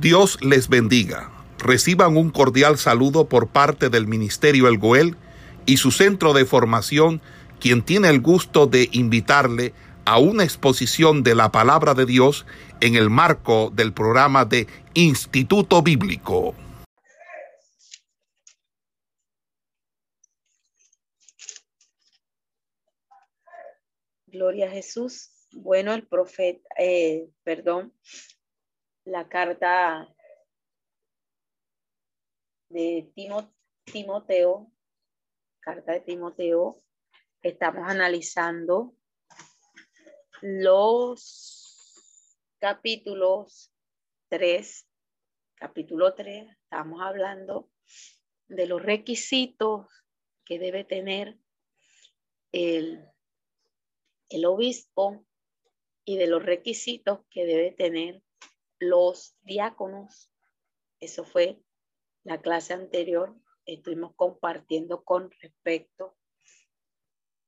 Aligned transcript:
Dios 0.00 0.38
les 0.42 0.68
bendiga. 0.68 1.30
Reciban 1.58 2.18
un 2.18 2.28
cordial 2.28 2.76
saludo 2.76 3.30
por 3.30 3.48
parte 3.48 3.88
del 3.88 4.06
Ministerio 4.06 4.68
El 4.68 4.76
Goel 4.76 5.16
y 5.64 5.78
su 5.78 5.90
centro 5.90 6.34
de 6.34 6.44
formación, 6.44 7.22
quien 7.60 7.82
tiene 7.82 8.10
el 8.10 8.20
gusto 8.20 8.66
de 8.66 8.90
invitarle 8.92 9.72
a 10.04 10.18
una 10.18 10.44
exposición 10.44 11.22
de 11.22 11.34
la 11.34 11.50
palabra 11.50 11.94
de 11.94 12.04
Dios 12.04 12.44
en 12.82 12.94
el 12.94 13.08
marco 13.08 13.72
del 13.74 13.94
programa 13.94 14.44
de 14.44 14.66
Instituto 14.92 15.80
Bíblico. 15.80 16.54
Gloria 24.26 24.66
a 24.66 24.70
Jesús. 24.70 25.30
Bueno, 25.52 25.94
el 25.94 26.06
profeta, 26.06 26.68
eh, 26.78 27.30
perdón, 27.44 27.94
la 29.06 29.28
carta 29.28 30.12
de 32.68 33.12
Timoteo, 33.84 34.72
carta 35.60 35.92
de 35.92 36.00
Timoteo, 36.00 36.82
estamos 37.40 37.88
analizando 37.88 38.96
los 40.42 42.36
capítulos 42.58 43.72
3, 44.28 44.88
capítulo 45.54 46.14
3, 46.14 46.50
estamos 46.64 47.00
hablando 47.00 47.70
de 48.48 48.66
los 48.66 48.82
requisitos 48.82 49.86
que 50.44 50.58
debe 50.58 50.82
tener 50.82 51.38
el, 52.50 53.08
el 54.30 54.44
obispo 54.46 55.24
y 56.04 56.16
de 56.16 56.26
los 56.26 56.44
requisitos 56.44 57.20
que 57.30 57.46
debe 57.46 57.70
tener 57.70 58.25
los 58.78 59.36
diáconos. 59.42 60.30
Eso 61.00 61.24
fue 61.24 61.62
la 62.24 62.40
clase 62.40 62.74
anterior. 62.74 63.34
Estuvimos 63.64 64.14
compartiendo 64.16 65.04
con 65.04 65.30
respecto 65.40 66.16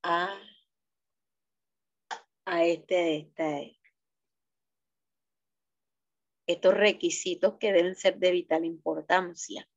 a, 0.03 0.39
a 2.45 2.65
este, 2.65 3.17
este, 3.17 3.79
estos 6.47 6.75
requisitos 6.75 7.57
que 7.59 7.73
deben 7.73 7.95
ser 7.95 8.19
de 8.19 8.33
vital 8.33 8.65
importancia. 8.65 9.69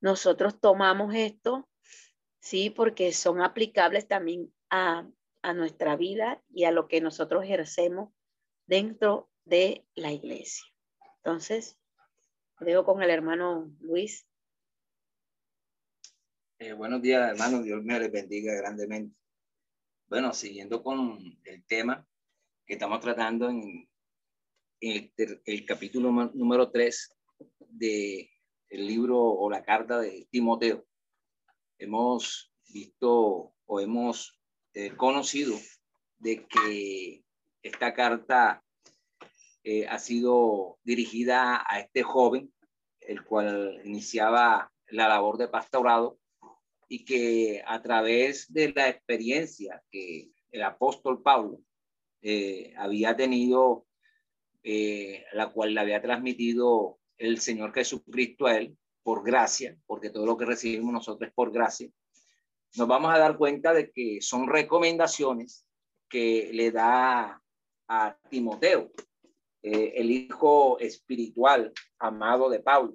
Nosotros 0.00 0.60
tomamos 0.60 1.14
esto, 1.14 1.68
sí, 2.40 2.70
porque 2.70 3.12
son 3.12 3.40
aplicables 3.40 4.06
también 4.06 4.52
a, 4.70 5.08
a 5.42 5.54
nuestra 5.54 5.96
vida 5.96 6.42
y 6.48 6.64
a 6.64 6.72
lo 6.72 6.88
que 6.88 7.00
nosotros 7.00 7.44
ejercemos 7.44 8.12
dentro 8.66 9.30
de 9.44 9.84
la 9.94 10.12
iglesia. 10.12 10.64
Entonces, 11.18 11.78
dejo 12.60 12.84
con 12.84 13.02
el 13.02 13.10
hermano 13.10 13.70
Luis. 13.80 14.26
Eh, 16.58 16.72
buenos 16.72 17.02
días, 17.02 17.30
hermano. 17.30 17.62
Dios 17.62 17.82
me 17.82 17.98
les 17.98 18.10
bendiga 18.10 18.54
grandemente. 18.54 19.16
Bueno, 20.06 20.32
siguiendo 20.32 20.82
con 20.82 21.18
el 21.44 21.64
tema 21.66 22.06
que 22.66 22.74
estamos 22.74 23.00
tratando 23.00 23.48
en, 23.50 23.88
el, 24.80 25.66
capítulo 25.66 26.10
número 26.34 26.70
3 26.70 27.16
del 27.58 28.28
el 28.68 28.86
libro 28.86 29.18
o 29.18 29.50
la 29.50 29.62
carta 29.62 29.98
de 29.98 30.26
Timoteo, 30.30 30.86
hemos 31.78 32.52
visto 32.68 33.54
o 33.66 33.80
hemos 33.80 34.40
eh, 34.72 34.96
conocido 34.96 35.56
de 36.18 36.46
que 36.46 37.24
esta 37.62 37.94
carta 37.94 38.63
eh, 39.66 39.86
ha 39.88 39.98
sido 39.98 40.78
dirigida 40.84 41.64
a 41.66 41.80
este 41.80 42.02
joven, 42.02 42.52
el 43.00 43.24
cual 43.24 43.80
iniciaba 43.84 44.70
la 44.88 45.08
labor 45.08 45.38
de 45.38 45.48
pastorado 45.48 46.18
y 46.86 47.06
que 47.06 47.62
a 47.66 47.80
través 47.80 48.52
de 48.52 48.74
la 48.74 48.90
experiencia 48.90 49.82
que 49.90 50.30
el 50.50 50.62
apóstol 50.62 51.22
Pablo 51.22 51.60
eh, 52.20 52.74
había 52.76 53.16
tenido, 53.16 53.86
eh, 54.62 55.24
la 55.32 55.50
cual 55.50 55.72
le 55.72 55.80
había 55.80 56.02
transmitido 56.02 56.98
el 57.16 57.40
Señor 57.40 57.72
Jesucristo 57.72 58.46
a 58.46 58.58
él 58.58 58.76
por 59.02 59.24
gracia, 59.24 59.78
porque 59.86 60.10
todo 60.10 60.26
lo 60.26 60.36
que 60.36 60.44
recibimos 60.44 60.92
nosotros 60.92 61.28
es 61.28 61.34
por 61.34 61.50
gracia, 61.50 61.88
nos 62.76 62.86
vamos 62.86 63.14
a 63.14 63.18
dar 63.18 63.38
cuenta 63.38 63.72
de 63.72 63.90
que 63.90 64.20
son 64.20 64.46
recomendaciones 64.46 65.66
que 66.08 66.50
le 66.52 66.70
da 66.70 67.42
a 67.88 68.18
Timoteo, 68.28 68.92
eh, 69.66 69.94
el 69.96 70.10
hijo 70.10 70.78
espiritual 70.78 71.72
amado 71.98 72.50
de 72.50 72.60
Pablo. 72.60 72.92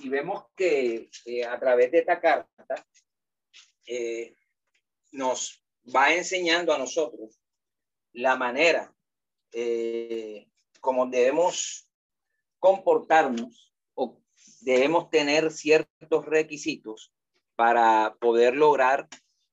Y 0.00 0.08
vemos 0.08 0.46
que 0.56 1.08
eh, 1.24 1.44
a 1.44 1.56
través 1.60 1.92
de 1.92 2.00
esta 2.00 2.20
carta 2.20 2.84
eh, 3.86 4.34
nos 5.12 5.64
va 5.94 6.12
enseñando 6.14 6.74
a 6.74 6.78
nosotros 6.78 7.40
la 8.12 8.34
manera 8.34 8.92
como 10.80 11.06
debemos 11.06 11.86
comportarnos 12.58 13.72
o 13.94 14.18
debemos 14.62 15.10
tener 15.10 15.52
ciertos 15.52 16.24
requisitos 16.24 17.12
para 17.54 18.16
poder 18.18 18.56
lograr 18.56 19.08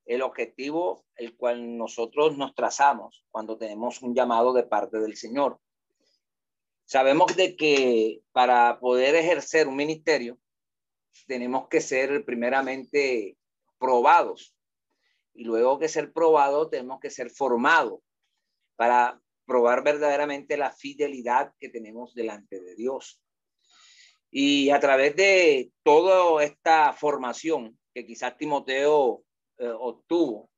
el 0.06 0.22
objetivo 0.22 1.06
el 1.18 1.36
cual 1.36 1.78
nosotros 1.78 2.38
nos 2.38 2.56
trazamos 2.56 3.26
cuando 3.30 3.58
tenemos 3.58 4.02
un 4.02 4.16
llamado 4.16 4.53
de 4.53 4.64
parte 4.64 5.00
del 5.00 5.16
Señor. 5.16 5.59
Sabemos 6.89 7.35
de 7.35 7.55
que 7.55 8.23
para 8.31 8.79
poder 8.79 9.13
ejercer 9.13 9.67
un 9.67 9.75
ministerio 9.75 10.39
tenemos 11.27 11.67
que 11.67 11.81
ser 11.81 12.25
primeramente 12.25 13.38
probados 13.77 14.55
y 15.35 15.44
luego 15.44 15.78
que 15.78 15.88
ser 15.88 16.11
probados 16.11 16.72
tenemos 16.72 16.99
que 16.99 17.11
ser 17.11 17.29
formados 17.29 17.99
para 18.75 19.22
probar 19.45 19.83
verdaderamente 19.83 20.57
la 20.57 20.72
fidelidad 20.72 21.53
que 21.59 21.69
tenemos 21.69 22.16
delante 22.16 22.59
de 22.59 22.73
Dios. 22.73 23.22
Y 24.31 24.72
a 24.72 24.79
través 24.79 25.16
de 25.16 25.72
toda 25.83 26.44
esta 26.44 26.94
formación 26.94 27.78
que 27.94 28.03
quizás 28.03 28.35
Timoteo 28.35 29.22
eh, 29.59 29.67
obtuvo, 29.67 30.49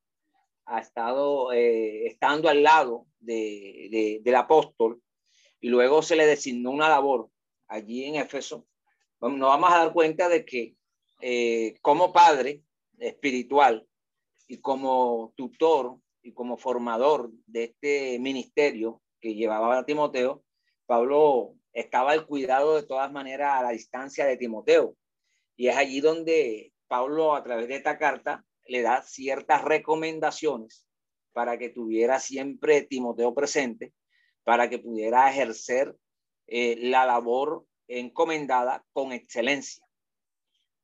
ha 0.63 0.79
estado 0.79 1.51
eh, 1.51 2.07
estando 2.07 2.47
al 2.47 2.63
lado 2.63 3.07
de, 3.19 4.21
del 4.23 4.35
apóstol, 4.35 5.01
y 5.61 5.69
luego 5.69 6.01
se 6.01 6.15
le 6.15 6.25
designó 6.25 6.71
una 6.71 6.89
labor 6.89 7.29
allí 7.67 8.03
en 8.03 8.15
Éfeso, 8.15 8.67
nos 9.21 9.39
vamos 9.39 9.71
a 9.71 9.77
dar 9.77 9.93
cuenta 9.93 10.27
de 10.27 10.43
que 10.43 10.75
eh, 11.21 11.75
como 11.81 12.11
padre 12.11 12.63
espiritual 12.97 13.87
y 14.47 14.57
como 14.57 15.33
tutor 15.37 15.97
y 16.23 16.33
como 16.33 16.57
formador 16.57 17.31
de 17.45 17.65
este 17.65 18.19
ministerio 18.19 19.01
que 19.19 19.35
llevaba 19.35 19.77
a 19.77 19.85
Timoteo, 19.85 20.43
Pablo 20.87 21.53
estaba 21.73 22.11
al 22.11 22.25
cuidado 22.25 22.75
de 22.75 22.83
todas 22.83 23.11
maneras 23.11 23.59
a 23.59 23.63
la 23.63 23.69
distancia 23.69 24.25
de 24.25 24.37
Timoteo. 24.37 24.95
Y 25.55 25.67
es 25.67 25.77
allí 25.77 26.01
donde 26.01 26.73
Pablo, 26.87 27.35
a 27.35 27.43
través 27.43 27.67
de 27.67 27.75
esta 27.75 27.97
carta, 27.97 28.43
le 28.65 28.81
da 28.81 29.03
ciertas 29.03 29.63
recomendaciones 29.63 30.87
para 31.31 31.57
que 31.57 31.69
tuviera 31.69 32.19
siempre 32.19 32.81
Timoteo 32.81 33.33
presente 33.33 33.93
para 34.43 34.69
que 34.69 34.79
pudiera 34.79 35.29
ejercer 35.29 35.95
eh, 36.47 36.77
la 36.79 37.05
labor 37.05 37.65
encomendada 37.87 38.83
con 38.93 39.11
excelencia. 39.11 39.85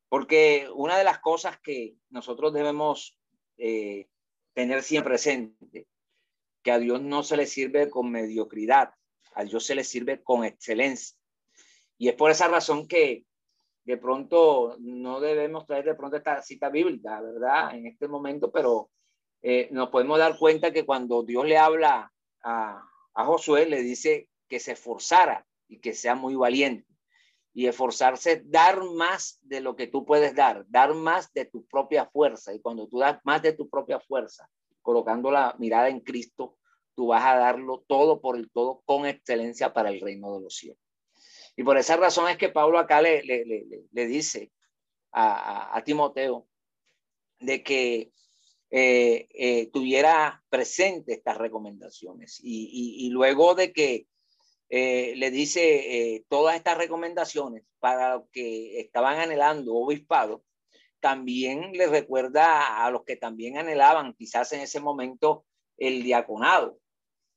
Porque 0.09 0.69
una 0.73 0.97
de 0.97 1.03
las 1.03 1.19
cosas 1.19 1.59
que 1.59 1.95
nosotros 2.09 2.53
debemos 2.53 3.17
eh, 3.57 4.07
tener 4.53 4.83
siempre 4.83 5.11
presente, 5.11 5.87
que 6.63 6.71
a 6.71 6.79
Dios 6.79 7.01
no 7.01 7.23
se 7.23 7.37
le 7.37 7.45
sirve 7.45 7.89
con 7.89 8.11
mediocridad, 8.11 8.93
a 9.33 9.43
Dios 9.43 9.65
se 9.65 9.75
le 9.75 9.83
sirve 9.83 10.23
con 10.23 10.43
excelencia. 10.43 11.17
Y 11.97 12.09
es 12.09 12.15
por 12.15 12.31
esa 12.31 12.47
razón 12.47 12.87
que 12.87 13.25
de 13.83 13.97
pronto 13.97 14.75
no 14.79 15.19
debemos 15.19 15.65
traer 15.65 15.85
de 15.85 15.95
pronto 15.95 16.17
esta 16.17 16.41
cita 16.41 16.69
bíblica, 16.69 17.21
¿verdad? 17.21 17.75
En 17.75 17.87
este 17.87 18.07
momento, 18.07 18.51
pero 18.51 18.89
eh, 19.41 19.69
nos 19.71 19.89
podemos 19.89 20.19
dar 20.19 20.37
cuenta 20.37 20.73
que 20.73 20.85
cuando 20.85 21.23
Dios 21.23 21.45
le 21.45 21.57
habla 21.57 22.11
a, 22.43 22.83
a 23.17 23.25
Josué 23.25 23.65
le 23.65 23.81
dice 23.81 24.29
que 24.47 24.59
se 24.59 24.73
esforzara 24.73 25.45
y 25.67 25.79
que 25.79 25.93
sea 25.93 26.15
muy 26.15 26.35
valiente. 26.35 26.87
Y 27.51 27.65
esforzarse, 27.65 28.43
dar 28.45 28.83
más 28.83 29.39
de 29.41 29.59
lo 29.59 29.75
que 29.75 29.87
tú 29.87 30.05
puedes 30.05 30.35
dar, 30.35 30.63
dar 30.67 30.93
más 30.93 31.33
de 31.33 31.45
tu 31.45 31.65
propia 31.65 32.05
fuerza. 32.05 32.53
Y 32.53 32.61
cuando 32.61 32.87
tú 32.87 32.99
das 32.99 33.19
más 33.23 33.41
de 33.41 33.53
tu 33.53 33.67
propia 33.67 33.99
fuerza, 33.99 34.47
colocando 34.83 35.31
la 35.31 35.55
mirada 35.57 35.89
en 35.89 36.01
Cristo, 36.01 36.57
tú 36.93 37.07
vas 37.07 37.25
a 37.25 37.35
darlo 37.37 37.83
todo 37.87 38.21
por 38.21 38.37
el 38.37 38.51
todo 38.51 38.83
con 38.85 39.07
excelencia 39.07 39.73
para 39.73 39.89
el 39.89 39.99
reino 39.99 40.35
de 40.35 40.41
los 40.43 40.55
cielos. 40.55 40.79
Y 41.55 41.63
por 41.63 41.75
esa 41.79 41.97
razón 41.97 42.29
es 42.29 42.37
que 42.37 42.49
Pablo 42.49 42.77
acá 42.77 43.01
le, 43.01 43.23
le, 43.23 43.43
le, 43.45 43.65
le 43.91 44.05
dice 44.05 44.51
a, 45.11 45.81
Timoteo 45.83 46.47
de 47.39 47.63
que 47.63 48.11
eh, 48.69 49.29
eh, 49.33 49.69
tuviera 49.71 50.43
presente 50.49 51.13
estas 51.13 51.37
recomendaciones. 51.37 52.39
Y, 52.43 53.09
luego 53.11 53.55
de 53.55 53.71
que 53.71 54.07
eh, 54.69 55.13
le 55.15 55.31
dice 55.31 56.25
todas 56.27 56.55
estas 56.55 56.77
recomendaciones 56.77 57.63
para 57.79 58.15
los 58.15 58.29
que 58.31 58.79
estaban 58.79 59.19
anhelando 59.19 59.73
obispado, 59.75 60.43
también 60.99 61.71
le 61.73 61.87
recuerda 61.87 62.85
a 62.85 62.91
los 62.91 63.03
que 63.05 63.15
también 63.15 63.57
anhelaban 63.57 64.13
quizás 64.13 64.51
en 64.51 64.61
ese 64.61 64.79
momento 64.79 65.45
el 65.77 66.03
diaconado, 66.03 66.79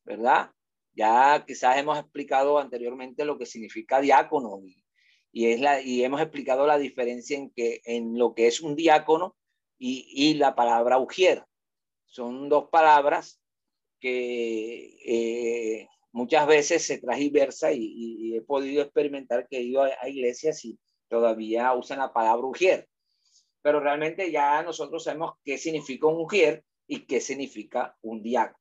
¿verdad? 0.04 0.50
Ya 0.92 1.44
quizás 1.46 1.76
hemos 1.76 1.98
explicado 1.98 2.58
anteriormente 2.58 3.24
lo 3.24 3.38
que 3.38 3.46
significa 3.46 4.00
diácono 4.00 4.60
y, 4.64 4.82
y 5.30 5.52
es 5.52 5.60
la, 5.60 5.80
y 5.80 6.02
hemos 6.02 6.20
explicado 6.20 6.66
la 6.66 6.78
diferencia 6.78 7.36
en, 7.36 7.50
que, 7.50 7.80
en 7.84 8.18
lo 8.18 8.34
que 8.34 8.48
es 8.48 8.60
un 8.60 8.74
diácono 8.74 9.36
y, 9.80 10.34
la 10.34 10.54
palabra 10.54 10.98
ujier. 10.98 11.44
Son 12.04 12.48
dos 12.48 12.68
palabras 12.70 13.40
que 13.98 14.96
eh, 15.04 15.88
muchas 16.12 16.46
veces 16.46 16.84
se 16.84 16.98
transversa 16.98 17.72
y, 17.72 17.80
y, 17.82 18.36
he 18.36 18.42
podido 18.42 18.82
experimentar 18.82 19.48
que 19.48 19.58
he 19.58 19.62
ido 19.62 19.82
a, 19.82 19.90
a, 20.00 20.08
iglesias 20.08 20.64
y 20.64 20.78
todavía 21.08 21.72
usan 21.72 21.98
la 21.98 22.12
palabra 22.12 22.46
ujier. 22.46 22.88
Pero 23.62 23.80
realmente 23.80 24.30
ya 24.30 24.62
nosotros 24.62 25.04
sabemos 25.04 25.34
qué 25.44 25.58
significa 25.58 26.06
un 26.06 26.20
ujier 26.20 26.62
y 26.86 27.06
qué 27.06 27.20
significa 27.20 27.96
un 28.02 28.22
diácono. 28.22 28.58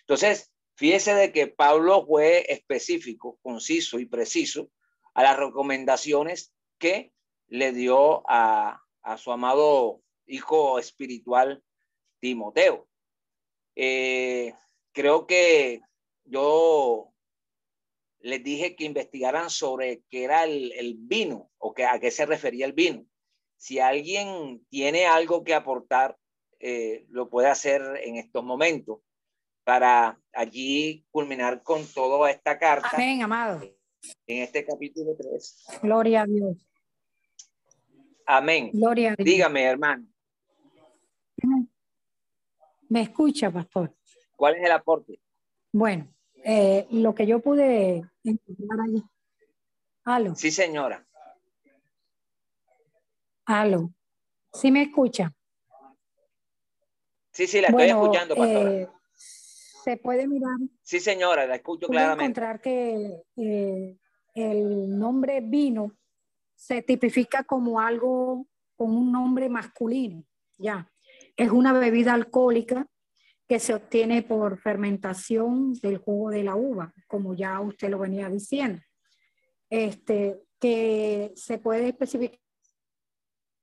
Entonces, 0.00 0.52
fíjese 0.74 1.14
de 1.14 1.32
que 1.32 1.46
Pablo 1.46 2.04
fue 2.06 2.50
específico, 2.52 3.38
conciso 3.42 3.98
y 3.98 4.06
preciso 4.06 4.70
a 5.14 5.22
las 5.22 5.36
recomendaciones 5.36 6.52
que 6.78 7.12
le 7.46 7.72
dio 7.72 8.22
a, 8.28 8.82
a 9.02 9.18
su 9.18 9.32
amado 9.32 10.02
hijo 10.28 10.78
espiritual 10.78 11.62
Timoteo. 12.20 12.88
Eh, 13.74 14.54
creo 14.92 15.26
que 15.26 15.80
yo 16.24 17.12
les 18.20 18.42
dije 18.42 18.76
que 18.76 18.84
investigaran 18.84 19.50
sobre 19.50 20.02
qué 20.10 20.24
era 20.24 20.44
el, 20.44 20.72
el 20.72 20.96
vino 20.98 21.50
o 21.58 21.72
que, 21.74 21.84
a 21.84 21.98
qué 21.98 22.10
se 22.10 22.26
refería 22.26 22.66
el 22.66 22.72
vino. 22.72 23.04
Si 23.56 23.78
alguien 23.78 24.64
tiene 24.68 25.06
algo 25.06 25.42
que 25.42 25.54
aportar, 25.54 26.16
eh, 26.60 27.06
lo 27.10 27.28
puede 27.28 27.48
hacer 27.48 27.82
en 28.02 28.16
estos 28.16 28.44
momentos 28.44 28.98
para 29.64 30.18
allí 30.32 31.04
culminar 31.10 31.62
con 31.62 31.86
toda 31.86 32.30
esta 32.30 32.58
carta. 32.58 32.90
Amén, 32.92 33.22
amado. 33.22 33.60
En 34.26 34.42
este 34.42 34.64
capítulo 34.64 35.14
3. 35.16 35.66
Gloria 35.82 36.22
a 36.22 36.26
Dios. 36.26 36.68
Amén. 38.26 38.70
Gloria 38.72 39.12
a 39.12 39.16
Dios. 39.16 39.24
Dígame, 39.24 39.64
hermano. 39.64 40.06
¿Me 42.88 43.02
escucha, 43.02 43.50
pastor? 43.50 43.94
¿Cuál 44.36 44.56
es 44.56 44.64
el 44.64 44.72
aporte? 44.72 45.20
Bueno, 45.72 46.08
eh, 46.44 46.86
lo 46.90 47.14
que 47.14 47.26
yo 47.26 47.40
pude 47.40 48.02
encontrar 48.24 48.80
allí. 48.80 49.02
Aló. 50.04 50.34
Sí, 50.34 50.50
señora. 50.50 51.06
Aló. 53.44 53.90
¿Sí 54.52 54.70
me 54.70 54.82
escucha? 54.82 55.34
Sí, 57.32 57.46
sí, 57.46 57.60
la 57.60 57.68
estoy 57.68 57.88
escuchando, 57.88 58.34
pastora. 58.34 58.72
Eh, 58.72 58.88
se 59.14 59.96
puede 59.96 60.26
mirar. 60.26 60.56
Sí, 60.82 60.98
señora, 60.98 61.46
la 61.46 61.56
escucho 61.56 61.88
claramente. 61.88 62.24
encontrar 62.24 62.60
que 62.60 63.22
eh, 63.36 63.98
el 64.34 64.98
nombre 64.98 65.40
vino 65.40 65.92
se 66.54 66.82
tipifica 66.82 67.44
como 67.44 67.78
algo 67.80 68.46
con 68.76 68.96
un 68.96 69.12
nombre 69.12 69.48
masculino, 69.48 70.24
ya. 70.56 70.90
Es 71.38 71.52
una 71.52 71.72
bebida 71.72 72.14
alcohólica 72.14 72.84
que 73.46 73.60
se 73.60 73.72
obtiene 73.72 74.22
por 74.22 74.58
fermentación 74.58 75.72
del 75.74 75.98
jugo 75.98 76.30
de 76.30 76.42
la 76.42 76.56
uva, 76.56 76.92
como 77.06 77.32
ya 77.34 77.60
usted 77.60 77.88
lo 77.88 78.00
venía 78.00 78.28
diciendo. 78.28 78.82
Este, 79.70 80.42
que 80.58 81.32
se 81.36 81.58
puede 81.58 81.88
especificar 81.88 82.40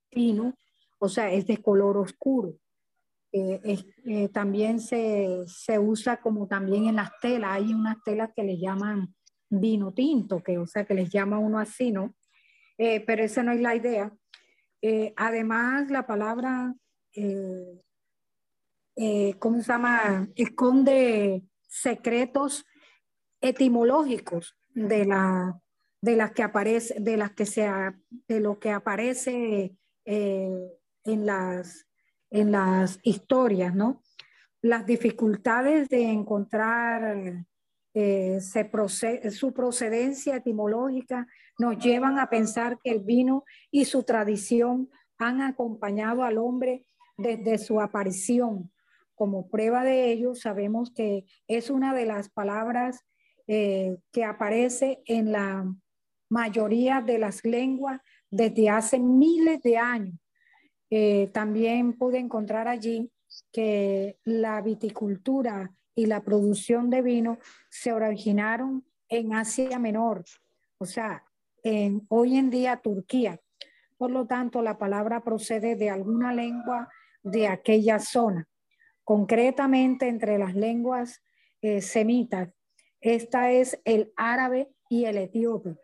vino, 0.10 0.56
o 0.98 1.10
sea, 1.10 1.30
es 1.32 1.46
de 1.46 1.58
color 1.58 1.98
oscuro. 1.98 2.56
Eh, 3.34 3.84
eh, 4.06 4.30
también 4.30 4.80
se, 4.80 5.44
se, 5.48 5.78
usa 5.78 6.22
como 6.22 6.48
también 6.48 6.88
en 6.88 6.96
las 6.96 7.12
telas, 7.20 7.52
hay 7.52 7.74
unas 7.74 8.02
telas 8.06 8.30
que 8.34 8.44
le 8.44 8.58
llaman 8.58 9.14
vino 9.50 9.94
tinto, 9.94 10.42
que 10.42 10.58
o 10.58 10.66
sea, 10.66 10.86
que 10.86 10.94
les 10.94 11.10
llama 11.10 11.38
uno 11.38 11.60
así, 11.60 11.92
¿no? 11.92 12.16
Eh, 12.78 13.02
pero 13.02 13.24
esa 13.24 13.44
no 13.44 13.52
es 13.52 13.60
la 13.60 13.76
idea. 13.76 14.12
además, 15.18 15.92
la 15.92 16.08
palabra 16.08 16.74
eh, 17.16 17.82
¿cómo 19.40 19.62
se 19.62 19.72
llama? 19.72 20.28
Esconde 20.36 21.44
secretos 21.68 22.66
etimológicos 23.42 24.58
de, 24.70 25.06
la, 25.06 25.60
de 26.02 26.16
las 26.16 26.32
que 26.32 26.44
aparece, 26.44 27.00
de 27.00 27.18
las 27.18 27.32
que 27.32 27.46
sea, 27.46 28.00
de 28.28 28.40
lo 28.40 28.60
que 28.60 28.72
aparece 28.72 29.76
eh, 30.06 30.72
en, 31.04 31.26
las, 31.26 31.88
en 32.30 32.52
las 32.52 33.00
historias, 33.04 33.76
¿no? 33.76 34.02
Las 34.62 34.86
dificultades 34.86 35.90
de 35.90 36.04
encontrar 36.04 37.46
eh, 37.94 38.40
su 38.42 39.54
procedencia 39.54 40.36
etimológica 40.36 41.28
nos 41.60 41.78
llevan 41.78 42.20
a 42.20 42.30
pensar 42.30 42.80
que 42.84 42.92
el 42.92 43.02
vino 43.02 43.44
y 43.72 43.86
su 43.86 44.04
tradición 44.04 44.90
han 45.18 45.42
acompañado 45.42 46.24
al 46.24 46.38
hombre 46.38 46.88
desde 47.18 47.58
su 47.58 47.80
aparición 47.82 48.72
como 49.16 49.48
prueba 49.48 49.84
de 49.84 50.12
ello, 50.12 50.36
sabemos 50.36 50.92
que 50.92 51.26
es 51.48 51.70
una 51.70 51.94
de 51.94 52.06
las 52.06 52.30
palabras 52.30 53.06
eh, 53.48 53.98
que 54.12 54.26
aparece 54.26 55.02
en 55.06 55.32
la 55.32 55.74
mayoría 56.30 57.02
de 57.02 57.18
las 57.18 57.44
lenguas 57.46 58.02
desde 58.30 58.70
hace 58.70 59.00
miles 59.00 59.62
de 59.62 59.78
años. 59.78 60.16
Eh, 60.90 61.30
también 61.34 61.94
pude 61.94 62.20
encontrar 62.20 62.68
allí 62.68 63.10
que 63.52 64.20
la 64.24 64.62
viticultura 64.62 65.74
y 65.96 66.08
la 66.08 66.24
producción 66.24 66.90
de 66.90 67.02
vino 67.02 67.40
se 67.70 67.94
originaron 67.94 68.86
en 69.08 69.34
Asia 69.34 69.80
Menor, 69.80 70.26
o 70.78 70.86
sea, 70.86 71.24
en, 71.64 72.06
hoy 72.10 72.38
en 72.38 72.50
día 72.50 72.78
Turquía. 72.78 73.40
Por 73.98 74.12
lo 74.12 74.28
tanto, 74.28 74.62
la 74.62 74.78
palabra 74.78 75.24
procede 75.24 75.76
de 75.76 75.90
alguna 75.90 76.34
lengua 76.34 76.90
de 77.26 77.48
aquella 77.48 78.00
zona 78.00 78.48
concretamente 79.04 80.08
entre 80.08 80.38
las 80.38 80.56
lenguas 80.56 81.22
eh, 81.62 81.82
semitas. 81.82 82.50
Esta 83.02 83.52
es 83.52 83.80
el 83.86 84.12
árabe 84.18 84.70
y 84.90 85.06
el 85.06 85.18
etíope. 85.18 85.76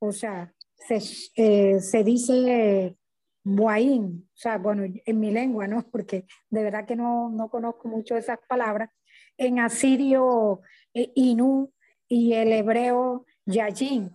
O 0.00 0.10
sea, 0.12 0.52
se, 0.74 0.98
eh, 1.36 1.80
se 1.80 2.02
dice 2.02 2.96
Buaín, 3.44 4.28
o 4.32 4.36
sea, 4.36 4.58
bueno, 4.58 4.84
en 4.84 5.20
mi 5.20 5.30
lengua, 5.30 5.66
¿no? 5.66 5.84
Porque 5.92 6.26
de 6.50 6.62
verdad 6.62 6.86
que 6.86 6.96
no, 6.96 7.28
no 7.30 7.48
conozco 7.48 7.88
mucho 7.88 8.16
esas 8.16 8.38
palabras. 8.48 8.90
En 9.36 9.60
asirio, 9.60 10.60
eh, 10.94 11.12
Inú 11.14 11.72
y 12.08 12.32
el 12.32 12.52
hebreo 12.52 13.26
Yayin, 13.46 14.14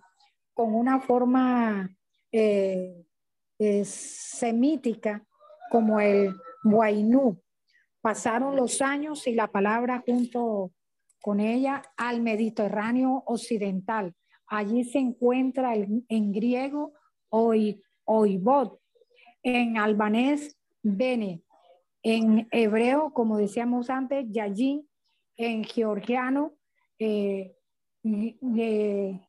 con 0.53 0.73
una 0.73 0.99
forma 0.99 1.95
eh, 2.31 3.05
eh, 3.59 3.85
semítica 3.85 5.23
como 5.69 5.99
el 5.99 6.33
Buainú. 6.63 7.41
Pasaron 8.01 8.55
los 8.55 8.81
años 8.81 9.27
y 9.27 9.33
la 9.33 9.47
palabra 9.47 10.03
junto 10.05 10.71
con 11.21 11.39
ella 11.39 11.81
al 11.97 12.21
Mediterráneo 12.21 13.23
occidental. 13.25 14.15
Allí 14.47 14.83
se 14.83 14.99
encuentra 14.99 15.75
en 15.75 16.31
griego 16.31 16.93
oi, 17.29 17.81
oibot, 18.05 18.79
en 19.43 19.77
albanés 19.77 20.57
bene, 20.81 21.43
en 22.03 22.47
hebreo, 22.51 23.13
como 23.13 23.37
decíamos 23.37 23.89
antes, 23.89 24.25
yayin, 24.29 24.87
en 25.37 25.63
georgiano 25.63 26.53
eh, 26.97 27.55
eh, 28.03 29.19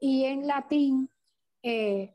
y 0.00 0.24
en 0.24 0.46
latín 0.46 1.10
eh. 1.62 2.14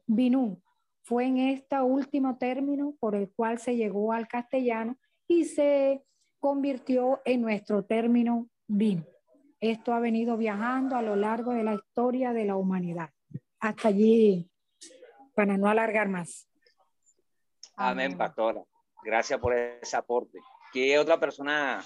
Fue 1.09 1.25
en 1.25 1.39
este 1.39 1.81
último 1.81 2.37
término 2.37 2.93
por 2.99 3.15
el 3.15 3.31
cual 3.31 3.57
se 3.57 3.75
llegó 3.75 4.13
al 4.13 4.27
castellano 4.27 4.95
y 5.27 5.45
se 5.45 6.03
convirtió 6.39 7.19
en 7.25 7.41
nuestro 7.41 7.83
término 7.83 8.47
vino. 8.67 9.07
Esto 9.59 9.91
ha 9.91 9.99
venido 9.99 10.37
viajando 10.37 10.95
a 10.95 11.01
lo 11.01 11.15
largo 11.15 11.53
de 11.53 11.63
la 11.63 11.73
historia 11.73 12.31
de 12.31 12.45
la 12.45 12.57
humanidad. 12.57 13.09
Hasta 13.59 13.87
allí, 13.87 14.51
para 15.33 15.57
no 15.57 15.67
alargar 15.67 16.09
más. 16.09 16.47
Amén, 17.75 18.15
pastora. 18.15 18.61
Gracias 19.03 19.39
por 19.39 19.57
ese 19.57 19.97
aporte. 19.97 20.37
¿Qué 20.71 20.99
otra 20.99 21.19
persona? 21.19 21.83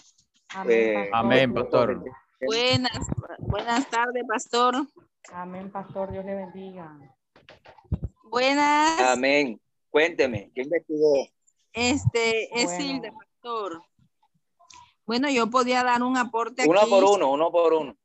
Amén, 0.50 1.10
pastor. 1.10 1.16
Amén, 1.16 1.54
pastor. 1.54 2.04
Buenas, 2.42 3.08
buenas 3.40 3.90
tardes, 3.90 4.24
pastor. 4.28 4.86
Amén, 5.32 5.72
pastor. 5.72 6.12
Dios 6.12 6.26
le 6.26 6.36
bendiga. 6.36 7.00
Buenas. 8.34 9.00
Amén. 9.00 9.62
Cuénteme, 9.92 10.50
¿qué 10.56 10.64
investigó? 10.64 11.28
Este, 11.72 12.46
es 12.60 12.66
bueno. 12.66 12.84
Hilde, 12.84 13.12
pastor. 13.12 13.84
Bueno, 15.06 15.30
yo 15.30 15.52
podía 15.52 15.84
dar 15.84 16.02
un 16.02 16.18
aporte 16.18 16.68
Uno 16.68 16.80
aquí. 16.80 16.90
por 16.90 17.04
uno, 17.04 17.30
uno 17.32 17.52
por 17.52 17.74
uno. 17.74 17.96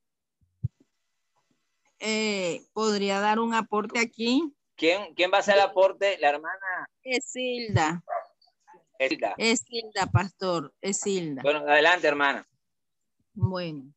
eh, 1.99 2.61
podría 2.75 3.21
dar 3.21 3.39
un 3.39 3.55
aporte 3.55 4.01
aquí. 4.01 4.55
¿Quién, 4.77 5.15
¿Quién 5.15 5.33
va 5.33 5.39
a 5.39 5.41
hacer 5.41 5.55
el 5.55 5.63
aporte? 5.63 6.19
La 6.19 6.29
hermana. 6.29 6.91
Esilda. 7.03 8.05
Esilda. 8.99 9.35
Esilda, 9.39 10.07
pastor. 10.13 10.75
Esilda. 10.83 11.41
Bueno, 11.41 11.61
adelante, 11.61 12.07
hermana. 12.07 12.47
Bueno. 13.33 13.95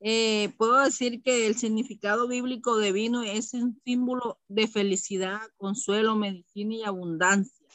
Eh, 0.00 0.52
puedo 0.58 0.78
decir 0.82 1.22
que 1.22 1.46
el 1.46 1.56
significado 1.56 2.28
bíblico 2.28 2.76
de 2.76 2.92
vino 2.92 3.22
es 3.22 3.54
un 3.54 3.80
símbolo 3.84 4.38
de 4.48 4.68
felicidad, 4.68 5.40
consuelo, 5.56 6.16
medicina 6.16 6.74
y 6.74 6.82
abundancia. 6.82 7.66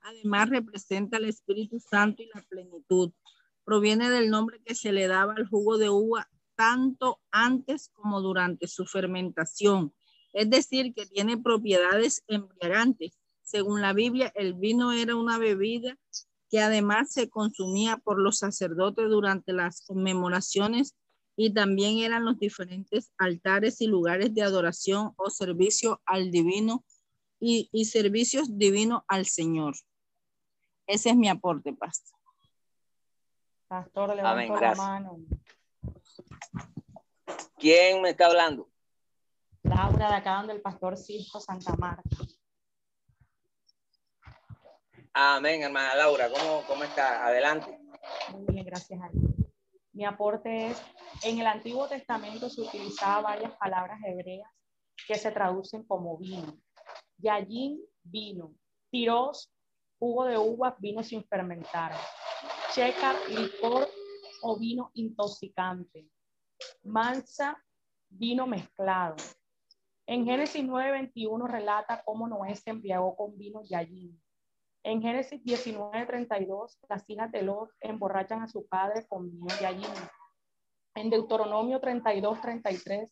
Además, 0.00 0.50
representa 0.50 1.16
el 1.16 1.26
Espíritu 1.26 1.80
Santo 1.80 2.22
y 2.22 2.30
la 2.34 2.42
plenitud. 2.42 3.12
Proviene 3.64 4.10
del 4.10 4.30
nombre 4.30 4.60
que 4.64 4.74
se 4.74 4.92
le 4.92 5.06
daba 5.06 5.34
al 5.36 5.48
jugo 5.48 5.78
de 5.78 5.90
uva 5.90 6.28
tanto 6.56 7.20
antes 7.30 7.90
como 7.94 8.20
durante 8.20 8.68
su 8.68 8.84
fermentación. 8.84 9.94
Es 10.32 10.50
decir, 10.50 10.94
que 10.94 11.06
tiene 11.06 11.38
propiedades 11.38 12.24
embriagantes. 12.26 13.18
Según 13.42 13.80
la 13.80 13.92
Biblia, 13.92 14.32
el 14.34 14.54
vino 14.54 14.92
era 14.92 15.16
una 15.16 15.38
bebida 15.38 15.98
que 16.50 16.60
además 16.60 17.12
se 17.12 17.28
consumía 17.28 17.96
por 17.96 18.20
los 18.20 18.38
sacerdotes 18.38 19.08
durante 19.08 19.52
las 19.52 19.84
conmemoraciones 19.86 20.94
y 21.36 21.52
también 21.54 21.98
eran 21.98 22.24
los 22.24 22.38
diferentes 22.38 23.12
altares 23.18 23.80
y 23.80 23.86
lugares 23.86 24.34
de 24.34 24.42
adoración 24.42 25.12
o 25.16 25.30
servicio 25.30 26.00
al 26.04 26.30
divino 26.30 26.84
y, 27.40 27.84
servicios 27.86 28.56
divinos 28.56 29.02
al 29.08 29.26
Señor. 29.26 29.74
Ese 30.86 31.10
es 31.10 31.16
mi 31.16 31.28
aporte, 31.28 31.72
pastor. 31.72 32.18
Pastor, 33.66 34.14
levanto 34.14 34.60
la 34.60 34.74
mano. 34.74 35.18
¿Quién 37.58 38.02
me 38.02 38.10
está 38.10 38.26
hablando? 38.26 38.68
Laura, 39.62 40.08
de 40.08 40.14
acá 40.14 40.34
donde 40.34 40.52
el 40.52 40.60
pastor 40.60 40.96
Cisco 40.96 41.40
Santa 41.40 41.74
Marta. 41.76 42.02
Amén, 45.14 45.62
hermana 45.62 45.94
Laura. 45.94 46.30
¿Cómo, 46.30 46.64
cómo 46.66 46.84
está? 46.84 47.26
Adelante. 47.26 47.78
Muy 48.32 48.44
bien, 48.46 48.64
gracias 48.64 49.00
a 49.02 49.08
Dios. 49.10 49.31
Mi 49.92 50.04
aporte 50.04 50.68
es, 50.68 50.82
en 51.22 51.38
el 51.38 51.46
Antiguo 51.46 51.86
Testamento 51.86 52.48
se 52.48 52.62
utilizaba 52.62 53.20
varias 53.20 53.52
palabras 53.58 54.00
hebreas 54.04 54.50
que 55.06 55.16
se 55.16 55.30
traducen 55.30 55.84
como 55.84 56.16
vino. 56.16 56.56
Yayin, 57.18 57.78
vino. 58.02 58.54
Tiros, 58.90 59.52
jugo 59.98 60.24
de 60.24 60.38
uvas, 60.38 60.74
vino 60.78 61.02
sin 61.02 61.24
fermentar. 61.24 61.92
Checa, 62.74 63.14
licor 63.28 63.88
o 64.42 64.58
vino 64.58 64.90
intoxicante. 64.94 66.08
Mansa, 66.84 67.62
vino 68.08 68.46
mezclado. 68.46 69.16
En 70.06 70.24
Génesis 70.24 70.64
9:21 70.64 71.46
relata 71.46 72.02
cómo 72.04 72.28
Noé 72.28 72.54
se 72.56 72.70
embriagó 72.70 73.14
con 73.16 73.36
vino 73.36 73.62
Yayin. 73.62 74.21
En 74.84 75.00
Génesis 75.00 75.40
19:32, 75.44 76.78
las 76.88 77.08
hijas 77.08 77.30
de 77.30 77.42
Lot 77.42 77.70
emborrachan 77.80 78.42
a 78.42 78.48
su 78.48 78.66
padre 78.66 79.06
con 79.06 79.30
vino 79.30 79.46
Yayin. 79.60 79.86
En 80.96 81.08
Deuteronomio 81.08 81.80
32:33, 81.80 83.08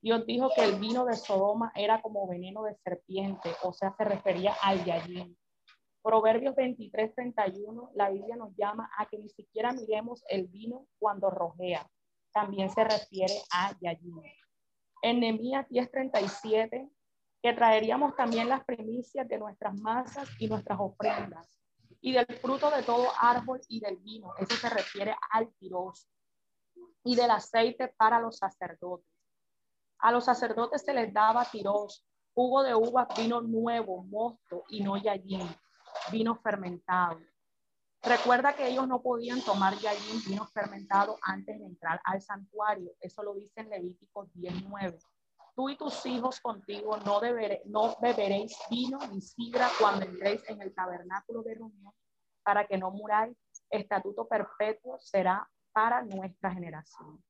Dios 0.00 0.26
dijo 0.26 0.50
que 0.56 0.64
el 0.64 0.80
vino 0.80 1.04
de 1.04 1.14
Sodoma 1.14 1.72
era 1.76 2.02
como 2.02 2.26
veneno 2.26 2.64
de 2.64 2.74
serpiente, 2.74 3.50
o 3.62 3.72
sea, 3.72 3.94
se 3.96 4.04
refería 4.04 4.52
al 4.62 4.84
Yayin. 4.84 5.38
Proverbios 6.02 6.56
23, 6.56 7.14
31, 7.14 7.92
la 7.94 8.10
Biblia 8.10 8.34
nos 8.34 8.56
llama 8.56 8.90
a 8.98 9.06
que 9.06 9.18
ni 9.18 9.28
siquiera 9.28 9.72
miremos 9.72 10.24
el 10.28 10.48
vino 10.48 10.88
cuando 10.98 11.30
rojea. 11.30 11.88
También 12.32 12.68
se 12.70 12.82
refiere 12.82 13.34
a 13.52 13.78
Yayin. 13.80 14.20
En 15.02 15.20
Nehemías 15.20 15.68
10, 15.68 15.88
37, 15.92 16.90
que 17.42 17.52
traeríamos 17.52 18.14
también 18.14 18.48
las 18.48 18.64
primicias 18.64 19.26
de 19.28 19.38
nuestras 19.38 19.74
masas 19.80 20.28
y 20.38 20.46
nuestras 20.46 20.78
ofrendas, 20.80 21.58
y 22.00 22.12
del 22.12 22.26
fruto 22.40 22.70
de 22.70 22.82
todo 22.84 23.08
árbol 23.18 23.60
y 23.68 23.80
del 23.80 23.96
vino. 23.96 24.32
Eso 24.38 24.54
se 24.56 24.70
refiere 24.70 25.14
al 25.30 25.52
tiroso. 25.54 26.08
Y 27.04 27.16
del 27.16 27.30
aceite 27.30 27.88
para 27.96 28.20
los 28.20 28.38
sacerdotes. 28.38 29.06
A 29.98 30.12
los 30.12 30.24
sacerdotes 30.24 30.82
se 30.82 30.94
les 30.94 31.12
daba 31.12 31.44
tiros, 31.44 32.06
jugo 32.32 32.62
de 32.62 32.74
uva, 32.74 33.08
vino 33.16 33.40
nuevo, 33.40 34.04
mosto 34.04 34.64
y 34.68 34.82
no 34.82 34.96
yallín 34.96 35.48
vino 36.10 36.34
fermentado. 36.36 37.20
Recuerda 38.02 38.54
que 38.54 38.68
ellos 38.68 38.88
no 38.88 39.00
podían 39.00 39.40
tomar 39.42 39.74
yallín 39.78 40.22
vino 40.26 40.46
fermentado 40.46 41.18
antes 41.22 41.58
de 41.58 41.66
entrar 41.66 42.00
al 42.04 42.20
santuario. 42.20 42.92
Eso 43.00 43.22
lo 43.22 43.34
dice 43.34 43.60
en 43.60 43.70
Levítico 43.70 44.28
19. 44.34 44.98
Tú 45.54 45.68
y 45.68 45.76
tus 45.76 46.06
hijos 46.06 46.40
contigo 46.40 46.96
no, 46.98 47.20
no 47.66 47.96
beberéis 48.00 48.56
vino 48.70 48.98
ni 49.10 49.20
sidra 49.20 49.68
cuando 49.78 50.06
entréis 50.06 50.48
en 50.48 50.62
el 50.62 50.74
tabernáculo 50.74 51.42
de 51.42 51.54
reunión 51.54 51.92
para 52.42 52.66
que 52.66 52.78
no 52.78 52.90
muráis. 52.90 53.36
Estatuto 53.70 54.26
perpetuo 54.26 54.98
será 54.98 55.48
para 55.72 56.02
nuestra 56.02 56.52
generación. 56.52 57.22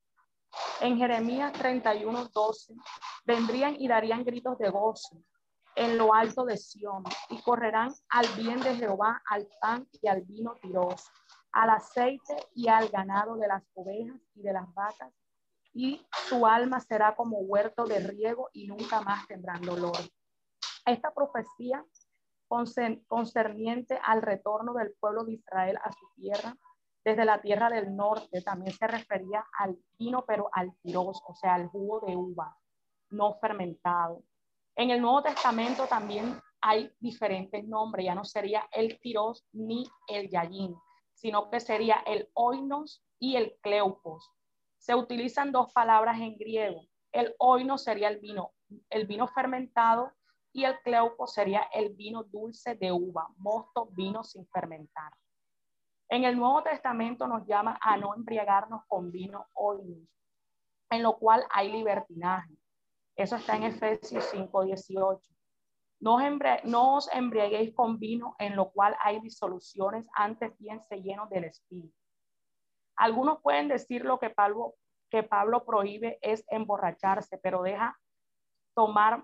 En 0.81 0.97
Jeremías 0.97 1.53
31, 1.53 2.29
12, 2.33 2.73
vendrían 3.25 3.75
y 3.79 3.87
darían 3.87 4.23
gritos 4.23 4.57
de 4.57 4.69
gozo 4.69 5.17
en 5.75 5.97
lo 5.97 6.13
alto 6.13 6.45
de 6.45 6.57
Sión 6.57 7.03
y 7.29 7.41
correrán 7.41 7.91
al 8.09 8.27
bien 8.37 8.59
de 8.59 8.75
Jehová, 8.75 9.21
al 9.29 9.47
pan 9.59 9.87
y 10.01 10.07
al 10.07 10.21
vino 10.21 10.55
tiroso, 10.61 11.09
al 11.51 11.71
aceite 11.71 12.35
y 12.53 12.67
al 12.67 12.89
ganado 12.89 13.35
de 13.37 13.47
las 13.47 13.63
ovejas 13.73 14.19
y 14.35 14.41
de 14.41 14.53
las 14.53 14.71
vacas, 14.73 15.11
y 15.73 16.05
su 16.27 16.45
alma 16.45 16.79
será 16.79 17.15
como 17.15 17.39
huerto 17.39 17.85
de 17.85 17.99
riego 17.99 18.49
y 18.53 18.67
nunca 18.67 19.01
más 19.01 19.27
tendrán 19.27 19.61
dolor. 19.61 19.97
Esta 20.85 21.13
profecía 21.13 21.83
concerniente 23.07 23.99
al 24.03 24.21
retorno 24.21 24.73
del 24.73 24.93
pueblo 24.99 25.23
de 25.23 25.33
Israel 25.33 25.77
a 25.83 25.91
su 25.91 26.05
tierra, 26.15 26.55
desde 27.03 27.25
la 27.25 27.41
tierra 27.41 27.69
del 27.69 27.95
norte, 27.95 28.41
también 28.41 28.73
se 28.77 28.87
refería 28.87 29.43
al 29.57 29.77
vino, 29.97 30.23
pero 30.25 30.49
al 30.53 30.73
tiroso, 30.83 31.23
o 31.27 31.35
sea, 31.35 31.55
al 31.55 31.67
jugo 31.67 32.01
de 32.05 32.15
uva 32.15 32.55
no 33.09 33.33
fermentado 33.39 34.23
en 34.75 34.89
el 34.89 35.01
Nuevo 35.01 35.21
Testamento 35.21 35.85
también 35.85 36.41
hay 36.59 36.91
diferentes 36.99 37.63
nombres, 37.65 38.05
ya 38.05 38.15
no 38.15 38.23
sería 38.23 38.67
el 38.71 38.99
tiros 38.99 39.45
ni 39.51 39.85
el 40.07 40.29
yayin, 40.29 40.75
sino 41.13 41.49
que 41.49 41.59
sería 41.59 41.97
el 42.07 42.29
oinos 42.33 43.03
y 43.19 43.35
el 43.35 43.55
cleupos. 43.61 44.31
Se 44.83 44.93
utilizan 44.93 45.53
dos 45.53 45.71
palabras 45.71 46.19
en 46.19 46.35
griego. 46.35 46.81
El 47.13 47.33
oinos 47.39 47.85
sería 47.85 48.09
el 48.09 48.19
vino, 48.19 48.51
el 48.89 49.07
vino 49.07 49.29
fermentado 49.29 50.11
y 50.51 50.65
el 50.65 50.77
cleupos 50.81 51.31
sería 51.31 51.61
el 51.73 51.93
vino 51.93 52.23
dulce 52.25 52.75
de 52.75 52.91
uva, 52.91 53.29
mosto, 53.37 53.85
vino 53.93 54.25
sin 54.25 54.45
fermentar. 54.47 55.13
En 56.09 56.25
el 56.25 56.37
Nuevo 56.37 56.63
Testamento 56.63 57.27
nos 57.27 57.47
llama 57.47 57.79
a 57.81 57.95
no 57.95 58.13
embriagarnos 58.13 58.81
con 58.89 59.09
vino 59.09 59.47
oinos, 59.53 60.05
en 60.89 61.01
lo 61.01 61.17
cual 61.17 61.45
hay 61.49 61.71
libertinaje. 61.71 62.53
Eso 63.15 63.37
está 63.37 63.55
en 63.55 63.63
Efesios 63.63 64.25
5, 64.31 64.65
18. 64.65 65.33
No, 66.01 66.17
no 66.65 66.95
os 66.95 67.09
embriaguéis 67.13 67.73
con 67.73 67.99
vino 67.99 68.35
en 68.37 68.57
lo 68.57 68.69
cual 68.73 68.97
hay 69.01 69.21
disoluciones, 69.21 70.09
antes 70.13 70.51
bien 70.57 70.81
se 70.81 71.01
llenos 71.01 71.29
del 71.29 71.45
Espíritu. 71.45 72.02
Algunos 72.95 73.41
pueden 73.41 73.67
decir 73.67 74.05
lo 74.05 74.19
que 74.19 74.29
Pablo, 74.29 74.75
que 75.09 75.23
Pablo 75.23 75.65
prohíbe 75.65 76.17
es 76.21 76.43
emborracharse, 76.49 77.37
pero 77.37 77.61
deja 77.61 77.97
tomar, 78.75 79.23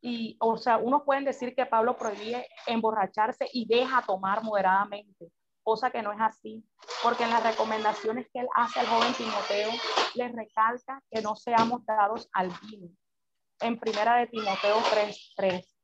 y, 0.00 0.36
o 0.40 0.56
sea, 0.56 0.76
unos 0.76 1.02
pueden 1.02 1.24
decir 1.24 1.54
que 1.54 1.66
Pablo 1.66 1.96
prohíbe 1.96 2.46
emborracharse 2.66 3.48
y 3.52 3.66
deja 3.66 4.02
tomar 4.02 4.42
moderadamente, 4.42 5.30
cosa 5.62 5.90
que 5.90 6.02
no 6.02 6.12
es 6.12 6.20
así, 6.20 6.64
porque 7.02 7.24
en 7.24 7.30
las 7.30 7.42
recomendaciones 7.42 8.28
que 8.32 8.40
él 8.40 8.48
hace 8.54 8.80
al 8.80 8.86
joven 8.86 9.12
Timoteo, 9.14 9.70
le 10.14 10.28
recalca 10.28 11.02
que 11.10 11.22
no 11.22 11.34
seamos 11.34 11.84
dados 11.84 12.28
al 12.32 12.50
vino, 12.62 12.88
en 13.60 13.78
primera 13.78 14.16
de 14.16 14.26
Timoteo 14.28 14.76
3.3. 14.76 15.75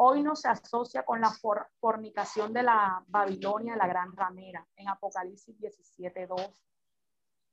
Hoy 0.00 0.22
no 0.22 0.36
se 0.36 0.46
asocia 0.46 1.04
con 1.04 1.20
la 1.20 1.32
fornicación 1.80 2.52
de 2.52 2.62
la 2.62 3.02
Babilonia, 3.08 3.74
la 3.74 3.88
gran 3.88 4.14
ramera, 4.14 4.64
en 4.76 4.88
Apocalipsis 4.88 5.58
17.2. 5.58 6.56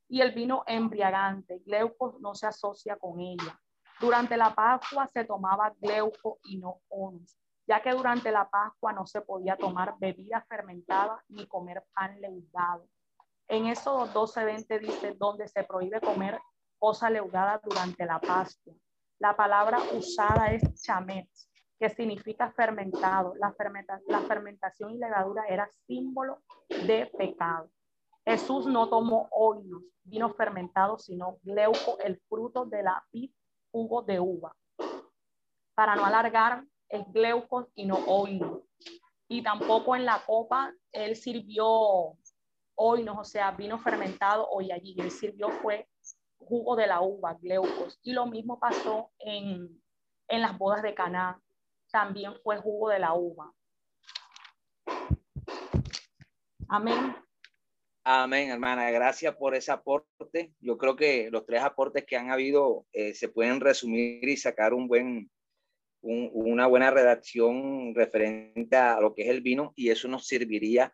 Y 0.10 0.22
el 0.22 0.32
vino 0.32 0.64
embriagante, 0.68 1.64
Gleuco 1.66 2.18
no 2.20 2.36
se 2.36 2.46
asocia 2.46 2.98
con 2.98 3.20
ella. 3.20 3.60
Durante 4.00 4.38
la 4.38 4.54
Pascua 4.54 5.08
se 5.08 5.26
tomaba 5.26 5.74
Gleuco 5.82 6.38
y 6.44 6.58
no 6.58 6.82
onus, 6.90 7.36
ya 7.66 7.82
que 7.82 7.90
durante 7.94 8.32
la 8.32 8.48
Pascua 8.48 8.94
no 8.94 9.08
se 9.08 9.22
podía 9.22 9.58
tomar 9.58 9.96
bebida 9.98 10.46
fermentada 10.48 11.24
ni 11.30 11.48
comer 11.48 11.84
pan 11.96 12.22
leudado. 12.22 12.88
En 13.48 13.66
eso 13.66 14.06
12.20 14.14 14.80
dice, 14.82 15.16
donde 15.18 15.48
se 15.48 15.64
prohíbe 15.64 16.00
comer 16.00 16.40
cosa 16.78 17.10
leudada 17.10 17.60
durante 17.64 18.06
la 18.06 18.20
Pascua. 18.20 18.76
La 19.18 19.36
palabra 19.36 19.80
usada 19.94 20.52
es 20.52 20.84
chamet, 20.84 21.28
que 21.80 21.90
significa 21.90 22.52
fermentado. 22.52 23.34
La, 23.36 23.54
la 24.08 24.22
fermentación 24.22 24.94
y 24.94 24.98
levadura 24.98 25.46
era 25.48 25.70
símbolo 25.88 26.42
de 26.70 27.12
pecado. 27.18 27.70
Jesús 28.26 28.66
no 28.66 28.90
tomó 28.90 29.28
oinos, 29.32 29.84
vino 30.04 30.34
fermentado, 30.34 30.98
sino 30.98 31.38
gleuco, 31.44 32.00
el 32.00 32.20
fruto 32.28 32.66
de 32.66 32.82
la 32.82 33.04
vid 33.12 33.32
jugo 33.72 34.02
de 34.02 34.20
uva. 34.20 34.56
Para 35.76 35.96
no 35.96 36.06
alargar, 36.06 36.64
es 36.90 37.06
gleucos 37.12 37.68
y 37.76 37.86
no 37.86 37.98
oino. 38.08 38.64
Y 39.28 39.44
tampoco 39.44 39.96
en 39.96 40.06
la 40.06 40.22
copa 40.26 40.74
él 40.92 41.16
sirvió 41.16 42.16
oinos, 42.76 43.18
o 43.20 43.24
sea, 43.24 43.52
vino 43.52 43.78
fermentado 43.80 44.48
hoy 44.50 44.72
allí. 44.72 44.96
Él 44.98 45.12
sirvió 45.12 45.50
fue 45.50 45.88
jugo 46.40 46.76
de 46.76 46.88
la 46.88 47.02
uva, 47.02 47.34
gleucos. 47.36 48.00
Y 48.04 48.14
lo 48.14 48.26
mismo 48.26 48.60
pasó 48.60 49.12
en, 49.20 49.82
en 50.28 50.42
las 50.42 50.58
bodas 50.58 50.82
de 50.82 50.94
Caná. 50.94 51.42
También 51.96 52.34
fue 52.44 52.58
jugo 52.58 52.90
de 52.90 53.00
la 53.00 53.14
uva. 53.14 53.54
Amén. 56.68 57.16
Amén, 58.04 58.50
hermana. 58.50 58.92
Gracias 58.92 59.34
por 59.38 59.56
ese 59.56 59.72
aporte. 59.72 60.54
Yo 60.60 60.78
creo 60.78 60.98
que 60.98 61.30
los 61.32 61.46
tres 61.46 61.62
aportes 61.62 62.04
que 62.06 62.18
han 62.18 62.32
habido 62.32 62.86
eh, 62.92 63.14
se 63.14 63.30
pueden 63.30 63.62
resumir 63.62 64.28
y 64.28 64.36
sacar 64.36 64.74
una 64.74 66.68
buena 66.68 66.92
redacción 66.92 67.96
referente 67.96 68.76
a 68.76 69.00
lo 69.00 69.16
que 69.16 69.22
es 69.22 69.30
el 69.30 69.40
vino 69.40 69.72
y 69.78 69.90
eso 69.90 70.10
nos 70.10 70.28
serviría 70.28 70.94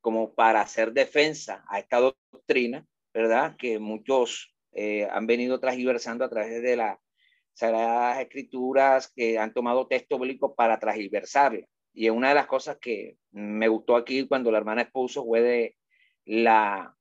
como 0.00 0.34
para 0.34 0.62
hacer 0.62 0.94
defensa 0.94 1.62
a 1.68 1.78
esta 1.78 2.00
doctrina, 2.32 2.86
¿verdad? 3.12 3.54
Que 3.58 3.78
muchos 3.78 4.56
eh, 4.72 5.06
han 5.10 5.26
venido 5.26 5.60
transversando 5.60 6.24
a 6.24 6.30
través 6.30 6.62
de 6.62 6.74
las 6.74 6.98
Sagradas 7.58 8.20
Escrituras 8.20 9.12
que 9.14 9.38
han 9.38 9.52
tomado 9.52 9.86
texto 9.86 10.18
bíblico 10.18 10.54
para 10.54 10.78
transversarla. 10.78 11.66
Y 11.92 12.08
una 12.10 12.28
de 12.28 12.34
las 12.34 12.46
cosas 12.46 12.78
que 12.80 13.16
me 13.32 13.68
gustó 13.68 13.96
aquí 13.96 14.26
cuando 14.28 14.50
la 14.52 14.58
hermana 14.58 14.82
expuso 14.82 15.24
fue 15.24 15.42
de 15.42 15.76
la, 16.24 16.94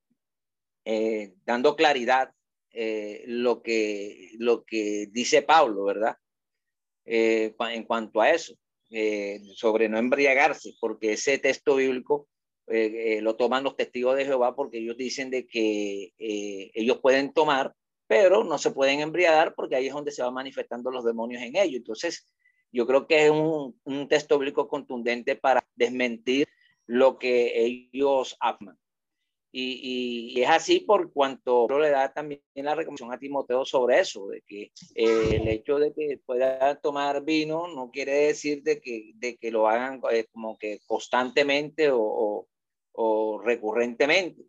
eh, 0.86 1.34
dando 1.46 1.76
claridad 1.76 2.32
eh, 2.72 3.24
lo, 3.28 3.62
que, 3.62 4.32
lo 4.40 4.64
que 4.64 5.08
dice 5.12 5.42
Pablo, 5.42 5.84
¿verdad? 5.84 6.18
en 7.06 7.84
cuanto 7.86 8.20
a 8.20 8.32
eso, 8.32 8.54
sobre 9.54 9.88
no 9.88 9.98
embriagarse, 9.98 10.74
porque 10.82 11.14
ese 11.14 11.38
texto 11.38 11.78
bíblico 11.78 12.28
eh, 12.70 13.18
eh, 13.18 13.22
lo 13.22 13.38
toman 13.38 13.64
los 13.64 13.78
testigos 13.78 14.18
de 14.18 14.26
Jehová 14.26 14.54
porque 14.54 14.80
ellos 14.80 14.98
dicen 14.98 15.30
de 15.30 15.48
que 15.48 16.14
eh, 16.18 16.72
ellos 16.74 17.00
pueden 17.00 17.32
tomar, 17.32 17.74
pero 18.08 18.44
no 18.44 18.58
se 18.58 18.72
pueden 18.72 19.02
embriagar 19.02 19.54
porque 19.54 19.76
ahí 19.76 19.88
es 19.88 19.94
donde 19.94 20.12
se 20.12 20.24
van 20.24 20.34
manifestando 20.34 20.90
los 20.90 21.06
demonios 21.06 21.44
en 21.44 21.56
ellos. 21.58 21.78
Entonces, 21.78 22.26
yo 22.72 22.88
creo 22.88 23.08
que 23.08 23.26
es 23.26 23.32
un, 23.32 23.80
un 23.84 24.08
texto 24.08 24.38
bíblico 24.40 24.68
contundente 24.68 25.36
para 25.36 25.64
desmentir 25.76 26.48
lo 26.86 27.18
que 27.20 27.66
ellos 27.66 28.38
afirman. 28.40 28.78
Y, 29.50 30.34
y, 30.36 30.42
es 30.42 30.50
así 30.50 30.82
por 30.82 31.12
cuanto 31.12 31.68
le 31.80 31.90
da 31.90 32.14
también 32.14 32.42
la 32.54 32.76
recomendación 32.76 33.14
a 33.14 33.18
Timoteo 33.18 33.66
sobre 33.66 34.02
eso, 34.02 34.28
de 34.28 34.42
que 34.42 34.72
el 34.94 35.48
hecho 35.48 35.80
de 35.80 35.94
que 35.94 36.20
pueda 36.26 36.76
tomar 36.76 37.24
vino 37.24 37.68
no 37.68 37.90
quiere 37.90 38.28
decir 38.28 38.62
de 38.62 38.80
que, 38.82 39.14
de 39.16 39.38
que 39.38 39.50
lo 39.50 39.68
hagan 39.68 40.02
como 40.32 40.58
que 40.58 40.80
constantemente 40.86 41.90
o, 41.92 42.48
o 42.92 43.42
recurrentemente. 43.42 44.44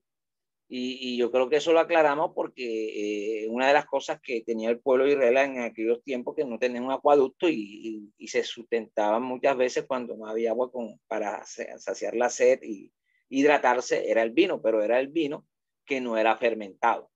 Y, 0.71 1.17
yo 1.17 1.31
creo 1.31 1.49
que 1.49 1.57
eso 1.57 1.73
lo 1.73 1.81
aclaramos 1.81 2.33
porque 2.35 3.45
eh, 3.45 3.49
una 3.49 3.69
de 3.69 3.73
las 3.73 3.87
cosas 3.87 4.21
que 4.21 4.43
tenía 4.43 4.69
el 4.69 4.81
pueblo 4.81 5.05
de 5.05 5.13
Israel 5.13 5.37
en 5.39 5.61
aquellos 5.61 6.03
tiempos 6.03 6.37
que 6.37 6.45
no 6.45 6.59
tenía 6.59 6.83
un 6.83 6.93
acueducto 6.93 7.49
y, 7.49 8.13
y, 8.19 8.29
se 8.29 8.45
sustentaban 8.45 9.23
muchas 9.23 9.57
veces 9.57 9.87
cuando 9.87 10.15
no 10.17 10.27
había 10.27 10.51
agua 10.51 10.71
con, 10.71 11.01
para 11.07 11.43
saciar 11.47 12.15
la 12.15 12.29
sed 12.29 12.63
y 12.63 12.93
hidratarse, 13.31 14.11
era 14.11 14.23
el 14.23 14.31
vino, 14.31 14.61
pero 14.61 14.83
era 14.83 15.01
el 15.01 15.09
vino 15.09 15.47
que 15.87 16.03
no 16.03 16.19
era 16.19 16.37
fermentado. 16.37 17.11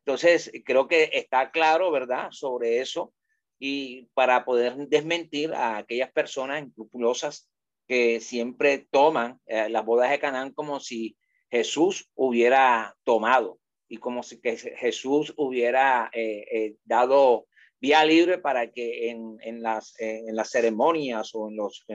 Entonces, 0.00 0.52
creo 0.64 0.86
que 0.86 1.10
está 1.12 1.50
claro, 1.50 1.90
¿verdad?, 1.90 2.28
sobre 2.30 2.80
eso 2.80 3.14
y 3.58 4.08
para 4.14 4.44
poder 4.44 4.76
desmentir 4.88 5.52
a 5.52 5.78
aquellas 5.78 6.12
personas 6.12 6.66
escrupulosas 6.66 7.50
que 7.86 8.20
siempre 8.20 8.86
toman 8.90 9.40
eh, 9.46 9.68
las 9.68 9.84
bodas 9.84 10.10
de 10.10 10.18
Canaán 10.18 10.52
como 10.52 10.78
si 10.78 11.16
Jesús 11.50 12.10
hubiera 12.14 12.96
tomado 13.04 13.58
y 13.88 13.96
como 13.96 14.22
si 14.22 14.40
que 14.40 14.56
Jesús 14.56 15.32
hubiera 15.36 16.10
eh, 16.12 16.44
eh, 16.50 16.76
dado 16.84 17.46
vía 17.80 18.04
libre 18.04 18.38
para 18.38 18.70
que 18.70 19.10
en, 19.10 19.38
en, 19.40 19.62
las, 19.62 19.94
en 19.98 20.34
las 20.34 20.50
ceremonias 20.50 21.30
o 21.34 21.48
en, 21.48 21.56
los, 21.56 21.86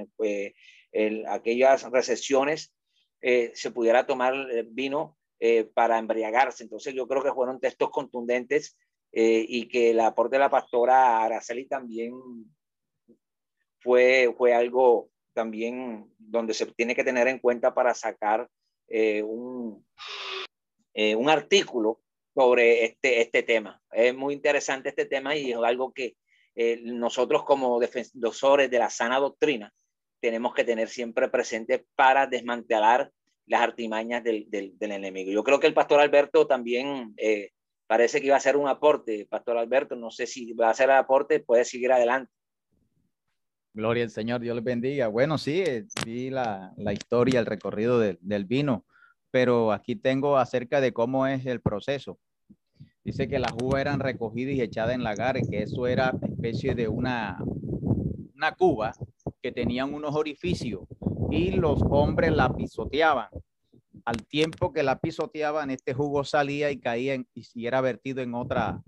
aquellas 1.28 1.92
recesiones 1.92 2.74
se 3.22 3.72
pudiera 3.72 4.06
tomar 4.06 4.34
vino 4.68 5.18
para 5.74 6.00
embriagarse. 6.00 6.63
Entonces 6.63 6.94
yo 6.94 7.06
creo 7.06 7.22
que 7.22 7.34
fueron 7.34 7.60
textos 7.60 7.89
contundentes 7.89 8.78
y 9.12 9.68
que 9.68 9.92
el 9.92 10.00
aporte 10.00 10.38
de 10.38 10.39
la 10.39 10.50
pastora 10.50 11.22
Araceli 11.22 11.66
también 11.66 12.13
fue, 13.84 14.34
fue 14.38 14.54
algo 14.54 15.10
también 15.34 16.10
donde 16.18 16.54
se 16.54 16.66
tiene 16.68 16.96
que 16.96 17.04
tener 17.04 17.28
en 17.28 17.39
cuenta 17.39 17.74
para 17.74 17.94
sacar 17.94 18.50
eh, 18.88 19.22
un, 19.24 19.86
eh, 20.93 21.15
un 21.15 21.30
artículo 21.30 22.02
sobre 22.34 22.86
este, 22.86 23.22
este 23.22 23.43
tema. 23.43 23.82
Es 23.91 24.15
muy 24.15 24.34
interesante 24.34 24.89
este 24.89 25.06
tema 25.06 25.36
y 25.36 25.52
es 25.52 25.58
algo 25.58 25.93
que 25.93 26.15
eh, 26.56 26.82
nosotros 26.84 27.43
como 27.43 27.80
defensores 27.80 28.69
de 28.69 28.80
la 28.80 28.89
sana 28.89 29.19
doctrina 29.19 29.74
tenemos 30.19 30.54
que 30.54 30.63
tener 30.63 30.88
siempre 30.88 31.30
presente 31.30 31.86
para 31.96 32.28
desmantelar 32.28 33.12
las 33.46 33.62
artimañas 33.62 34.24
del, 34.24 34.50
del, 34.50 34.78
del 34.78 34.91
enemigo. 34.91 35.32
Yo 35.32 35.43
creo 35.43 35.60
que 35.60 35.67
el 35.67 35.74
pastor 35.74 36.00
Alberto 36.00 36.48
también 36.48 37.13
parece 37.88 38.22
que 38.22 38.28
iba 38.28 38.36
a 38.36 38.38
hacer 38.38 38.56
un 38.56 38.69
aporte. 38.69 39.28
Pastor 39.30 39.58
Alberto, 39.58 39.96
no 39.98 40.12
sé 40.12 40.26
si 40.26 40.54
va 40.54 40.67
a 40.67 40.72
hacer 40.72 40.89
el 40.89 40.96
aporte, 40.96 41.41
puede 41.41 41.65
seguir 41.65 41.91
adelante. 41.91 42.32
Gloria 43.74 44.04
al 44.04 44.12
Señor, 44.12 44.40
Dios 44.40 44.56
les 44.56 44.64
bendiga. 44.64 45.08
Bueno, 45.08 45.40
sí, 45.40 45.62
eh, 45.62 45.86
vi 46.06 46.30
la, 46.30 46.74
la 46.78 46.94
historia, 46.94 47.40
el 47.40 47.48
recorrido 47.48 48.00
del 48.00 48.46
vino, 48.46 48.86
pero 49.32 49.72
aquí 49.72 49.96
tengo 49.96 50.38
acerca 50.38 50.80
de 50.80 50.94
cómo 50.94 51.26
es 51.26 51.46
el 51.48 51.60
proceso. 51.60 52.20
Dice 53.04 53.28
que 53.28 53.40
las 53.40 53.52
uvas 53.62 53.82
eran 53.82 54.00
recogidas 54.00 54.54
y 54.54 54.62
echadas 54.62 54.94
en 54.94 55.04
lagar, 55.04 55.42
que 55.42 55.64
eso 55.64 55.88
era 55.88 56.14
especie 56.22 56.76
de 56.76 56.88
una, 56.88 57.38
una 58.36 58.52
cuba 58.54 58.94
que 59.42 59.52
tenían 59.52 59.94
unos 59.94 60.16
orificios 60.16 60.82
y 61.32 61.52
los 61.52 61.82
hombres 61.90 62.32
la 62.32 62.54
pisoteaban. 62.54 63.30
Al 64.06 64.26
tiempo 64.28 64.72
que 64.72 64.84
la 64.84 65.00
pisoteaban, 65.00 65.72
este 65.72 65.94
jugo 65.94 66.24
salía 66.24 66.70
y 66.70 66.80
caía 66.80 67.16
en, 67.16 67.28
y 67.34 67.66
era 67.66 67.82
vertido 67.82 68.22
en 68.22 68.36
otra, 68.36 68.84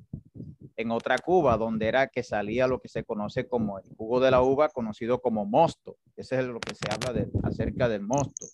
en 0.78 0.92
otra 0.92 1.18
cuba, 1.18 1.58
donde 1.58 1.88
era 1.88 2.08
que 2.08 2.24
salía 2.24 2.68
lo 2.68 2.80
que 2.80 2.90
se 2.90 3.04
conoce 3.04 3.48
como 3.48 3.80
el 3.80 3.86
jugo 3.98 4.20
de 4.20 4.32
la 4.32 4.42
uva, 4.42 4.70
conocido 4.70 5.22
como 5.22 5.46
mosto. 5.46 5.98
Ese 6.16 6.40
es 6.40 6.46
lo 6.46 6.60
que 6.60 6.76
se 6.76 6.92
habla 6.92 7.14
de, 7.14 7.30
acerca 7.44 7.88
del 7.88 8.02
mosto. 8.02 8.46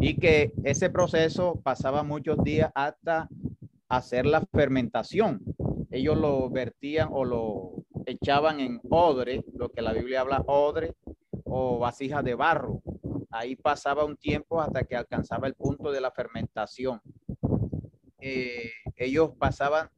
Y 0.00 0.16
que 0.18 0.52
ese 0.64 0.90
proceso 0.90 1.60
pasaba 1.62 2.02
muchos 2.02 2.42
días 2.44 2.70
hasta 2.74 3.28
hacer 3.88 4.26
la 4.26 4.42
fermentación. 4.52 5.42
Ellos 5.90 6.16
lo 6.16 6.48
vertían 6.50 7.08
o 7.10 7.24
lo 7.24 7.84
echaban 8.06 8.60
en 8.60 8.80
odre, 8.90 9.44
lo 9.54 9.70
que 9.70 9.82
la 9.82 9.92
Biblia 9.92 10.20
habla 10.20 10.42
odre 10.46 10.94
o 11.44 11.78
vasijas 11.78 12.24
de 12.24 12.34
barro. 12.34 12.82
Ahí 13.30 13.56
pasaba 13.56 14.04
un 14.04 14.16
tiempo 14.16 14.60
hasta 14.60 14.84
que 14.84 14.96
alcanzaba 14.96 15.48
el 15.48 15.54
punto 15.54 15.90
de 15.90 16.00
la 16.00 16.10
fermentación. 16.10 17.00
Eh, 18.20 18.70
ellos 18.96 19.32
pasaban 19.38 19.90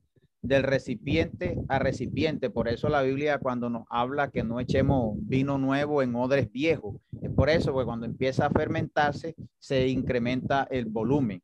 del 0.43 0.63
recipiente 0.63 1.59
a 1.69 1.79
recipiente. 1.79 2.51
Por 2.51 2.69
eso 2.69 2.89
la 2.89 3.03
Biblia 3.03 3.39
cuando 3.39 3.69
nos 3.69 3.85
habla 3.91 4.31
que 4.31 4.43
no 4.43 4.61
echemos 4.61 5.17
vino 5.19 5.59
nuevo 5.59 6.03
en 6.03 6.15
odres 6.15 6.51
viejos. 6.51 6.97
Es 7.23 7.31
por 7.31 7.51
eso 7.51 7.77
que 7.77 7.85
cuando 7.85 8.07
empieza 8.07 8.47
a 8.47 8.51
fermentarse 8.51 9.35
se 9.59 9.89
incrementa 9.89 10.67
el 10.71 10.87
volumen. 10.87 11.43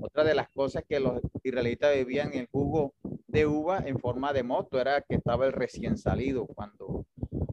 Otra 0.00 0.24
de 0.24 0.34
las 0.34 0.48
cosas 0.50 0.84
que 0.88 1.00
los 1.00 1.20
israelitas 1.42 1.92
bebían 1.94 2.32
el 2.34 2.46
jugo 2.46 2.94
de 3.26 3.46
uva 3.46 3.82
en 3.84 3.98
forma 3.98 4.32
de 4.32 4.42
moto 4.42 4.80
era 4.80 5.00
que 5.00 5.16
estaba 5.16 5.46
el 5.46 5.52
recién 5.52 5.96
salido 5.96 6.46
cuando 6.46 7.06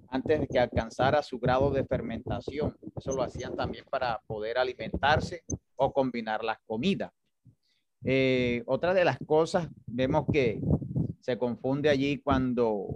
antes 0.09 0.41
de 0.41 0.47
que 0.47 0.59
alcanzara 0.59 1.23
su 1.23 1.39
grado 1.39 1.71
de 1.71 1.85
fermentación. 1.85 2.77
Eso 2.95 3.13
lo 3.13 3.23
hacían 3.23 3.55
también 3.55 3.85
para 3.89 4.21
poder 4.27 4.57
alimentarse 4.57 5.43
o 5.75 5.91
combinar 5.91 6.43
las 6.43 6.59
comidas. 6.67 7.11
Eh, 8.03 8.63
otra 8.65 8.93
de 8.93 9.05
las 9.05 9.17
cosas, 9.19 9.69
vemos 9.85 10.25
que 10.31 10.59
se 11.21 11.37
confunde 11.37 11.89
allí 11.89 12.17
cuando 12.17 12.87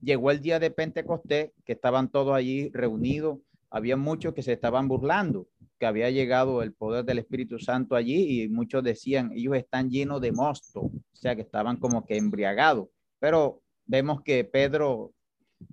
llegó 0.00 0.30
el 0.30 0.40
día 0.40 0.60
de 0.60 0.70
Pentecostés, 0.70 1.50
que 1.64 1.72
estaban 1.72 2.08
todos 2.08 2.34
allí 2.34 2.70
reunidos, 2.70 3.38
había 3.70 3.96
muchos 3.96 4.34
que 4.34 4.42
se 4.42 4.52
estaban 4.52 4.88
burlando, 4.88 5.48
que 5.78 5.86
había 5.86 6.10
llegado 6.10 6.62
el 6.62 6.72
poder 6.72 7.04
del 7.04 7.18
Espíritu 7.18 7.58
Santo 7.58 7.94
allí 7.94 8.42
y 8.42 8.48
muchos 8.48 8.82
decían, 8.82 9.32
ellos 9.34 9.56
están 9.56 9.90
llenos 9.90 10.20
de 10.20 10.32
mosto, 10.32 10.80
o 10.80 10.92
sea 11.12 11.36
que 11.36 11.42
estaban 11.42 11.76
como 11.76 12.04
que 12.04 12.16
embriagados. 12.16 12.88
Pero 13.18 13.62
vemos 13.86 14.22
que 14.22 14.44
Pedro, 14.44 15.12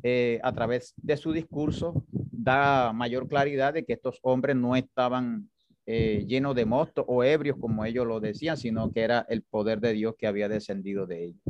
eh, 0.03 0.39
a 0.43 0.51
través 0.53 0.93
de 0.97 1.17
su 1.17 1.31
discurso, 1.31 2.03
da 2.31 2.93
mayor 2.93 3.27
claridad 3.27 3.73
de 3.73 3.85
que 3.85 3.93
estos 3.93 4.19
hombres 4.21 4.55
no 4.55 4.75
estaban 4.75 5.49
eh, 5.85 6.25
lleno 6.27 6.53
de 6.53 6.65
mosto 6.65 7.05
o 7.07 7.23
ebrios, 7.23 7.57
como 7.59 7.85
ellos 7.85 8.07
lo 8.07 8.19
decían, 8.19 8.57
sino 8.57 8.91
que 8.91 9.01
era 9.01 9.25
el 9.29 9.43
poder 9.43 9.79
de 9.79 9.93
Dios 9.93 10.15
que 10.17 10.27
había 10.27 10.49
descendido 10.49 11.05
de 11.05 11.25
ellos. 11.25 11.41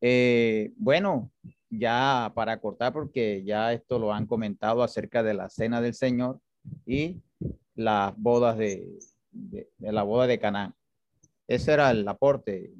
Eh, 0.00 0.72
bueno, 0.76 1.30
ya 1.68 2.32
para 2.34 2.60
cortar, 2.60 2.92
porque 2.92 3.42
ya 3.44 3.72
esto 3.72 3.98
lo 3.98 4.12
han 4.12 4.26
comentado 4.26 4.82
acerca 4.82 5.22
de 5.22 5.34
la 5.34 5.48
cena 5.48 5.80
del 5.80 5.94
Señor 5.94 6.40
y 6.86 7.20
las 7.74 8.16
bodas 8.16 8.56
de, 8.56 8.86
de, 9.30 9.68
la 9.78 10.02
boda 10.02 10.26
de 10.26 10.38
Canaán. 10.38 10.74
Ese 11.46 11.72
era 11.72 11.90
el 11.90 12.06
aporte. 12.06 12.72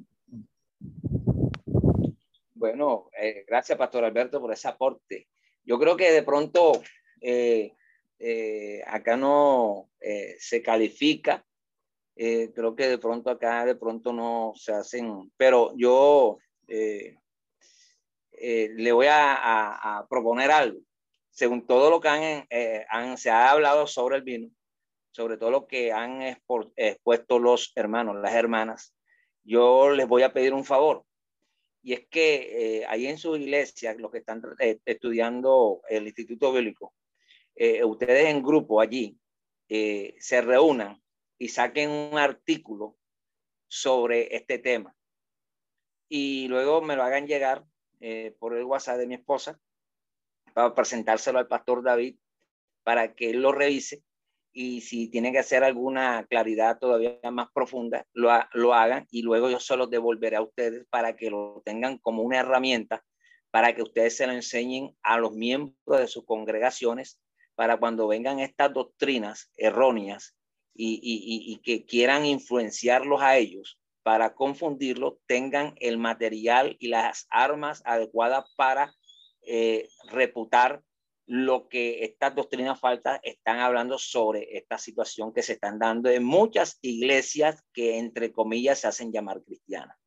Bueno, 2.53 3.09
eh, 3.19 3.43
gracias, 3.47 3.77
Pastor 3.77 4.05
Alberto, 4.05 4.39
por 4.39 4.53
ese 4.53 4.67
aporte. 4.67 5.27
Yo 5.63 5.79
creo 5.79 5.97
que 5.97 6.11
de 6.11 6.23
pronto 6.23 6.81
eh, 7.19 7.73
eh, 8.21 8.83
acá 8.85 9.17
no 9.17 9.89
se 10.39 10.61
califica. 10.61 11.45
creo 12.15 12.75
que 12.75 12.87
de 12.87 12.97
pronto 12.97 13.29
acá 13.29 13.65
de 13.65 13.75
pronto 13.75 14.13
no 14.13 14.53
se 14.55 14.73
hacen, 14.73 15.31
pero 15.37 15.73
yo 15.75 16.37
le 16.67 17.17
voy 18.91 19.07
a, 19.09 20.05
proponer 20.09 20.51
algo. 20.51 20.79
Según 21.29 21.65
todo 21.65 21.89
lo 21.89 22.01
que 22.01 22.09
han, 22.89 23.17
se 23.17 23.29
ha 23.29 23.51
hablado 23.51 23.87
sobre 23.87 24.17
el 24.17 24.23
vino, 24.23 24.49
sobre 25.11 25.37
todo 25.37 25.51
lo 25.51 25.67
que 25.67 25.91
han 25.91 26.21
expuesto 26.21 27.39
los 27.39 27.71
hermanos, 27.75 28.17
las 28.17 28.33
hermanas, 28.33 28.93
yo 29.43 29.91
les 29.91 30.07
voy 30.07 30.23
a 30.23 30.33
pedir 30.33 30.53
un 30.53 30.65
favor. 30.65 31.05
Y 31.83 31.93
es 31.93 32.07
que 32.07 32.79
eh, 32.79 32.85
ahí 32.87 33.07
en 33.07 33.17
su 33.17 33.35
iglesia, 33.35 33.95
los 33.95 34.11
que 34.11 34.19
están 34.19 34.41
eh, 34.59 34.79
estudiando 34.85 35.81
el 35.89 36.05
Instituto 36.05 36.53
Bíblico, 36.53 36.93
eh, 37.55 37.83
ustedes 37.83 38.27
en 38.27 38.43
grupo 38.43 38.81
allí 38.81 39.17
se 39.69 40.41
reúnan 40.41 41.01
y 41.37 41.47
saquen 41.47 41.89
un 41.89 42.17
artículo 42.17 42.97
sobre 43.69 44.35
este 44.35 44.59
tema. 44.59 44.93
Y 46.09 46.49
luego 46.49 46.81
me 46.81 46.97
lo 46.97 47.03
hagan 47.03 47.25
llegar 47.25 47.63
por 48.37 48.57
el 48.57 48.65
WhatsApp 48.65 48.97
de 48.97 49.07
mi 49.07 49.15
esposa 49.15 49.57
para 50.53 50.75
presentárselo 50.75 51.39
al 51.39 51.47
pastor 51.47 51.83
David 51.83 52.17
para 52.83 53.13
que 53.13 53.29
él 53.29 53.41
lo 53.41 53.53
revise 53.53 54.03
y 54.53 54.81
si 54.81 55.07
tienen 55.09 55.31
que 55.31 55.39
hacer 55.39 55.63
alguna 55.63 56.25
claridad 56.29 56.77
todavía 56.77 57.19
más 57.31 57.49
profunda, 57.53 58.05
lo, 58.13 58.29
lo 58.53 58.73
hagan 58.73 59.07
y 59.09 59.21
luego 59.21 59.49
yo 59.49 59.59
se 59.59 59.77
los 59.77 59.89
devolveré 59.89 60.35
a 60.35 60.41
ustedes 60.41 60.85
para 60.89 61.15
que 61.15 61.29
lo 61.29 61.61
tengan 61.65 61.97
como 61.97 62.23
una 62.23 62.39
herramienta 62.39 63.03
para 63.49 63.75
que 63.75 63.81
ustedes 63.81 64.15
se 64.17 64.27
lo 64.27 64.33
enseñen 64.33 64.95
a 65.03 65.17
los 65.17 65.33
miembros 65.33 65.99
de 65.99 66.07
sus 66.07 66.25
congregaciones 66.25 67.19
para 67.61 67.77
cuando 67.77 68.07
vengan 68.07 68.39
estas 68.39 68.73
doctrinas 68.73 69.51
erróneas 69.55 70.35
y, 70.73 71.61
que 71.63 71.85
quieran 71.85 72.25
influenciarlos 72.25 73.21
a 73.21 73.37
ellos 73.37 73.77
para 74.01 74.33
confundirlos, 74.33 75.19
tengan 75.27 75.75
el 75.79 75.99
material 75.99 76.75
y 76.79 76.87
las 76.87 77.27
armas 77.29 77.83
adecuadas 77.85 78.51
para 78.55 78.95
eh, 79.43 79.87
reputar 80.09 80.81
lo 81.27 81.67
que 81.69 82.03
estas 82.03 82.33
doctrinas 82.33 82.79
faltas 82.79 83.19
están 83.21 83.59
hablando 83.59 83.99
sobre 83.99 84.57
esta 84.57 84.79
situación 84.79 85.31
que 85.31 85.43
se 85.43 85.53
están 85.53 85.77
dando 85.77 86.09
en 86.09 86.23
muchas 86.23 86.79
iglesias 86.81 87.63
que 87.73 87.99
entre 87.99 88.31
comillas 88.31 88.79
se 88.79 88.87
hacen 88.87 89.11
llamar 89.11 89.43
cristianas. 89.43 89.99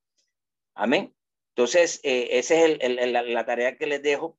Amén. 0.75 1.15
Entonces, 1.51 2.01
eh, 2.03 2.31
esa 2.33 2.57
es 2.57 2.79
el, 2.81 3.13
la, 3.13 3.47
tarea 3.47 3.79
que 3.79 3.87
les 3.87 4.03
dejo. 4.03 4.37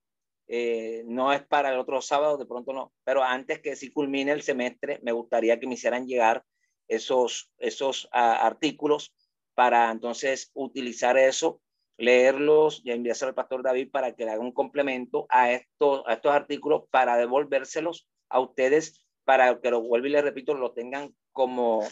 Eh, 0.48 1.04
no 1.08 1.34
es 1.34 1.44
para 1.44 1.72
el 1.74 1.80
otro 1.80 2.02
sábado, 2.02 2.38
de 2.38 2.46
pronto 2.46 2.72
no, 2.72 2.94
pero 3.04 3.24
antes 3.24 3.60
que 3.60 3.76
si 3.76 3.92
culmine 3.92 4.32
el 4.32 4.44
semestre, 4.44 5.00
me 5.02 5.12
gustaría 5.12 5.60
que 5.60 5.68
me 5.68 5.74
hicieran 5.74 6.06
llegar 6.06 6.44
esos, 6.88 7.52
esos 7.58 8.08
ah, 8.12 8.46
artículos 8.46 9.14
para 9.56 9.90
entonces 9.90 10.52
utilizar 10.54 11.18
eso 11.18 11.62
leerlos 11.98 12.82
y 12.84 12.92
enviárselo 12.92 13.30
al 13.30 13.36
pastor 13.36 13.64
David 13.64 13.90
para 13.92 14.14
que 14.16 14.26
le 14.26 14.32
haga 14.32 14.42
un 14.42 14.52
complemento 14.52 15.26
a 15.30 15.52
estos, 15.52 16.04
a 16.08 16.14
estos 16.14 16.32
artículos 16.32 16.84
para 16.92 17.18
devolvérselos 17.18 18.08
a 18.30 18.40
ustedes 18.40 19.02
para 19.24 19.60
que 19.60 19.72
lo 19.72 19.82
vuelva 19.82 20.08
y 20.08 20.12
les 20.12 20.24
repito, 20.24 20.54
lo 20.54 20.74
tengan 20.74 21.16
como, 21.32 21.84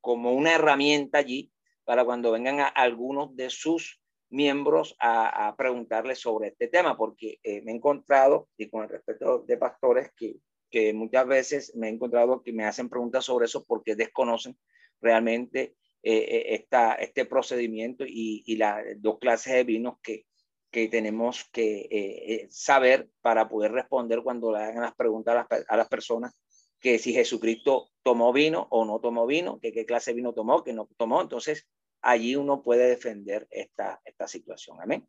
como 0.00 0.32
una 0.32 0.54
herramienta 0.54 1.18
allí 1.18 1.52
para 1.84 2.04
cuando 2.04 2.32
vengan 2.32 2.60
a 2.60 2.66
algunos 2.66 3.34
de 3.36 3.50
sus 3.50 4.00
miembros 4.32 4.96
a, 4.98 5.48
a 5.48 5.56
preguntarles 5.56 6.18
sobre 6.18 6.48
este 6.48 6.68
tema, 6.68 6.96
porque 6.96 7.38
eh, 7.42 7.62
me 7.62 7.72
he 7.72 7.74
encontrado, 7.76 8.48
y 8.56 8.68
con 8.68 8.84
el 8.84 8.88
respeto 8.88 9.44
de 9.46 9.56
pastores, 9.56 10.10
que, 10.16 10.36
que 10.70 10.92
muchas 10.92 11.26
veces 11.26 11.76
me 11.76 11.88
he 11.88 11.90
encontrado 11.90 12.42
que 12.42 12.52
me 12.52 12.64
hacen 12.64 12.88
preguntas 12.88 13.24
sobre 13.24 13.46
eso 13.46 13.64
porque 13.64 13.94
desconocen 13.94 14.56
realmente 15.00 15.76
eh, 16.02 16.56
eh, 16.60 16.66
este 16.98 17.26
procedimiento 17.26 18.04
y, 18.06 18.42
y 18.46 18.56
las 18.56 18.82
dos 18.96 19.18
clases 19.18 19.52
de 19.52 19.64
vinos 19.64 19.98
que, 20.02 20.26
que 20.72 20.88
tenemos 20.88 21.44
que 21.52 21.86
eh, 21.90 22.48
saber 22.50 23.10
para 23.20 23.48
poder 23.48 23.72
responder 23.72 24.22
cuando 24.22 24.50
le 24.52 24.58
hagan 24.58 24.82
las 24.82 24.94
preguntas 24.94 25.46
a 25.68 25.76
las, 25.76 25.88
personas 25.88 26.32
que 26.80 26.98
si 26.98 27.12
Jesucristo 27.12 27.90
tomó 28.02 28.32
vino 28.32 28.66
o 28.70 28.84
no 28.86 28.98
tomó 28.98 29.26
vino, 29.26 29.60
que 29.60 29.70
qué 29.72 29.84
clase 29.84 30.10
de 30.10 30.16
vino 30.16 30.32
tomó, 30.32 30.64
que 30.64 30.72
no 30.72 30.88
tomó. 30.96 31.20
Entonces, 31.20 31.68
allí 32.02 32.36
uno 32.36 32.62
puede 32.62 32.88
defender 32.88 33.46
esta, 33.50 34.00
esta 34.04 34.28
situación. 34.28 34.80
Amén. 34.80 35.08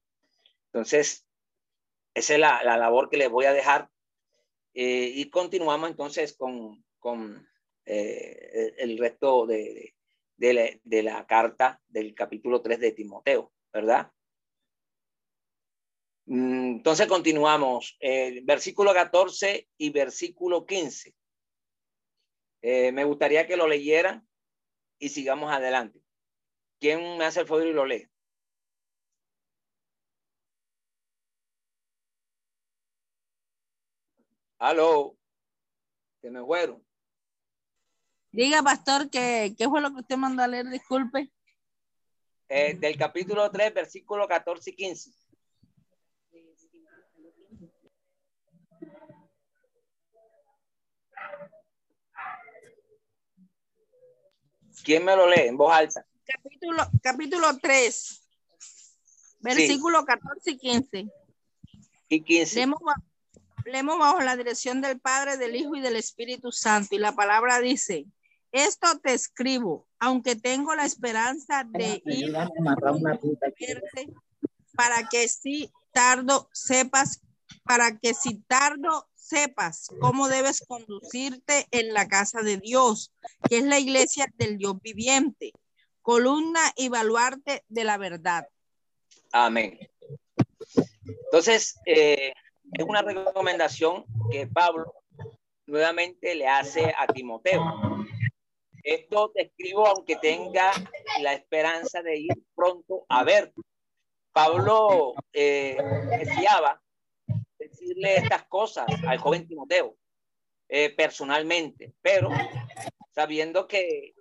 Entonces, 0.67 1.27
esa 2.13 2.33
es 2.33 2.39
la, 2.39 2.63
la 2.63 2.77
labor 2.77 3.09
que 3.09 3.17
les 3.17 3.29
voy 3.29 3.45
a 3.45 3.53
dejar. 3.53 3.89
y 4.73 5.29
continuamos 5.29 5.89
entonces 5.89 6.35
con, 6.35 6.83
con 6.99 7.47
el 7.85 8.97
resto 8.97 9.45
de, 9.45 9.93
de 10.37 11.03
la, 11.03 11.25
carta 11.25 11.81
del 11.87 12.13
capítulo 12.13 12.61
3 12.61 12.79
de 12.79 12.91
Timoteo, 12.91 13.53
¿verdad? 13.71 14.11
Mm, 16.25 16.77
entonces 16.77 17.07
continuamos, 17.07 17.97
eh, 17.99 18.41
versículo 18.43 18.93
14 18.93 19.69
y 19.77 19.89
versículo 19.91 20.65
15. 20.65 21.15
Eh, 22.61 22.91
me 22.91 23.03
gustaría 23.03 23.47
que 23.47 23.57
lo 23.57 23.67
leyeran 23.67 24.27
y 24.99 25.09
sigamos 25.09 25.51
adelante. 25.51 26.02
¿Quién 26.83 27.17
me 27.17 27.23
hace 27.23 27.39
el 27.39 27.47
favor 27.47 27.65
y 27.65 27.71
lo 27.71 27.85
lee? 27.85 28.09
Aló, 34.59 35.15
que 36.21 36.29
me 36.29 36.41
fueron. 36.41 36.85
Diga, 38.33 38.61
pastor, 38.61 39.09
¿qué, 39.09 39.55
¿qué 39.57 39.69
fue 39.69 39.79
lo 39.79 39.93
que 39.93 40.01
usted 40.01 40.17
mandó 40.17 40.43
a 40.43 40.47
leer? 40.49 40.67
Disculpe. 40.67 41.31
Eh, 42.49 42.73
del 42.73 42.97
capítulo 42.97 43.49
3, 43.49 43.73
versículo 43.73 44.27
14 44.27 44.71
y 44.71 44.75
15. 44.75 45.11
¿Quién 54.83 55.05
me 55.05 55.15
lo 55.15 55.29
lee 55.29 55.47
en 55.47 55.55
voz 55.55 55.73
alta? 55.73 56.05
Capítulo, 56.25 56.83
capítulo 57.01 57.57
3, 57.57 58.21
versículo 59.41 60.05
14 60.05 60.51
y 60.51 60.57
15. 60.57 61.07
Y 62.09 62.21
15. 62.23 62.55
Leemos, 62.55 62.79
leemos 63.65 63.99
bajo 63.99 64.21
la 64.21 64.37
dirección 64.37 64.81
del 64.81 64.99
Padre, 64.99 65.37
del 65.37 65.55
Hijo 65.55 65.75
y 65.75 65.81
del 65.81 65.97
Espíritu 65.97 66.51
Santo. 66.51 66.95
Y 66.95 66.99
la 66.99 67.13
palabra 67.13 67.59
dice, 67.59 68.05
esto 68.53 68.87
te 68.99 69.13
escribo, 69.13 69.87
aunque 69.99 70.35
tengo 70.35 70.75
la 70.75 70.85
esperanza 70.85 71.65
de 71.69 72.01
ir 72.05 72.33
para 74.75 75.07
que 75.09 75.27
si 75.27 75.71
tardo 75.91 76.49
sepas, 76.53 77.21
para 77.63 77.97
que 77.97 78.13
si 78.13 78.35
tardo 78.47 79.09
sepas 79.15 79.87
cómo 79.99 80.27
debes 80.27 80.63
conducirte 80.67 81.67
en 81.71 81.93
la 81.93 82.07
casa 82.07 82.41
de 82.41 82.57
Dios, 82.57 83.11
que 83.49 83.57
es 83.57 83.63
la 83.65 83.79
iglesia 83.79 84.27
del 84.37 84.57
Dios 84.57 84.79
viviente, 84.81 85.51
columna 86.03 86.61
y 86.75 86.89
baluarte 86.89 87.63
de 87.67 87.83
la 87.83 87.97
verdad. 87.97 88.47
Amén. 89.31 89.79
Entonces, 91.05 91.79
eh, 91.87 92.33
es 92.73 92.85
una 92.85 93.01
recomendación 93.01 94.05
que 94.31 94.45
Pablo 94.45 94.93
nuevamente 95.65 96.35
le 96.35 96.47
hace 96.47 96.93
a 96.95 97.07
Timoteo. 97.07 97.63
Esto 98.83 99.31
te 99.33 99.43
escribo 99.43 99.87
aunque 99.87 100.17
tenga 100.17 100.71
la 101.21 101.33
esperanza 101.33 102.01
de 102.01 102.19
ir 102.19 102.43
pronto 102.53 103.05
a 103.09 103.23
ver. 103.23 103.53
Pablo 104.33 105.13
eh, 105.31 105.77
deseaba 106.19 106.81
decirle 107.57 108.17
estas 108.17 108.43
cosas 108.45 108.85
al 109.07 109.17
joven 109.19 109.47
Timoteo 109.47 109.95
eh, 110.67 110.89
personalmente, 110.89 111.93
pero 112.01 112.29
sabiendo 113.13 113.67
que 113.67 114.13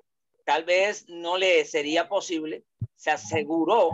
tal 0.45 0.65
vez 0.65 1.07
no 1.09 1.39
le 1.39 1.65
sería 1.65 2.09
posible, 2.09 2.65
se 2.95 3.11
aseguró 3.11 3.91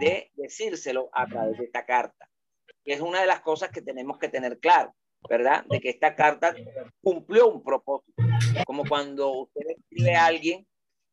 de 0.00 0.30
decírselo 0.34 1.08
a 1.12 1.26
través 1.26 1.58
de 1.58 1.64
esta 1.64 1.84
carta. 1.84 2.28
Y 2.84 2.92
es 2.92 3.00
una 3.00 3.20
de 3.20 3.26
las 3.26 3.40
cosas 3.40 3.70
que 3.70 3.82
tenemos 3.82 4.18
que 4.18 4.28
tener 4.28 4.58
claro. 4.58 4.94
¿verdad? 5.28 5.64
De 5.68 5.80
que 5.80 5.90
esta 5.90 6.14
carta 6.14 6.54
cumplió 7.02 7.48
un 7.48 7.62
propósito. 7.62 8.22
Como 8.66 8.84
cuando 8.84 9.30
usted 9.32 9.62
escribe 9.76 10.14
a 10.14 10.26
alguien 10.26 10.66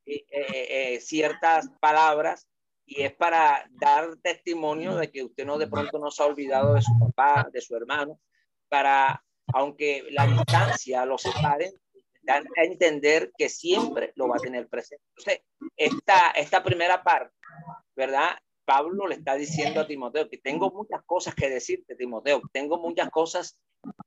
eh, 0.06 0.26
eh, 0.30 0.67
eh, 0.69 1.00
ciertas 1.00 1.69
palabras 1.80 2.48
y 2.86 3.04
es 3.04 3.13
para 3.13 3.65
dar 3.72 4.15
testimonio 4.22 4.96
de 4.96 5.10
que 5.10 5.24
usted 5.24 5.46
no 5.46 5.58
de 5.58 5.67
pronto 5.67 6.00
no 6.00 6.12
se 6.12 6.22
ha 6.22 6.26
olvidado 6.26 6.74
de 6.74 6.82
su 6.82 6.91
papá, 7.00 7.50
de 7.52 7.62
su 7.62 7.76
hermano, 7.76 8.19
para, 8.67 9.24
aunque 9.54 10.04
la 10.12 10.28
distancia 10.28 11.06
lo 11.06 11.17
separe, 11.17 11.72
dar 12.24 12.44
a 12.58 12.64
entender 12.64 13.32
que 13.38 13.50
siempre 13.50 14.14
lo 14.16 14.28
va 14.28 14.38
a 14.38 14.40
tener 14.40 14.68
presente. 14.68 15.04
Entonces, 15.18 15.44
esta, 15.78 16.32
esta 16.32 16.64
primera 16.64 17.04
parte, 17.04 17.36
¿verdad? 17.96 18.32
Pablo 18.66 19.08
le 19.08 19.16
está 19.16 19.36
diciendo 19.36 19.82
a 19.82 19.88
Timoteo 19.88 20.30
que 20.30 20.38
tengo 20.38 20.72
muchas 20.72 21.04
cosas 21.06 21.36
que 21.36 21.50
decirte, 21.50 21.96
Timoteo, 21.96 22.42
tengo 22.52 22.80
muchas 22.80 23.10
cosas 23.10 23.60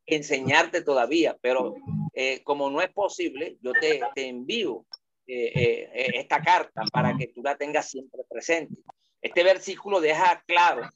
que 0.06 0.16
enseñarte 0.16 0.82
todavía, 0.82 1.36
pero 1.40 1.74
eh, 2.14 2.42
como 2.42 2.70
no 2.70 2.80
es 2.80 2.90
posible, 2.90 3.58
yo 3.60 3.72
te, 3.72 4.00
te 4.14 4.28
envío 4.28 4.86
eh, 5.26 5.52
eh, 5.54 6.10
esta 6.14 6.40
carta 6.40 6.82
para 6.92 7.16
que 7.16 7.28
tú 7.28 7.42
la 7.42 7.56
tengas 7.56 7.90
siempre 7.90 8.22
presente. 8.28 8.74
Este 9.20 9.42
versículo 9.42 10.00
deja 10.00 10.42
claro 10.46 10.88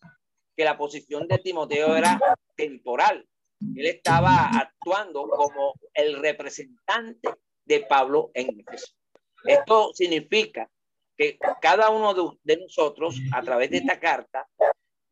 que 0.56 0.64
la 0.64 0.78
posición 0.78 1.26
de 1.26 1.38
Timoteo 1.38 1.96
era 1.96 2.18
temporal. 2.54 3.26
Él 3.60 3.86
estaba 3.86 4.48
actuando 4.48 5.28
como 5.28 5.74
el 5.94 6.16
representante 6.20 7.28
de 7.64 7.80
Pablo 7.80 8.30
en 8.34 8.60
Éfeso. 8.60 8.94
Esto 9.44 9.92
significa 9.94 10.70
que 11.16 11.38
cada 11.60 11.90
uno 11.90 12.38
de, 12.42 12.56
nosotros, 12.56 13.16
a 13.32 13.42
través 13.42 13.70
de 13.70 13.78
esta 13.78 14.00
carta, 14.00 14.48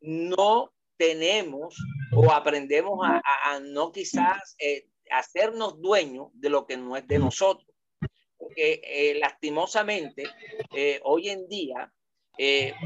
no 0.01 0.71
tenemos 0.97 1.77
o 2.11 2.31
aprendemos 2.31 2.99
a, 3.03 3.59
no 3.59 3.91
quizás 3.91 4.55
eh, 4.59 4.87
hacernos 5.11 5.79
dueños 5.79 6.29
de 6.33 6.49
lo 6.49 6.65
que 6.65 6.77
no 6.77 6.97
es 6.97 7.07
de 7.07 7.19
nosotros. 7.19 7.67
Porque 8.37 8.81
eh, 8.83 9.19
lastimosamente, 9.19 10.23
eh, 10.73 10.99
hoy 11.03 11.29
en 11.29 11.47
día, 11.47 11.91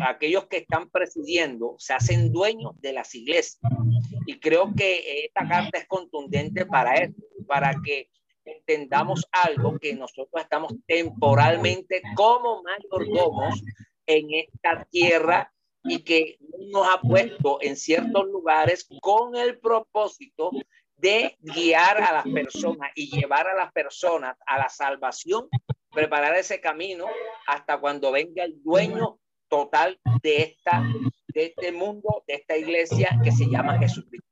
aquellos 0.08 0.48
que 0.48 0.58
están 0.58 0.89
presidiendo 0.89 1.76
se 1.78 1.94
hacen 1.94 2.32
dueños 2.32 2.72
de 2.82 2.94
las 2.94 3.13
iglesias. 3.13 3.60
Y 4.26 4.39
creo 4.39 4.74
que 4.76 5.26
esta 5.26 5.48
carta 5.48 5.78
es 5.78 5.88
contundente 5.88 6.66
para 6.66 6.96
eso, 6.96 7.13
para 7.48 7.76
que 7.84 8.10
entendamos 8.46 9.26
algo 9.32 9.78
que 9.80 9.94
nosotros 9.94 10.42
estamos 10.42 10.74
temporalmente 10.88 12.02
como 12.16 12.63
mayordomos 12.63 13.62
en 14.06 14.28
esta 14.34 14.86
tierra 14.86 15.54
y 15.84 16.00
que 16.00 16.38
nos 16.72 16.88
ha 16.88 17.00
puesto 17.02 17.60
en 17.62 17.76
ciertos 17.76 18.26
lugares 18.26 18.88
con 19.02 19.36
el 19.36 19.60
propósito 19.60 20.52
de 20.98 21.38
guiar 21.42 22.02
a 22.02 22.13
las 22.13 22.24
personas 22.24 22.92
y 22.96 23.10
llevar 23.16 23.48
a 23.48 23.56
las 23.56 23.72
personas 23.72 24.38
a 24.46 24.58
la 24.58 24.70
salvación, 24.70 25.48
preparar 25.92 26.36
ese 26.36 26.62
camino 26.62 27.06
hasta 27.46 27.80
cuando 27.80 28.12
venga 28.12 28.44
el 28.44 28.62
dueño 28.63 29.20
total 29.54 30.00
de 30.24 30.42
esta 30.42 30.84
de 31.28 31.46
este 31.46 31.72
mundo, 31.72 32.24
de 32.28 32.34
esta 32.34 32.58
iglesia 32.58 33.20
que 33.24 33.32
se 33.32 33.46
llama 33.46 33.78
Jesucristo. 33.78 34.28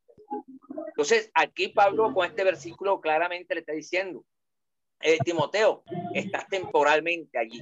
Entonces, 0.88 1.30
aquí 1.36 1.68
Pablo 1.68 2.12
con 2.12 2.26
este 2.26 2.44
versículo 2.44 3.00
claramente 3.00 3.54
le 3.54 3.60
está 3.60 3.74
diciendo, 3.74 4.26
eh, 5.00 5.20
Timoteo, 5.24 5.84
estás 6.16 6.48
temporalmente 6.48 7.38
allí. 7.38 7.62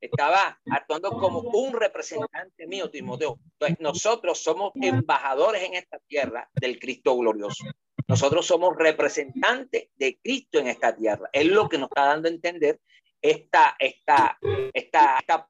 Estaba 0.00 0.60
actuando 0.70 1.10
como 1.10 1.40
un 1.40 1.72
representante 1.72 2.66
mío, 2.68 2.88
Timoteo. 2.90 3.38
Entonces, 3.54 3.80
nosotros 3.80 4.38
somos 4.38 4.72
embajadores 4.76 5.64
en 5.64 5.74
esta 5.74 5.98
tierra 6.06 6.48
del 6.60 6.78
Cristo 6.78 7.16
glorioso. 7.16 7.64
Nosotros 8.06 8.46
somos 8.46 8.76
representantes 8.76 9.88
de 9.96 10.16
Cristo 10.22 10.60
en 10.60 10.68
esta 10.68 10.94
tierra. 10.94 11.28
Es 11.32 11.46
lo 11.46 11.68
que 11.68 11.78
nos 11.78 11.88
está 11.88 12.06
dando 12.06 12.28
a 12.28 12.32
entender 12.32 12.80
esta, 13.20 13.76
esta, 13.78 14.38
esta, 14.72 15.18
esta 15.20 15.48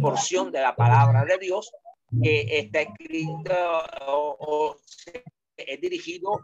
porción 0.00 0.52
de 0.52 0.60
la 0.60 0.74
palabra 0.74 1.24
de 1.24 1.38
Dios 1.38 1.72
que 2.22 2.58
está 2.58 2.82
escrito 2.82 3.52
o, 4.06 4.36
o 4.38 4.76
es 5.56 5.80
dirigido 5.80 6.40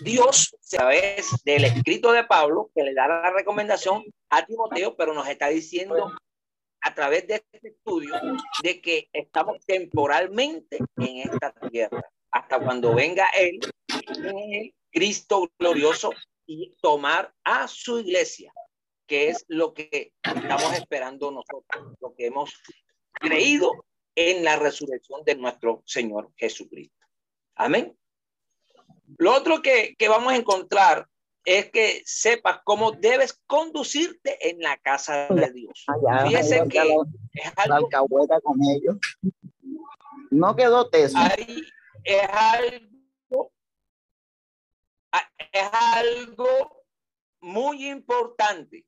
Dios 0.00 0.54
a 0.54 0.76
través 0.76 1.42
del 1.44 1.64
escrito 1.64 2.12
de 2.12 2.24
Pablo 2.24 2.70
que 2.74 2.82
le 2.82 2.94
da 2.94 3.08
la 3.08 3.30
recomendación 3.30 4.04
a 4.30 4.44
Timoteo, 4.44 4.96
pero 4.96 5.14
nos 5.14 5.28
está 5.28 5.48
diciendo 5.48 6.12
a 6.80 6.94
través 6.94 7.26
de 7.26 7.44
este 7.52 7.68
estudio 7.68 8.14
de 8.62 8.80
que 8.80 9.08
estamos 9.12 9.58
temporalmente 9.66 10.78
en 10.98 11.28
esta 11.28 11.52
tierra. 11.70 12.02
Hasta 12.30 12.60
cuando 12.60 12.94
venga 12.94 13.26
él, 13.36 13.58
Cristo 14.90 15.50
glorioso 15.58 16.12
y 16.46 16.74
tomar 16.80 17.32
a 17.42 17.66
su 17.66 17.98
iglesia, 17.98 18.52
que 19.06 19.28
es 19.28 19.44
lo 19.48 19.72
que 19.72 20.12
estamos 20.22 20.72
esperando 20.74 21.30
nosotros, 21.30 21.94
lo 22.00 22.14
que 22.14 22.26
hemos 22.26 22.52
creído 23.12 23.70
en 24.14 24.44
la 24.44 24.56
resurrección 24.56 25.22
de 25.24 25.36
nuestro 25.36 25.82
Señor 25.86 26.32
Jesucristo. 26.36 27.06
Amén. 27.54 27.96
Lo 29.18 29.34
otro 29.34 29.62
que, 29.62 29.94
vamos 30.08 30.32
a 30.32 30.36
encontrar 30.36 31.06
es 31.44 31.70
que 31.70 32.02
sepas 32.04 32.60
cómo 32.64 32.92
debes 32.92 33.40
conducirte 33.46 34.50
en 34.50 34.60
la 34.60 34.76
casa 34.78 35.28
de 35.28 35.52
Dios. 35.52 35.86
Fíjese 36.24 36.66
que 36.68 36.78
es 37.34 37.52
algo, 37.56 37.88
con 38.42 38.58
ellos. 38.64 38.96
No 40.30 40.56
quedó 40.56 40.90
teso. 40.90 41.16
es 42.02 42.28
algo, 42.28 43.52
es 45.52 45.68
algo 45.72 46.84
muy 47.40 47.88
importante 47.88 48.84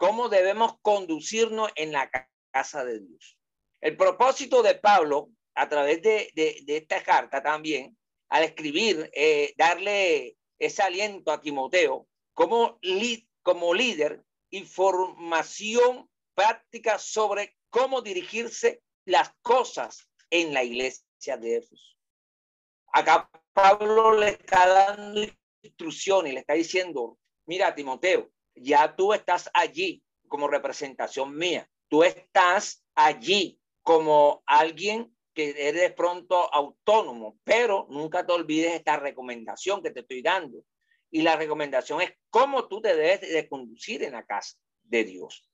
cómo 0.00 0.30
debemos 0.30 0.78
conducirnos 0.80 1.70
en 1.76 1.92
la 1.92 2.10
casa 2.50 2.84
de 2.86 3.00
Dios. 3.00 3.38
El 3.82 3.98
propósito 3.98 4.62
de 4.62 4.74
Pablo 4.74 5.28
a 5.54 5.68
través 5.68 6.00
de, 6.00 6.32
esta 6.66 7.02
carta 7.02 7.42
también 7.42 7.98
al 8.30 8.44
escribir, 8.44 9.10
eh, 9.12 9.52
darle 9.58 10.38
ese 10.58 10.82
aliento 10.82 11.30
a 11.30 11.40
Timoteo 11.42 12.08
como, 12.32 12.78
líder, 12.80 14.24
información 14.48 16.08
práctica 16.34 16.98
sobre 16.98 17.58
cómo 17.68 18.00
dirigirse 18.00 18.80
las 19.04 19.30
cosas 19.42 20.08
en 20.30 20.54
la 20.54 20.64
iglesia 20.64 21.36
de 21.36 21.56
Éfeso. 21.56 21.94
Acá 22.94 23.28
Pablo 23.52 24.18
le 24.18 24.30
está 24.30 24.66
dando 24.66 25.20
instrucciones, 25.60 26.32
le 26.32 26.40
está 26.40 26.54
diciendo, 26.54 27.18
mira 27.44 27.74
Timoteo, 27.74 28.30
ya 28.54 28.94
tú 28.96 29.12
estás 29.12 29.50
allí 29.54 30.02
como 30.28 30.48
representación 30.48 31.36
mía, 31.36 31.68
tú 31.88 32.04
estás 32.04 32.84
allí 32.94 33.60
como 33.82 34.42
alguien 34.46 35.14
que 35.34 35.50
eres 35.68 35.80
de 35.80 35.90
pronto 35.90 36.52
autónomo, 36.52 37.38
pero 37.44 37.86
nunca 37.90 38.26
te 38.26 38.32
olvides 38.32 38.74
esta 38.74 38.96
recomendación 38.96 39.82
que 39.82 39.90
te 39.90 40.00
estoy 40.00 40.22
dando. 40.22 40.64
Y 41.10 41.22
la 41.22 41.36
recomendación 41.36 42.00
es 42.00 42.12
cómo 42.30 42.68
tú 42.68 42.80
te 42.80 42.94
debes 42.94 43.20
de 43.20 43.48
conducir 43.48 44.02
en 44.04 44.12
la 44.12 44.24
casa 44.24 44.56
de 44.82 45.04
Dios. 45.04 45.48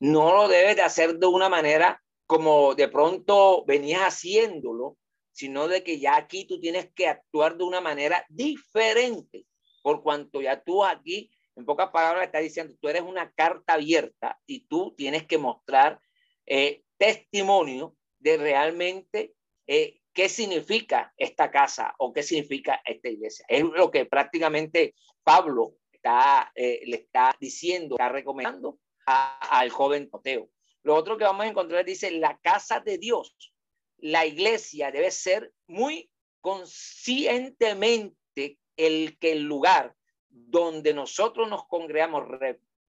No 0.00 0.34
lo 0.34 0.48
debes 0.48 0.76
de 0.76 0.82
hacer 0.82 1.18
de 1.18 1.26
una 1.26 1.48
manera 1.48 2.02
como 2.26 2.74
de 2.74 2.88
pronto 2.88 3.64
venías 3.66 4.02
haciéndolo, 4.02 4.96
sino 5.32 5.68
de 5.68 5.82
que 5.82 5.98
ya 5.98 6.16
aquí 6.16 6.46
tú 6.46 6.60
tienes 6.60 6.90
que 6.94 7.08
actuar 7.08 7.56
de 7.56 7.64
una 7.64 7.80
manera 7.80 8.24
diferente, 8.28 9.46
por 9.82 10.02
cuanto 10.02 10.40
ya 10.40 10.62
tú 10.62 10.84
aquí, 10.84 11.30
en 11.56 11.64
pocas 11.64 11.90
palabras, 11.90 12.26
estás 12.26 12.42
diciendo, 12.42 12.74
tú 12.80 12.88
eres 12.88 13.02
una 13.02 13.30
carta 13.32 13.74
abierta 13.74 14.40
y 14.46 14.66
tú 14.66 14.94
tienes 14.96 15.26
que 15.26 15.38
mostrar 15.38 16.00
eh, 16.46 16.82
testimonio 16.96 17.96
de 18.18 18.36
realmente 18.36 19.34
eh, 19.66 20.00
qué 20.12 20.28
significa 20.28 21.12
esta 21.16 21.50
casa 21.50 21.94
o 21.98 22.12
qué 22.12 22.22
significa 22.22 22.80
esta 22.84 23.08
iglesia. 23.08 23.44
Es 23.48 23.64
lo 23.64 23.90
que 23.90 24.06
prácticamente 24.06 24.94
Pablo 25.22 25.76
está, 25.90 26.50
eh, 26.54 26.82
le 26.86 26.96
está 26.96 27.36
diciendo, 27.38 27.96
está 27.96 28.08
recomendando 28.08 28.78
al 29.06 29.70
joven 29.70 30.10
Toteo. 30.10 30.48
Lo 30.84 30.94
otro 30.94 31.16
que 31.16 31.24
vamos 31.24 31.44
a 31.44 31.48
encontrar 31.48 31.84
dice, 31.84 32.10
la 32.12 32.38
casa 32.38 32.80
de 32.80 32.98
Dios, 32.98 33.52
la 33.98 34.26
iglesia 34.26 34.90
debe 34.90 35.10
ser 35.10 35.52
muy 35.66 36.10
conscientemente 36.40 38.58
el 38.76 39.18
que 39.18 39.32
el 39.32 39.42
lugar 39.42 39.94
donde 40.32 40.94
nosotros 40.94 41.48
nos 41.48 41.66
congregamos 41.66 42.24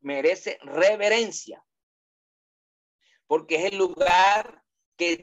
merece 0.01 0.57
reverencia, 0.61 1.63
porque 3.27 3.55
es 3.55 3.65
el 3.65 3.77
lugar 3.77 4.63
que 4.97 5.17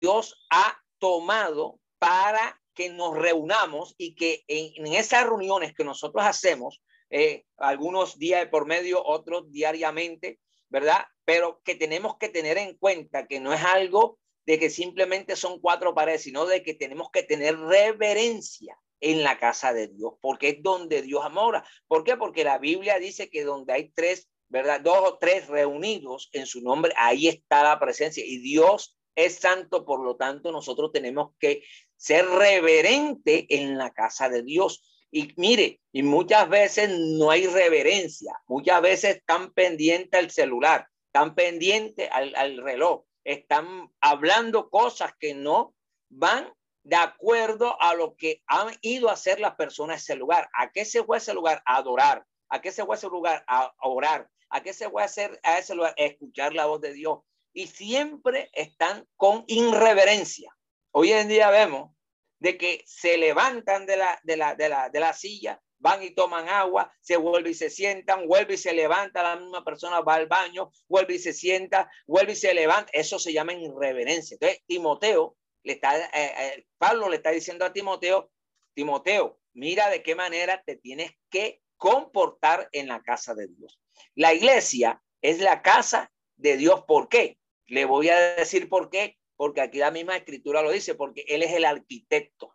Dios 0.00 0.46
ha 0.50 0.82
tomado 0.98 1.78
para 1.98 2.60
que 2.74 2.90
nos 2.90 3.16
reunamos 3.16 3.94
y 3.98 4.14
que 4.14 4.44
en, 4.48 4.86
esas 4.86 5.24
reuniones 5.24 5.74
que 5.74 5.84
nosotros 5.84 6.24
hacemos, 6.24 6.82
eh, 7.10 7.44
algunos 7.58 8.18
días 8.18 8.48
por 8.48 8.66
medio, 8.66 9.04
otros 9.04 9.50
diariamente, 9.50 10.40
¿verdad? 10.70 11.04
Pero 11.24 11.60
que 11.64 11.74
tenemos 11.74 12.16
que 12.16 12.30
tener 12.30 12.56
en 12.56 12.76
cuenta 12.78 13.26
que 13.26 13.40
no 13.40 13.52
es 13.52 13.62
algo 13.62 14.18
de 14.46 14.58
que 14.58 14.70
simplemente 14.70 15.36
son 15.36 15.60
cuatro 15.60 15.94
paredes, 15.94 16.22
sino 16.22 16.46
de 16.46 16.62
que 16.62 16.74
tenemos 16.74 17.10
que 17.10 17.22
tener 17.22 17.58
reverencia 17.58 18.78
en 19.02 19.22
la 19.22 19.38
casa 19.38 19.74
de 19.74 19.88
Dios, 19.88 20.14
porque 20.22 20.48
es 20.48 20.62
donde 20.62 21.02
Dios 21.02 21.22
amora. 21.24 21.64
¿Por 21.86 22.04
qué? 22.04 22.16
Porque 22.16 22.44
la 22.44 22.58
Biblia 22.58 22.98
dice 22.98 23.28
que 23.28 23.44
donde 23.44 23.74
hay 23.74 23.90
tres 23.90 24.32
¿verdad? 24.52 24.82
Dos 24.82 24.98
o 25.02 25.18
tres 25.18 25.48
reunidos 25.48 26.28
en 26.34 26.44
su 26.44 26.60
nombre, 26.60 26.92
ahí 26.98 27.26
está 27.26 27.62
la 27.62 27.80
presencia. 27.80 28.22
Y 28.24 28.36
Dios 28.36 28.98
es 29.14 29.36
santo, 29.36 29.86
por 29.86 30.04
lo 30.04 30.16
tanto 30.16 30.52
nosotros 30.52 30.92
tenemos 30.92 31.30
que 31.40 31.64
ser 31.96 32.26
reverente 32.26 33.46
en 33.48 33.78
la 33.78 33.92
casa 33.92 34.28
de 34.28 34.42
Dios. 34.42 34.84
Y 35.10 35.32
mire, 35.36 35.80
y 35.90 36.02
muchas 36.02 36.50
veces 36.50 36.90
no 36.90 37.30
hay 37.30 37.46
reverencia, 37.46 38.34
muchas 38.46 38.82
veces 38.82 39.16
están 39.16 39.52
pendientes 39.54 40.20
al 40.20 40.30
celular, 40.30 40.86
están 41.06 41.34
pendientes 41.34 42.10
al, 42.12 42.34
al 42.36 42.58
reloj, 42.58 43.04
están 43.24 43.90
hablando 44.02 44.68
cosas 44.68 45.12
que 45.18 45.32
no 45.32 45.74
van 46.10 46.52
de 46.84 46.96
acuerdo 46.96 47.80
a 47.80 47.94
lo 47.94 48.16
que 48.16 48.42
han 48.46 48.76
ido 48.80 49.08
a 49.08 49.12
hacer 49.12 49.40
las 49.40 49.54
personas 49.54 49.96
en 49.96 50.02
ese 50.02 50.16
lugar. 50.16 50.48
¿A 50.54 50.70
qué 50.70 50.84
se 50.84 51.04
fue 51.04 51.16
a 51.16 51.18
ese 51.18 51.34
lugar? 51.34 51.62
A 51.66 51.76
adorar. 51.76 52.26
¿A 52.48 52.60
qué 52.60 52.72
se 52.72 52.84
fue 52.84 52.96
a 52.96 52.98
ese 52.98 53.08
lugar? 53.08 53.44
A 53.46 53.72
orar. 53.82 54.28
¿A 54.50 54.62
qué 54.62 54.72
se 54.72 54.90
fue 54.90 55.02
a 55.02 55.06
hacer 55.06 55.40
a 55.42 55.58
ese 55.58 55.74
lugar? 55.74 55.94
A 55.96 56.02
escuchar 56.02 56.54
la 56.54 56.66
voz 56.66 56.80
de 56.80 56.92
Dios. 56.92 57.20
Y 57.54 57.68
siempre 57.68 58.50
están 58.52 59.06
con 59.16 59.44
irreverencia. 59.46 60.54
Hoy 60.90 61.12
en 61.12 61.28
día 61.28 61.50
vemos 61.50 61.90
de 62.38 62.58
que 62.58 62.82
se 62.86 63.16
levantan 63.16 63.86
de 63.86 63.96
la, 63.96 64.20
de 64.24 64.36
la, 64.36 64.54
de 64.54 64.68
la, 64.68 64.88
de 64.88 65.00
la 65.00 65.12
silla, 65.12 65.62
van 65.78 66.02
y 66.02 66.10
toman 66.10 66.48
agua, 66.48 66.92
se 67.00 67.16
vuelve 67.16 67.50
y 67.50 67.54
se 67.54 67.70
sientan, 67.70 68.26
vuelve 68.26 68.54
y 68.54 68.58
se 68.58 68.72
levanta, 68.72 69.22
la 69.22 69.36
misma 69.36 69.64
persona 69.64 70.00
va 70.00 70.14
al 70.14 70.26
baño, 70.26 70.70
vuelve 70.88 71.14
y 71.14 71.18
se 71.18 71.32
sienta, 71.32 71.90
vuelve 72.06 72.32
y 72.32 72.36
se 72.36 72.52
levanta. 72.52 72.90
Eso 72.92 73.18
se 73.18 73.32
llama 73.32 73.52
irreverencia. 73.54 74.34
Entonces, 74.34 74.62
Timoteo 74.66 75.36
le 75.62 75.74
está, 75.74 75.98
eh, 75.98 76.10
eh, 76.14 76.66
Pablo 76.78 77.08
le 77.08 77.16
está 77.16 77.30
diciendo 77.30 77.64
a 77.64 77.72
Timoteo, 77.72 78.30
Timoteo, 78.74 79.38
mira 79.52 79.90
de 79.90 80.02
qué 80.02 80.14
manera 80.14 80.62
te 80.64 80.76
tienes 80.76 81.12
que 81.30 81.62
comportar 81.76 82.68
en 82.72 82.88
la 82.88 83.02
casa 83.02 83.34
de 83.34 83.48
Dios. 83.48 83.80
La 84.14 84.34
iglesia 84.34 85.02
es 85.20 85.40
la 85.40 85.62
casa 85.62 86.12
de 86.36 86.56
Dios. 86.56 86.84
¿Por 86.86 87.08
qué? 87.08 87.38
Le 87.66 87.84
voy 87.84 88.08
a 88.08 88.36
decir 88.36 88.68
por 88.68 88.90
qué. 88.90 89.18
Porque 89.36 89.60
aquí 89.60 89.78
la 89.78 89.90
misma 89.90 90.16
escritura 90.16 90.62
lo 90.62 90.70
dice, 90.70 90.94
porque 90.94 91.24
Él 91.26 91.42
es 91.42 91.52
el 91.52 91.64
arquitecto. 91.64 92.54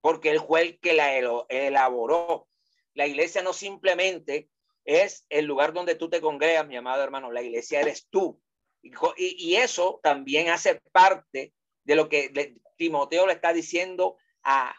Porque 0.00 0.30
Él 0.30 0.40
fue 0.40 0.62
el 0.62 0.80
que 0.80 0.92
la 0.92 1.16
elaboró. 1.48 2.48
La 2.94 3.06
iglesia 3.06 3.42
no 3.42 3.52
simplemente 3.52 4.48
es 4.84 5.26
el 5.28 5.46
lugar 5.46 5.72
donde 5.72 5.94
tú 5.94 6.08
te 6.08 6.20
congregas, 6.20 6.66
mi 6.66 6.76
amado 6.76 7.02
hermano. 7.02 7.32
La 7.32 7.42
iglesia 7.42 7.80
eres 7.80 8.06
tú. 8.08 8.40
Y, 8.82 8.92
y 9.16 9.56
eso 9.56 10.00
también 10.02 10.48
hace 10.48 10.80
parte 10.92 11.52
de 11.84 11.96
lo 11.96 12.08
que 12.08 12.56
Timoteo 12.76 13.26
le 13.26 13.34
está 13.34 13.52
diciendo 13.52 14.16
a, 14.42 14.74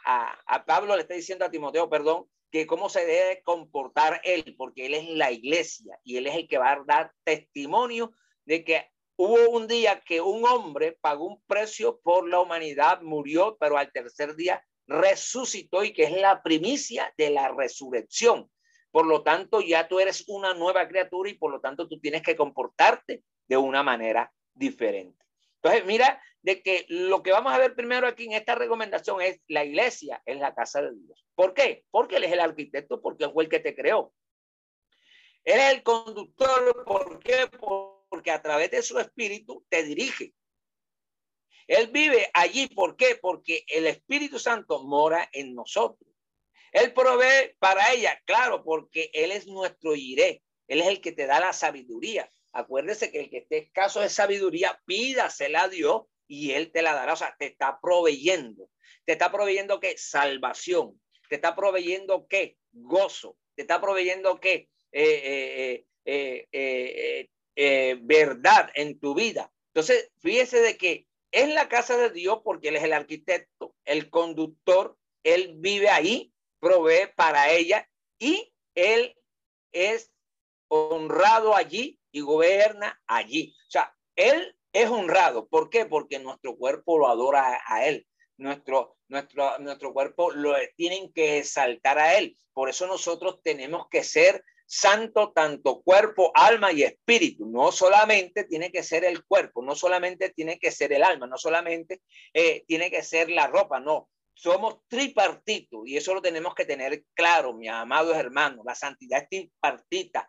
a, 0.45 0.65
Pablo, 0.65 0.95
le 0.95 1.03
está 1.03 1.13
diciendo 1.13 1.45
a 1.45 1.51
Timoteo, 1.51 1.89
perdón, 1.89 2.27
que 2.51 2.67
cómo 2.67 2.89
se 2.89 3.05
debe 3.05 3.41
comportar 3.43 4.21
él, 4.23 4.55
porque 4.57 4.85
él 4.85 4.93
es 4.93 5.09
la 5.09 5.31
iglesia 5.31 5.99
y 6.03 6.17
él 6.17 6.27
es 6.27 6.35
el 6.35 6.47
que 6.47 6.57
va 6.57 6.73
a 6.73 6.83
dar 6.85 7.13
testimonio 7.23 8.11
de 8.45 8.63
que 8.63 8.91
hubo 9.15 9.49
un 9.49 9.67
día 9.67 10.01
que 10.05 10.21
un 10.21 10.45
hombre 10.45 10.97
pagó 11.01 11.25
un 11.25 11.41
precio 11.47 11.99
por 12.01 12.27
la 12.27 12.39
humanidad, 12.39 13.01
murió, 13.01 13.57
pero 13.59 13.77
al 13.77 13.91
tercer 13.91 14.35
día 14.35 14.63
resucitó 14.85 15.83
y 15.83 15.93
que 15.93 16.03
es 16.03 16.11
la 16.11 16.43
primicia 16.43 17.13
de 17.17 17.29
la 17.29 17.49
resurrección. 17.49 18.49
Por 18.91 19.07
lo 19.07 19.23
tanto, 19.23 19.61
ya 19.61 19.87
tú 19.87 19.99
eres 19.99 20.25
una 20.27 20.53
nueva 20.53 20.87
criatura 20.87 21.29
y 21.29 21.33
por 21.35 21.51
lo 21.51 21.59
tanto 21.59 21.87
tú 21.87 21.99
tienes 21.99 22.21
que 22.21 22.35
comportarte 22.35 23.23
de 23.47 23.57
una 23.57 23.81
manera 23.81 24.31
diferente. 24.53 25.25
Entonces, 25.55 25.85
mira 25.85 26.21
de 26.43 26.61
que 26.61 26.85
lo 26.89 27.23
que 27.23 27.31
vamos 27.31 27.53
a 27.53 27.57
ver 27.57 27.73
primero 27.73 28.05
aquí 28.05 28.25
en 28.25 28.33
esta 28.33 28.53
recomendación 28.53 29.21
es 29.21 29.41
la 29.47 29.63
iglesia 29.63 30.21
es 30.25 30.37
la 30.37 30.53
casa 30.53 30.81
de 30.81 30.93
Dios. 30.93 31.25
¿Por 31.35 31.53
qué? 31.53 31.85
Porque 31.89 32.17
Él 32.17 32.25
es 32.25 32.31
el 32.33 32.41
arquitecto, 32.41 33.01
porque 33.01 33.29
fue 33.29 33.45
el 33.45 33.49
que 33.49 33.59
te 33.59 33.73
creó. 33.75 34.13
Él 35.45 35.59
es 35.59 35.73
el 35.73 35.83
conductor, 35.83 36.83
¿por 36.85 37.19
qué? 37.19 37.49
Porque 38.09 38.31
a 38.31 38.41
través 38.41 38.71
de 38.71 38.81
su 38.81 38.99
espíritu 38.99 39.65
te 39.69 39.83
dirige. 39.83 40.33
Él 41.67 41.87
vive 41.87 42.29
allí, 42.33 42.67
¿por 42.67 42.97
qué? 42.97 43.17
Porque 43.21 43.63
el 43.67 43.87
Espíritu 43.87 44.37
Santo 44.37 44.83
mora 44.83 45.29
en 45.31 45.55
nosotros. 45.55 46.09
Él 46.73 46.93
provee 46.93 47.55
para 47.59 47.93
ella, 47.93 48.21
claro, 48.25 48.63
porque 48.63 49.09
Él 49.13 49.31
es 49.31 49.47
nuestro 49.47 49.95
iré. 49.95 50.43
Él 50.67 50.81
es 50.81 50.87
el 50.87 51.01
que 51.01 51.13
te 51.13 51.25
da 51.25 51.39
la 51.39 51.53
sabiduría. 51.53 52.29
Acuérdese 52.51 53.11
que 53.11 53.21
el 53.21 53.29
que 53.29 53.39
esté 53.39 53.57
escaso 53.59 54.01
de 54.01 54.09
sabiduría, 54.09 54.81
pídasela 54.85 55.63
a 55.63 55.69
Dios 55.69 56.03
y 56.33 56.51
Él 56.51 56.71
te 56.71 56.81
la 56.81 56.93
dará. 56.93 57.13
O 57.13 57.15
sea, 57.15 57.35
te 57.37 57.45
está 57.45 57.79
proveyendo. 57.79 58.69
Te 59.05 59.13
está 59.13 59.31
proveyendo 59.31 59.79
qué? 59.79 59.95
Salvación. 59.97 60.99
Te 61.29 61.35
está 61.35 61.55
proveyendo 61.55 62.27
qué? 62.27 62.57
Gozo. 62.71 63.37
Te 63.55 63.61
está 63.61 63.79
proveyendo 63.79 64.39
qué? 64.39 64.69
Eh, 64.91 65.85
eh, 66.05 67.29
eh, 67.55 67.97
verdad 68.01 68.71
en 68.73 68.99
tu 68.99 69.13
vida. 69.13 69.51
Entonces, 69.67 70.11
fíjese 70.19 70.59
de 70.59 70.77
que 70.77 71.07
es 71.31 71.49
la 71.53 71.69
casa 71.69 71.97
de 71.97 72.09
Dios 72.09 72.41
porque 72.43 72.69
Él 72.69 72.77
es 72.77 72.83
el 72.83 72.93
arquitecto, 72.93 73.75
el 73.85 74.09
conductor, 74.09 74.97
Él 75.23 75.53
vive 75.57 75.89
ahí, 75.89 76.33
provee 76.59 77.09
para 77.15 77.51
ella 77.51 77.87
y 78.17 78.53
Él 78.73 79.15
es 79.71 80.11
honrado 80.67 81.55
allí 81.55 81.99
y 82.11 82.21
gobierna 82.21 83.01
allí. 83.05 83.55
O 83.67 83.71
sea, 83.71 83.95
Él 84.15 84.55
es 84.73 84.89
honrado. 84.89 85.47
¿Por 85.47 85.69
qué? 85.69 85.85
Porque 85.85 86.19
nuestro 86.19 86.57
cuerpo 86.57 86.97
lo 86.97 87.07
adora 87.07 87.61
a, 87.65 87.85
Él. 87.85 88.05
Nuestro, 88.37 88.97
nuestro, 89.07 89.59
nuestro 89.59 89.93
cuerpo 89.93 90.31
lo 90.31 90.55
tienen 90.75 91.13
que 91.13 91.37
exaltar 91.37 91.99
a 91.99 92.17
Él. 92.17 92.35
Por 92.51 92.69
eso 92.69 92.87
nosotros 92.87 93.41
tenemos 93.43 93.87
que 93.89 94.03
ser 94.03 94.43
santo 94.65 95.31
tanto 95.31 95.83
cuerpo, 95.83 96.31
alma 96.33 96.71
y 96.71 96.83
espíritu. 96.83 97.45
No 97.45 97.71
solamente 97.71 98.45
tiene 98.45 98.71
que 98.71 98.81
ser 98.81 99.05
el 99.05 99.23
cuerpo, 99.23 99.61
no 99.61 99.75
solamente 99.75 100.31
tiene 100.31 100.57
que 100.57 100.71
ser 100.71 100.91
el 100.93 101.03
alma, 101.03 101.27
no 101.27 101.37
solamente 101.37 102.01
eh, 102.33 102.63
tiene 102.67 102.89
que 102.89 103.03
ser 103.03 103.29
la 103.29 103.47
ropa, 103.47 103.79
no. 103.79 104.09
Somos 104.35 104.79
tripartitos 104.87 105.81
y 105.85 105.95
eso 105.95 106.15
lo 106.15 106.21
tenemos 106.21 106.55
que 106.55 106.65
tener 106.65 107.03
claro, 107.13 107.53
mis 107.53 107.69
amados 107.69 108.17
hermanos. 108.17 108.65
La 108.65 108.73
santidad 108.73 109.19
es 109.21 109.29
tripartita. 109.29 110.27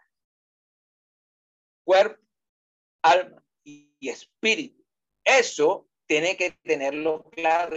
Cuerpo, 1.85 2.22
alma 3.02 3.43
y 4.04 4.10
espíritu. 4.10 4.84
Eso 5.24 5.88
tiene 6.06 6.36
que 6.36 6.50
tenerlo 6.62 7.30
claro 7.30 7.76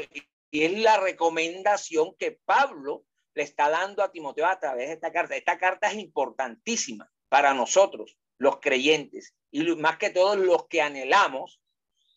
y 0.52 0.64
es 0.64 0.80
la 0.80 0.98
recomendación 0.98 2.16
que 2.18 2.40
Pablo 2.46 3.06
le 3.34 3.44
está 3.44 3.70
dando 3.70 4.04
a 4.04 4.12
Timoteo 4.12 4.46
a 4.46 4.60
través 4.60 4.88
de 4.88 4.94
esta 4.96 5.12
carta. 5.12 5.36
Esta 5.36 5.58
carta 5.58 5.88
es 5.88 5.96
importantísima 5.96 7.10
para 7.30 7.54
nosotros, 7.54 8.18
los 8.38 8.60
creyentes, 8.60 9.36
y 9.52 9.64
más 9.76 9.98
que 9.98 10.10
todos 10.10 10.38
los 10.38 10.68
que 10.68 10.82
anhelamos 10.82 11.62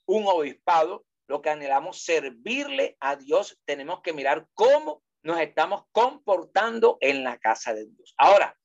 un 0.07 0.27
obispado, 0.27 1.05
lo 1.29 1.42
que 1.42 1.51
anhelamos 1.51 2.03
servirle 2.03 2.96
a 3.01 3.16
Dios, 3.16 3.59
tenemos 3.64 4.01
que 4.03 4.12
mirar 4.12 4.49
cómo 4.55 5.03
nos 5.23 5.40
estamos 5.40 5.85
comportando 5.92 6.99
en 7.01 7.23
la 7.23 7.38
casa 7.38 7.75
de 7.75 7.87
Dios. 7.87 8.14
Ahora, 8.16 8.57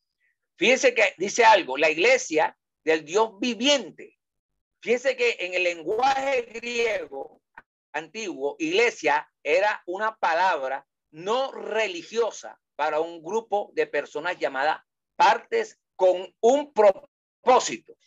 fíjense 0.58 0.96
que 0.96 1.14
dice 1.18 1.46
algo, 1.46 1.78
la 1.78 1.90
iglesia 1.90 2.58
del 2.84 3.06
Dios 3.06 3.40
viviente. 3.40 4.15
Fíjense 4.86 5.18
que 5.18 5.38
en 5.40 5.56
el 5.56 5.64
lenguaje 5.64 6.44
griego 6.44 7.42
antiguo, 7.92 8.56
iglesia 8.60 9.28
era 9.42 9.82
una 9.88 10.16
palabra 10.16 10.86
no 11.10 11.52
religiosa 11.52 12.62
para 12.76 13.00
un 13.00 13.24
grupo 13.24 13.72
de 13.74 13.88
personas 13.88 14.38
llamadas 14.38 14.84
partes 15.16 15.80
con 15.96 16.32
un 16.40 16.72
propósito. 16.72 17.98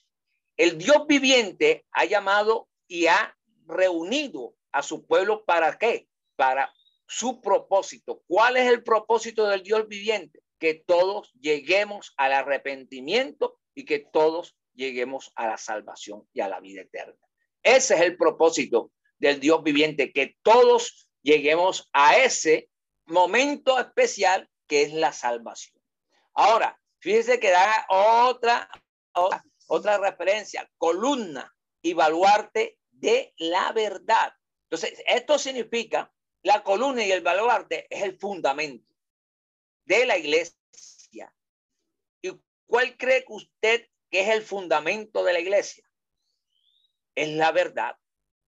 El 0.56 0.78
Dios 0.78 1.04
viviente 1.08 1.84
ha 1.90 2.04
llamado 2.04 2.68
y 2.86 3.08
ha 3.08 3.36
reunido 3.66 4.54
a 4.70 4.84
su 4.84 5.04
pueblo 5.04 5.44
para 5.44 5.76
qué? 5.78 6.06
Para 6.36 6.72
su 7.08 7.40
propósito. 7.40 8.22
¿Cuál 8.28 8.56
es 8.56 8.70
el 8.70 8.84
propósito 8.84 9.48
del 9.48 9.64
Dios 9.64 9.88
viviente? 9.88 10.44
Que 10.60 10.74
todos 10.74 11.32
lleguemos 11.40 12.14
al 12.16 12.34
arrepentimiento 12.34 13.58
y 13.74 13.84
que 13.84 13.98
todos 13.98 14.54
lleguemos 14.78 15.32
a 15.34 15.48
la 15.48 15.58
salvación 15.58 16.26
y 16.32 16.40
a 16.40 16.48
la 16.48 16.60
vida 16.60 16.82
eterna. 16.82 17.18
Ese 17.62 17.94
es 17.94 18.00
el 18.00 18.16
propósito 18.16 18.92
del 19.18 19.40
Dios 19.40 19.62
viviente, 19.64 20.12
que 20.12 20.36
todos 20.42 21.10
lleguemos 21.22 21.90
a 21.92 22.16
ese 22.16 22.70
momento 23.06 23.78
especial 23.78 24.48
que 24.68 24.82
es 24.82 24.92
la 24.92 25.12
salvación. 25.12 25.82
Ahora, 26.32 26.80
fíjese 27.00 27.40
que 27.40 27.50
da 27.50 27.86
otra, 27.88 28.70
otra, 29.66 29.98
referencia, 29.98 30.70
columna 30.78 31.52
y 31.82 31.94
baluarte 31.94 32.78
de 32.90 33.34
la 33.38 33.72
verdad. 33.72 34.32
Entonces, 34.70 35.02
esto 35.06 35.38
significa, 35.38 36.12
la 36.42 36.62
columna 36.62 37.04
y 37.04 37.10
el 37.10 37.22
baluarte 37.22 37.88
es 37.90 38.04
el 38.04 38.16
fundamento 38.16 38.94
de 39.84 40.06
la 40.06 40.16
iglesia. 40.16 41.34
¿Y 42.22 42.30
cuál 42.66 42.96
cree 42.96 43.24
que 43.24 43.32
usted 43.32 43.88
que 44.10 44.20
es 44.20 44.28
el 44.28 44.42
fundamento 44.42 45.24
de 45.24 45.32
la 45.32 45.40
iglesia? 45.40 45.84
Es 47.14 47.28
la 47.28 47.52
verdad. 47.52 47.96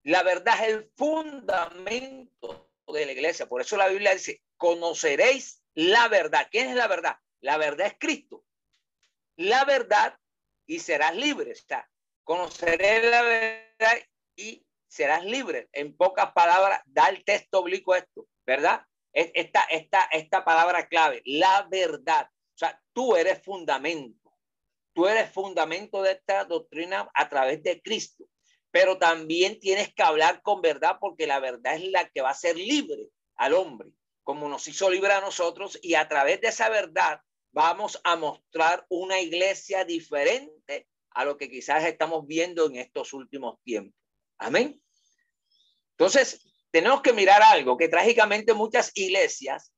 La 0.03 0.23
verdad 0.23 0.55
es 0.61 0.69
el 0.69 0.91
fundamento 0.95 2.71
de 2.87 3.05
la 3.05 3.11
iglesia. 3.11 3.47
Por 3.47 3.61
eso 3.61 3.77
la 3.77 3.87
Biblia 3.87 4.13
dice, 4.13 4.41
conoceréis 4.57 5.61
la 5.73 6.07
verdad. 6.07 6.47
¿Quién 6.51 6.69
es 6.69 6.75
la 6.75 6.87
verdad? 6.87 7.17
La 7.39 7.57
verdad 7.57 7.87
es 7.87 7.95
Cristo. 7.99 8.43
La 9.35 9.65
verdad 9.65 10.17
y 10.65 10.79
serás 10.79 11.15
libre. 11.15 11.53
Sea, 11.55 11.89
conoceré 12.23 13.09
la 13.09 13.21
verdad 13.21 13.97
y 14.35 14.65
serás 14.87 15.23
libre. 15.25 15.69
En 15.73 15.95
pocas 15.95 16.31
palabras, 16.33 16.81
da 16.85 17.09
el 17.09 17.23
texto 17.23 17.59
oblicuo 17.59 17.95
esto, 17.95 18.27
¿verdad? 18.45 18.85
Esta, 19.13 19.63
esta, 19.63 20.03
esta 20.11 20.45
palabra 20.45 20.87
clave, 20.87 21.21
la 21.25 21.67
verdad. 21.69 22.29
O 22.31 22.57
sea, 22.57 22.81
tú 22.93 23.15
eres 23.15 23.41
fundamento. 23.43 24.20
Tú 24.93 25.07
eres 25.07 25.31
fundamento 25.31 26.01
de 26.01 26.11
esta 26.13 26.45
doctrina 26.45 27.09
a 27.13 27.29
través 27.29 27.63
de 27.63 27.81
Cristo. 27.81 28.25
Pero 28.71 28.97
también 28.97 29.59
tienes 29.59 29.93
que 29.93 30.03
hablar 30.03 30.41
con 30.41 30.61
verdad 30.61 30.97
porque 30.99 31.27
la 31.27 31.39
verdad 31.39 31.75
es 31.75 31.83
la 31.89 32.09
que 32.09 32.21
va 32.21 32.29
a 32.29 32.35
ser 32.35 32.55
libre 32.57 33.09
al 33.35 33.53
hombre, 33.53 33.89
como 34.23 34.47
nos 34.47 34.67
hizo 34.67 34.89
libre 34.89 35.11
a 35.11 35.21
nosotros. 35.21 35.77
Y 35.81 35.95
a 35.95 36.07
través 36.07 36.41
de 36.41 36.49
esa 36.49 36.69
verdad 36.69 37.19
vamos 37.51 37.99
a 38.03 38.15
mostrar 38.15 38.85
una 38.89 39.19
iglesia 39.19 39.83
diferente 39.83 40.87
a 41.11 41.25
lo 41.25 41.37
que 41.37 41.49
quizás 41.49 41.83
estamos 41.83 42.25
viendo 42.25 42.65
en 42.67 42.77
estos 42.77 43.13
últimos 43.13 43.61
tiempos. 43.63 43.99
Amén. 44.37 44.81
Entonces, 45.97 46.47
tenemos 46.71 47.01
que 47.01 47.13
mirar 47.13 47.41
algo 47.43 47.77
que 47.77 47.89
trágicamente 47.89 48.53
muchas 48.53 48.91
iglesias 48.95 49.73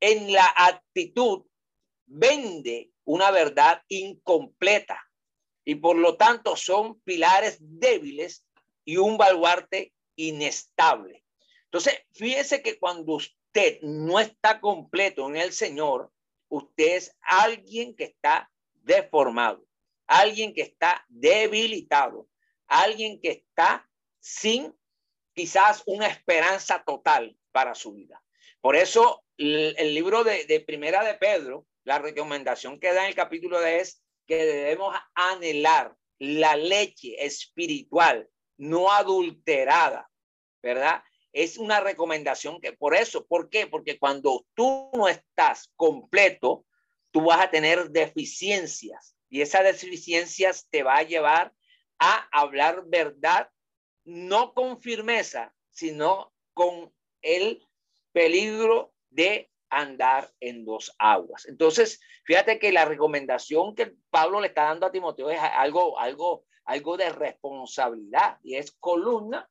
en 0.00 0.32
la 0.32 0.46
actitud 0.56 1.44
vende 2.10 2.90
una 3.04 3.30
verdad 3.30 3.82
incompleta 3.88 5.00
y 5.64 5.76
por 5.76 5.96
lo 5.96 6.16
tanto 6.16 6.56
son 6.56 7.00
pilares 7.00 7.58
débiles 7.60 8.44
y 8.84 8.96
un 8.96 9.16
baluarte 9.16 9.94
inestable. 10.16 11.24
Entonces, 11.64 11.94
fíjese 12.12 12.62
que 12.62 12.78
cuando 12.78 13.14
usted 13.14 13.80
no 13.82 14.18
está 14.18 14.60
completo 14.60 15.28
en 15.28 15.36
el 15.36 15.52
Señor, 15.52 16.12
usted 16.48 16.96
es 16.96 17.16
alguien 17.22 17.94
que 17.94 18.04
está 18.04 18.50
deformado, 18.74 19.64
alguien 20.06 20.52
que 20.52 20.62
está 20.62 21.04
debilitado, 21.08 22.28
alguien 22.66 23.20
que 23.20 23.30
está 23.30 23.88
sin 24.18 24.74
quizás 25.32 25.84
una 25.86 26.08
esperanza 26.08 26.82
total 26.84 27.36
para 27.52 27.74
su 27.76 27.92
vida. 27.92 28.20
Por 28.60 28.74
eso 28.74 29.24
el, 29.36 29.94
libro 29.94 30.24
de, 30.24 30.60
Primera 30.66 31.04
de 31.04 31.14
Pedro, 31.14 31.66
la 31.84 31.98
recomendación 31.98 32.78
que 32.78 32.92
da 32.92 33.02
en 33.02 33.08
el 33.08 33.14
capítulo 33.14 33.64
es 33.64 34.02
que 34.26 34.44
debemos 34.44 34.94
anhelar 35.14 35.94
la 36.18 36.56
leche 36.56 37.24
espiritual 37.24 38.28
no 38.58 38.92
adulterada, 38.92 40.10
¿verdad? 40.62 41.02
Es 41.32 41.56
una 41.56 41.80
recomendación 41.80 42.60
que 42.60 42.72
por 42.72 42.94
eso, 42.94 43.26
¿por 43.26 43.48
qué? 43.48 43.66
Porque 43.66 43.98
cuando 43.98 44.46
tú 44.54 44.90
no 44.92 45.08
estás 45.08 45.70
completo, 45.76 46.66
tú 47.10 47.22
vas 47.22 47.40
a 47.40 47.50
tener 47.50 47.90
deficiencias 47.90 49.16
y 49.30 49.40
esas 49.40 49.64
deficiencias 49.64 50.66
te 50.68 50.82
va 50.82 50.98
a 50.98 51.04
llevar 51.04 51.54
a 51.98 52.28
hablar 52.32 52.84
verdad 52.86 53.48
no 54.04 54.52
con 54.54 54.80
firmeza, 54.80 55.54
sino 55.70 56.32
con 56.52 56.92
el 57.22 57.66
peligro 58.12 58.92
de 59.08 59.50
andar 59.70 60.32
en 60.40 60.64
dos 60.64 60.94
aguas. 60.98 61.46
Entonces, 61.46 62.00
fíjate 62.24 62.58
que 62.58 62.72
la 62.72 62.84
recomendación 62.84 63.74
que 63.74 63.94
Pablo 64.10 64.40
le 64.40 64.48
está 64.48 64.64
dando 64.64 64.86
a 64.86 64.92
Timoteo 64.92 65.30
es 65.30 65.40
algo, 65.40 65.98
algo, 65.98 66.44
algo 66.64 66.96
de 66.96 67.10
responsabilidad 67.10 68.38
y 68.42 68.56
es 68.56 68.72
columna, 68.72 69.48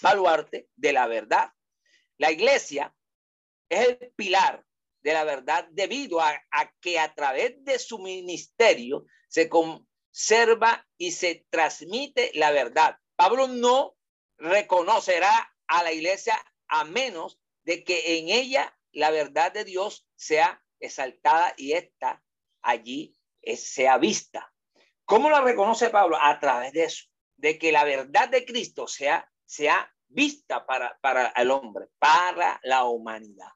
baluarte 0.00 0.68
de 0.76 0.92
la 0.92 1.06
verdad. 1.06 1.50
La 2.18 2.30
iglesia 2.30 2.94
es 3.68 3.88
el 3.88 4.12
pilar 4.16 4.64
de 5.02 5.12
la 5.12 5.24
verdad 5.24 5.68
debido 5.70 6.20
a, 6.20 6.30
a 6.50 6.72
que 6.80 6.98
a 6.98 7.14
través 7.14 7.62
de 7.64 7.78
su 7.78 7.98
ministerio 7.98 9.04
se 9.28 9.48
conserva 9.48 10.86
y 10.96 11.12
se 11.12 11.46
transmite 11.50 12.30
la 12.34 12.50
verdad. 12.50 12.96
Pablo 13.16 13.48
no 13.48 13.96
reconocerá 14.38 15.52
a 15.66 15.82
la 15.82 15.92
iglesia 15.92 16.38
a 16.68 16.84
menos 16.84 17.38
de 17.64 17.84
que 17.84 18.18
en 18.18 18.28
ella 18.28 18.75
la 18.96 19.10
verdad 19.10 19.52
de 19.52 19.64
Dios 19.64 20.08
sea 20.16 20.62
exaltada 20.80 21.52
y 21.58 21.72
esta 21.72 22.22
allí 22.62 23.14
sea 23.56 23.98
vista. 23.98 24.50
¿Cómo 25.04 25.28
la 25.28 25.42
reconoce 25.42 25.90
Pablo? 25.90 26.16
A 26.20 26.40
través 26.40 26.72
de 26.72 26.84
eso, 26.84 27.04
de 27.36 27.58
que 27.58 27.72
la 27.72 27.84
verdad 27.84 28.30
de 28.30 28.46
Cristo 28.46 28.86
sea, 28.86 29.30
sea 29.44 29.94
vista 30.08 30.64
para, 30.64 30.98
para 31.02 31.26
el 31.36 31.50
hombre, 31.50 31.88
para 31.98 32.58
la 32.62 32.84
humanidad. 32.84 33.50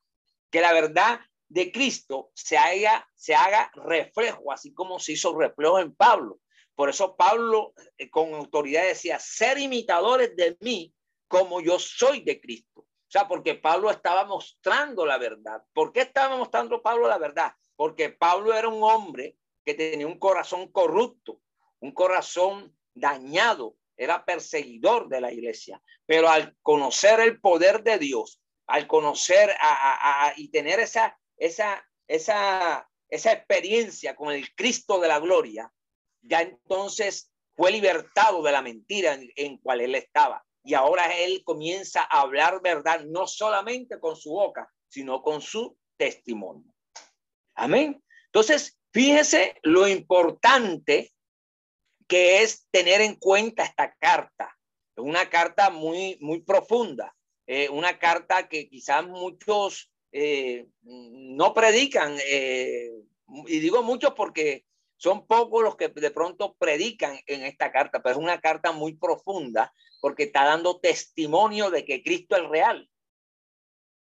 Que 0.51 0.61
la 0.61 0.75
verdad 0.75 1.21
de 1.49 1.73
Cristo 1.73 2.31
se 2.35 2.59
haga, 2.59 3.09
se 3.15 3.35
haga 3.35 3.71
reflejo, 3.75 4.53
así 4.53 4.75
como 4.75 4.99
se 4.99 5.13
hizo 5.13 5.37
reflejo 5.37 5.79
en 5.79 5.95
Pablo. 5.95 6.41
Por 6.75 6.91
eso 6.91 7.17
Pablo 7.17 7.73
eh, 7.97 8.11
con 8.11 8.35
autoridad 8.35 8.85
decía, 8.85 9.19
ser 9.19 9.59
imitadores 9.59 10.37
de 10.37 10.59
mí 10.61 10.95
como 11.29 11.63
yo 11.63 11.79
soy 11.79 12.21
de 12.21 12.39
Cristo. 12.41 12.87
O 13.11 13.13
sea, 13.13 13.27
porque 13.27 13.57
Pablo 13.57 13.91
estaba 13.91 14.25
mostrando 14.25 15.05
la 15.05 15.19
verdad. 15.19 15.65
¿Por 15.73 15.93
qué 15.93 16.03
estaba 16.03 16.37
mostrando 16.37 16.81
Pablo 16.81 17.09
la 17.09 17.19
verdad? 17.19 17.53
Porque 17.75 18.11
Pablo 18.11 18.55
era 18.55 18.69
un 18.69 18.85
hombre 18.85 19.37
que 19.65 19.75
tenía 19.75 20.07
un 20.07 20.21
corazón 20.21 20.71
corrupto, 20.71 21.41
un 21.81 21.91
corazón 21.91 22.73
dañado, 22.95 23.75
era 23.97 24.25
perseguidor 24.25 25.09
de 25.09 25.21
la 25.21 25.33
iglesia. 25.33 25.83
Pero 26.07 26.29
al 26.29 26.57
conocer 26.63 27.19
el 27.19 27.41
poder 27.41 27.83
de 27.83 27.99
Dios, 27.99 28.41
al 28.69 28.87
conocer 28.87 29.57
y 30.37 30.53
tener 30.53 30.79
esa, 30.79 31.19
esa, 31.37 31.85
esa, 32.07 32.89
esa 33.09 33.33
experiencia 33.33 34.15
con 34.15 34.33
el 34.33 34.55
Cristo 34.55 35.01
de 35.01 35.09
la 35.09 35.19
gloria, 35.19 35.73
ya 36.23 36.43
entonces 36.43 37.33
fue 37.57 37.73
libertado 37.73 38.41
de 38.45 38.53
la 38.53 38.63
mentira 38.63 39.19
en, 39.35 39.59
cual 39.59 39.81
él 39.81 39.97
estaba. 39.97 40.47
Y 40.63 40.75
ahora 40.75 41.07
él 41.19 41.43
comienza 41.45 42.03
a 42.03 42.21
hablar 42.21 42.61
verdad, 42.63 43.05
no 43.05 43.27
solamente 43.27 43.99
con 43.99 44.17
su 44.17 44.31
boca, 44.31 44.71
sino 44.89 45.23
con 45.23 45.41
su 45.41 45.77
testimonio. 45.97 46.75
Amén. 47.55 48.03
Entonces, 48.27 48.79
fíjese 48.93 49.59
lo 49.63 49.89
importante 49.89 51.13
que 52.07 52.43
es 52.43 52.67
tener 52.71 53.01
en 53.01 53.15
cuenta 53.17 53.65
esta 53.65 53.95
carta. 53.95 54.57
Una 54.97 55.31
carta 55.31 55.71
muy, 55.71 56.19
muy 56.21 56.43
profunda, 56.43 57.15
eh, 57.47 57.69
una 57.69 57.99
carta 57.99 58.49
que 58.49 58.69
quizás 58.69 59.07
muchos 59.07 59.91
eh, 60.13 60.67
no 60.83 61.55
predican, 61.55 62.17
eh, 62.27 62.91
y 63.47 63.61
digo 63.61 63.83
muchos 63.83 64.13
porque 64.15 64.65
son 65.01 65.27
pocos 65.27 65.65
los 65.65 65.77
que 65.77 65.89
de 65.89 66.11
pronto 66.11 66.57
predican 66.57 67.19
en 67.27 67.43
esta 67.43 67.73
carta, 67.73 68.03
pero 68.03 68.17
es 68.17 68.23
una 68.23 68.39
carta 68.39 68.73
muy 68.73 68.97
profunda 68.97 69.73
porque 70.03 70.25
está 70.25 70.45
dando 70.45 70.79
testimonio 70.79 71.71
de 71.71 71.87
que 71.87 72.03
Cristo 72.03 72.37
es 72.37 72.47
real. 72.47 72.91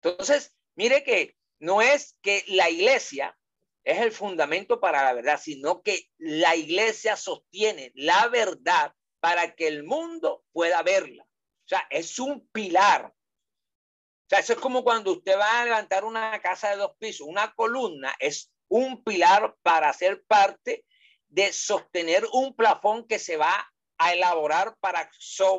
Entonces, 0.02 0.56
mire 0.76 1.04
que 1.04 1.38
no 1.60 1.84
es 1.84 2.18
que 2.24 2.44
la 2.48 2.72
iglesia 2.72 3.38
es 3.84 4.00
el 4.00 4.12
fundamento 4.12 4.80
para 4.80 5.04
la 5.04 5.14
verdad, 5.14 5.40
sino 5.40 5.84
que 5.84 6.10
la 6.18 6.56
iglesia 6.56 7.16
sostiene 7.16 7.92
la 7.94 8.28
verdad 8.30 8.96
para 9.20 9.54
que 9.54 9.68
el 9.68 9.84
mundo 9.84 10.44
pueda 10.52 10.82
verla. 10.82 11.24
O 11.24 11.68
sea, 11.68 11.86
es 11.92 12.18
un 12.18 12.48
pilar. 12.48 13.14
O 13.14 14.28
sea, 14.28 14.40
eso 14.40 14.54
es 14.54 14.60
como 14.60 14.84
cuando 14.84 15.12
usted 15.12 15.38
va 15.38 15.62
a 15.62 15.66
levantar 15.66 16.04
una 16.04 16.42
casa 16.42 16.72
de 16.72 16.78
dos 16.78 16.96
pisos, 16.98 17.28
una 17.28 17.54
columna 17.54 18.16
es 18.18 18.52
un 18.70 19.04
pilar 19.04 19.56
para 19.62 19.92
ser 19.94 20.24
parte 20.24 20.86
de 21.28 21.52
sostener 21.54 22.26
un 22.34 22.56
plafón 22.56 23.08
que 23.08 23.20
se 23.20 23.38
va 23.38 23.72
a 23.98 24.14
elaborar 24.14 24.76
para, 24.80 25.10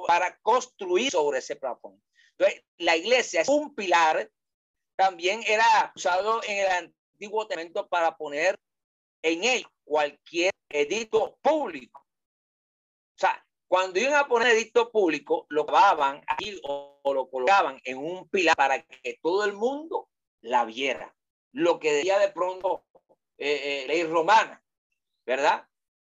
para 0.07 0.39
construir 0.39 1.11
sobre 1.11 1.39
ese 1.39 1.57
plafón. 1.57 2.03
Entonces, 2.39 2.65
la 2.79 2.97
iglesia 2.97 3.43
es 3.43 3.49
un 3.49 3.75
pilar, 3.75 4.31
también 4.97 5.43
era 5.47 5.93
usado 5.95 6.43
en 6.45 6.59
el 6.59 6.71
Antiguo 6.71 7.47
Testamento 7.47 7.87
para 7.87 8.17
poner 8.17 8.59
en 9.23 9.45
él 9.45 9.67
cualquier 9.85 10.53
edicto 10.71 11.37
público. 11.43 12.01
O 12.01 13.19
sea, 13.19 13.45
cuando 13.69 14.01
iban 14.01 14.15
a 14.15 14.27
poner 14.27 14.49
edicto 14.49 14.91
público, 14.91 15.47
lo 15.51 15.67
llevaban 15.67 16.23
ahí 16.27 16.59
o, 16.65 17.01
lo 17.05 17.29
colocaban 17.29 17.81
en 17.85 17.99
un 17.99 18.29
pilar 18.29 18.57
para 18.57 18.83
que 18.83 19.19
todo 19.23 19.45
el 19.45 19.53
mundo 19.53 20.09
la 20.41 20.65
viera. 20.65 21.15
Lo 21.53 21.79
que 21.79 21.93
decía 21.93 22.19
de 22.19 22.29
pronto 22.29 22.85
eh, 23.43 23.85
eh, 23.85 23.87
ley 23.89 24.05
romana, 24.05 24.63
¿verdad? 25.25 25.67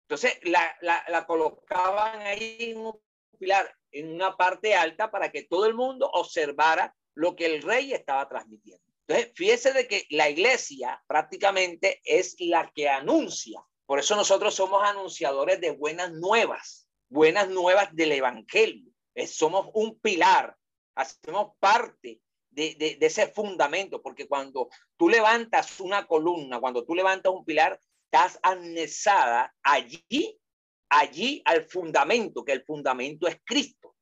Entonces 0.02 0.38
la, 0.44 0.76
la, 0.80 1.26
colocaban 1.26 2.20
ahí 2.20 2.56
en 2.60 2.78
un 2.78 3.00
pilar, 3.36 3.68
en 3.90 4.14
una 4.14 4.36
parte 4.36 4.76
alta 4.76 5.10
para 5.10 5.32
que 5.32 5.42
todo 5.42 5.66
el 5.66 5.74
mundo 5.74 6.08
observara 6.08 6.94
lo 7.14 7.34
que 7.34 7.46
el 7.46 7.62
rey 7.62 7.92
estaba 7.92 8.28
transmitiendo. 8.28 8.84
Entonces, 9.08 9.32
fíjese 9.34 9.72
de 9.72 9.88
que 9.88 10.06
la 10.10 10.30
iglesia 10.30 11.02
prácticamente 11.08 12.00
es 12.04 12.36
la 12.38 12.70
que 12.72 12.88
anuncia. 12.88 13.60
Por 13.86 13.98
eso 13.98 14.14
nosotros 14.14 14.54
somos 14.54 14.84
anunciadores 14.84 15.60
de 15.60 15.72
buenas 15.72 16.12
nuevas, 16.12 16.88
buenas 17.08 17.48
nuevas 17.48 17.92
del 17.92 18.12
evangelio. 18.12 18.92
somos 19.26 19.68
un 19.74 19.98
pilar, 19.98 20.56
hacemos 20.94 21.56
parte 21.58 22.20
de, 22.56 22.96
de, 22.98 23.06
ese 23.06 23.28
fundamento, 23.28 24.02
porque 24.02 24.26
cuando 24.26 24.68
tú 24.96 25.08
levantas 25.08 25.78
una 25.80 26.06
columna, 26.06 26.58
cuando 26.58 26.84
tú 26.84 26.94
levantas 26.94 27.32
un 27.32 27.44
pilar, 27.44 27.78
estás 28.06 28.38
anexada 28.42 29.54
allí 29.62 30.40
allí 30.88 31.42
al 31.44 31.64
fundamento, 31.64 32.44
que 32.44 32.52
el 32.52 32.64
fundamento 32.64 33.26
es 33.26 33.40
Cristo. 33.44 33.94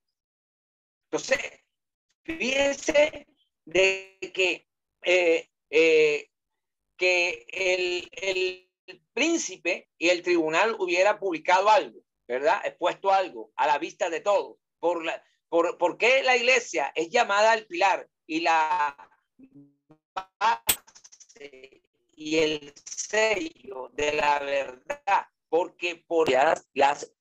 Entonces, 1.11 1.39
fíjense 2.25 3.27
de 3.65 4.19
que, 4.35 4.69
eh, 5.03 5.49
eh, 5.71 6.31
que 6.97 7.47
el, 7.49 8.09
el, 8.13 8.61
príncipe 9.15 9.89
y 9.97 10.09
el 10.09 10.23
tribunal 10.23 10.77
hubiera 10.79 11.19
publicado 11.19 11.71
algo, 11.71 12.01
¿verdad? 12.29 12.61
Expuesto 12.67 13.11
algo 13.11 13.53
a 13.57 13.67
la 13.67 13.79
vista 13.79 14.11
de 14.11 14.21
todos. 14.21 14.59
Por, 14.79 15.05
la, 15.05 15.25
por, 15.49 15.79
¿Por 15.79 15.97
qué 15.97 16.23
la 16.23 16.37
iglesia 16.37 16.93
es 16.95 17.09
llamada 17.09 17.53
al 17.53 17.67
pilar 17.67 18.09
y 18.27 18.41
la 18.41 18.97
base 20.15 21.83
y 22.13 22.39
el 22.39 22.73
sello 22.85 23.91
de 23.93 24.13
la 24.13 24.39
verdad? 24.41 25.27
Porque 25.49 26.05
por 26.07 26.31
las, 26.31 26.69
las 26.75 27.13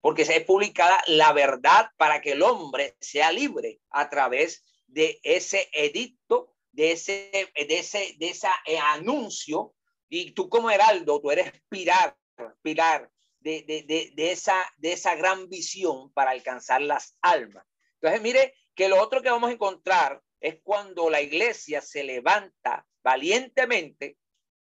porque 0.00 0.24
se 0.24 0.40
publicada 0.40 1.02
la 1.08 1.32
verdad 1.32 1.90
para 1.96 2.20
que 2.20 2.32
el 2.32 2.42
hombre 2.42 2.96
sea 3.00 3.32
libre 3.32 3.80
a 3.90 4.08
través 4.08 4.64
de 4.86 5.18
ese 5.24 5.68
edicto, 5.72 6.54
de 6.70 6.92
ese, 6.92 7.50
de 7.54 7.78
ese, 7.78 8.14
de 8.18 8.28
ese 8.28 8.48
eh, 8.66 8.78
anuncio. 8.78 9.74
Y 10.08 10.30
tú 10.30 10.48
como 10.48 10.70
heraldo, 10.70 11.20
tú 11.20 11.32
eres 11.32 11.52
pilar, 11.68 12.16
pilar 12.62 13.10
de, 13.40 13.62
de, 13.62 14.12
de, 14.14 14.30
esa, 14.30 14.64
de 14.76 14.92
esa 14.92 15.16
gran 15.16 15.48
visión 15.48 16.12
para 16.12 16.30
alcanzar 16.30 16.82
las 16.82 17.18
almas. 17.20 17.66
Entonces, 17.94 18.22
mire 18.22 18.54
que 18.74 18.88
lo 18.88 19.02
otro 19.02 19.22
que 19.22 19.30
vamos 19.30 19.50
a 19.50 19.54
encontrar 19.54 20.22
es 20.40 20.60
cuando 20.62 21.10
la 21.10 21.20
iglesia 21.20 21.80
se 21.80 22.04
levanta 22.04 22.86
valientemente 23.02 24.18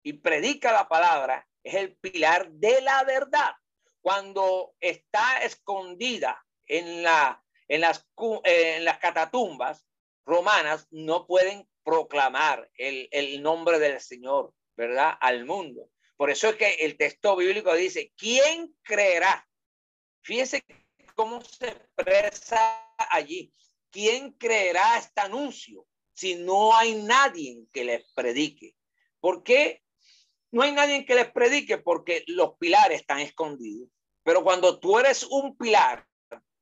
y 0.03 0.13
predica 0.13 0.71
la 0.71 0.87
palabra, 0.87 1.47
es 1.63 1.75
el 1.75 1.95
pilar 1.97 2.49
de 2.51 2.81
la 2.81 3.03
verdad 3.03 3.51
cuando 4.01 4.73
está 4.79 5.39
escondida 5.43 6.45
en, 6.65 7.03
la, 7.03 7.43
en, 7.67 7.81
las, 7.81 8.07
en 8.43 8.85
las 8.85 8.97
catatumbas 8.99 9.85
romanas, 10.25 10.87
no 10.91 11.25
pueden 11.25 11.67
proclamar 11.83 12.69
el, 12.75 13.09
el 13.11 13.41
nombre 13.41 13.79
del 13.79 13.99
Señor, 13.99 14.53
¿verdad? 14.75 15.17
Al 15.19 15.45
mundo. 15.45 15.89
Por 16.15 16.29
eso 16.29 16.49
es 16.49 16.55
que 16.55 16.73
el 16.85 16.97
texto 16.97 17.35
bíblico 17.35 17.73
dice, 17.73 18.13
¿quién 18.15 18.75
creerá? 18.83 19.47
Fíjese 20.21 20.63
cómo 21.15 21.41
se 21.41 21.69
expresa 21.69 22.93
allí. 22.97 23.53
¿Quién 23.91 24.33
creerá 24.33 24.97
este 24.97 25.21
anuncio 25.21 25.85
si 26.13 26.35
no 26.35 26.75
hay 26.75 26.95
nadie 26.95 27.65
que 27.71 27.83
les 27.83 28.11
predique? 28.13 28.75
¿Por 29.19 29.43
qué 29.43 29.83
no 30.51 30.63
hay 30.63 30.71
nadie 30.71 31.05
que 31.05 31.15
les 31.15 31.31
predique 31.31 31.77
porque 31.77 32.23
los 32.27 32.55
pilares 32.57 33.01
están 33.01 33.19
escondidos. 33.19 33.89
Pero 34.23 34.43
cuando 34.43 34.79
tú 34.79 34.97
eres 34.97 35.23
un 35.23 35.55
pilar, 35.55 36.05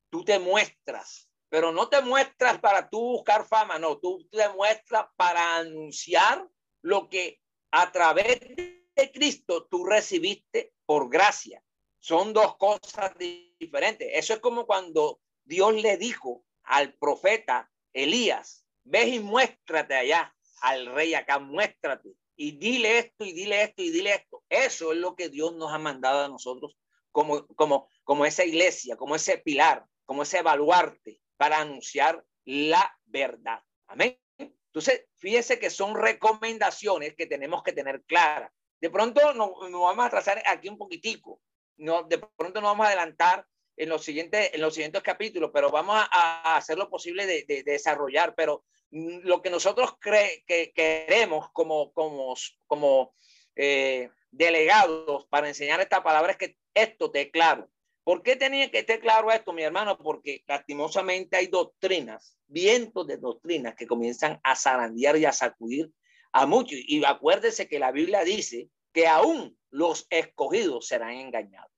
tú 0.09 0.23
te 0.23 0.39
muestras, 0.39 1.29
pero 1.49 1.71
no 1.71 1.89
te 1.89 2.01
muestras 2.01 2.59
para 2.59 2.89
tú 2.89 2.99
buscar 2.99 3.45
fama, 3.45 3.79
no, 3.79 3.97
tú 3.97 4.27
te 4.29 4.49
muestras 4.49 5.07
para 5.15 5.57
anunciar 5.57 6.47
lo 6.81 7.09
que 7.09 7.39
a 7.71 7.91
través 7.91 8.39
de 8.39 9.11
Cristo 9.13 9.67
tú 9.69 9.85
recibiste 9.85 10.73
por 10.85 11.09
gracia. 11.09 11.63
Son 11.99 12.31
dos 12.31 12.57
cosas 12.57 13.13
diferentes. 13.59 14.09
Eso 14.13 14.33
es 14.33 14.39
como 14.39 14.65
cuando 14.65 15.19
Dios 15.43 15.73
le 15.73 15.97
dijo 15.97 16.45
al 16.67 16.93
profeta 16.93 17.71
Elías, 17.93 18.65
ves 18.83 19.07
y 19.07 19.19
muéstrate 19.19 19.95
allá 19.95 20.35
al 20.61 20.87
rey 20.87 21.13
acá, 21.13 21.39
muéstrate 21.39 22.15
y 22.35 22.51
dile 22.51 22.99
esto 22.99 23.25
y 23.25 23.33
dile 23.33 23.63
esto 23.63 23.81
y 23.81 23.89
dile 23.89 24.13
esto. 24.13 24.43
Eso 24.49 24.93
es 24.93 24.99
lo 24.99 25.15
que 25.15 25.29
Dios 25.29 25.55
nos 25.55 25.73
ha 25.73 25.79
mandado 25.79 26.25
a 26.25 26.29
nosotros 26.29 26.77
como, 27.11 27.47
como, 27.47 27.89
como 28.03 28.25
esa 28.25 28.45
iglesia, 28.45 28.95
como 28.95 29.15
ese 29.15 29.39
pilar, 29.39 29.85
como 30.05 30.23
ese 30.23 30.43
baluarte 30.43 31.19
para 31.35 31.59
anunciar 31.59 32.23
la 32.45 32.95
verdad. 33.05 33.61
Amén. 33.87 34.19
Entonces, 34.37 35.05
fíjese 35.15 35.59
que 35.59 35.71
son 35.71 35.95
recomendaciones 35.95 37.15
que 37.15 37.25
tenemos 37.25 37.63
que 37.63 37.73
tener 37.73 38.03
claras. 38.03 38.51
De 38.79 38.91
pronto 38.91 39.33
nos, 39.33 39.49
vamos 39.59 40.05
a 40.05 40.09
trazar 40.09 40.41
aquí 40.45 40.69
un 40.69 40.77
poquitico. 40.77 41.41
No, 41.77 42.03
de 42.03 42.19
pronto 42.19 42.61
nos 42.61 42.71
vamos 42.71 42.85
a 42.85 42.89
adelantar 42.89 43.47
en 43.77 43.89
los 43.89 44.03
siguientes, 44.03 44.49
en 44.53 44.61
los 44.61 44.73
siguientes 44.73 45.03
capítulos, 45.03 45.51
pero 45.53 45.69
vamos 45.69 45.95
a, 45.95 46.09
a 46.11 46.57
hacer 46.57 46.77
lo 46.77 46.89
posible 46.89 47.25
de, 47.25 47.43
de, 47.43 47.63
de 47.63 47.71
desarrollar. 47.71 48.35
Pero 48.35 48.65
lo 48.89 49.41
que 49.41 49.49
nosotros 49.49 49.95
cre 49.99 50.43
que 50.47 50.73
queremos 50.73 51.49
como, 51.51 51.93
como, 51.93 52.35
como 52.65 53.13
eh, 53.55 54.09
delegados 54.31 55.25
para 55.27 55.47
enseñar 55.47 55.79
esta 55.79 56.03
palabra 56.03 56.31
es 56.31 56.37
que 56.37 56.57
esto 56.73 57.05
esté 57.05 57.31
claro. 57.31 57.69
¿Por 58.03 58.23
qué 58.23 58.37
tenía 58.37 58.71
que 58.71 58.79
estar 58.79 58.99
claro 58.99 59.31
esto, 59.31 59.51
mi 59.51 59.63
hermano? 59.63 59.97
Porque 59.97 60.43
lastimosamente 60.47 61.35
hay 61.35 61.47
doctrinas, 61.47 62.37
vientos 62.47 63.05
de 63.05 63.17
doctrinas 63.17 63.75
que 63.75 63.85
comienzan 63.85 64.39
a 64.43 64.55
zarandear 64.55 65.17
y 65.17 65.25
a 65.25 65.33
sacudir 65.33 65.91
a 66.31 66.45
muchos. 66.45 66.79
Y 66.81 67.03
acuérdese 67.03 67.67
que 67.67 67.79
la 67.79 67.91
Biblia 67.91 68.23
dice 68.23 68.69
que 68.93 69.07
aún 69.07 69.59
los 69.69 70.07
escogidos 70.09 70.87
serán 70.87 71.15
engañados. 71.15 71.76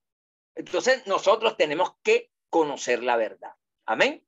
Entonces 0.55 1.05
nosotros 1.07 1.57
tenemos 1.57 1.95
que 2.03 2.31
conocer 2.49 3.03
la 3.03 3.17
verdad. 3.17 3.53
Amén. 3.85 4.25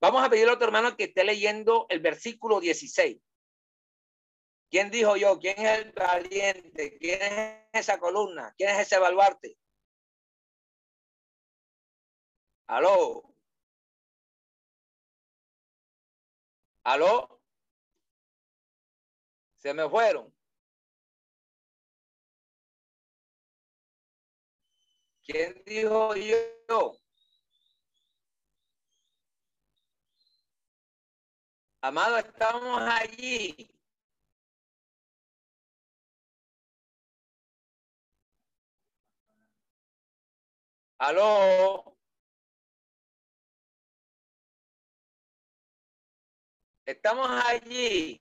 Vamos 0.00 0.22
a 0.22 0.28
pedirle 0.30 0.50
a 0.50 0.54
otro 0.54 0.66
hermano 0.66 0.96
que 0.96 1.04
esté 1.04 1.24
leyendo 1.24 1.86
el 1.88 2.00
versículo 2.00 2.60
16. 2.60 3.20
¿Quién 4.70 4.90
dijo 4.90 5.16
yo? 5.16 5.38
¿Quién 5.38 5.58
es 5.58 5.78
el 5.78 5.92
valiente? 5.92 6.98
¿Quién 6.98 7.20
es 7.20 7.66
esa 7.72 7.98
columna? 7.98 8.54
¿Quién 8.56 8.70
es 8.70 8.80
ese 8.80 8.98
baluarte? 8.98 9.58
¿Aló? 12.66 13.34
¿Aló? 16.84 17.42
Se 19.56 19.74
me 19.74 19.88
fueron. 19.88 20.31
¿Quién 25.24 25.62
dijo 25.64 26.14
yo? 26.16 26.96
Amado, 31.80 32.16
estamos 32.18 32.80
allí. 32.82 33.68
Aló. 40.98 41.96
Estamos 46.86 47.28
allí. 47.46 48.20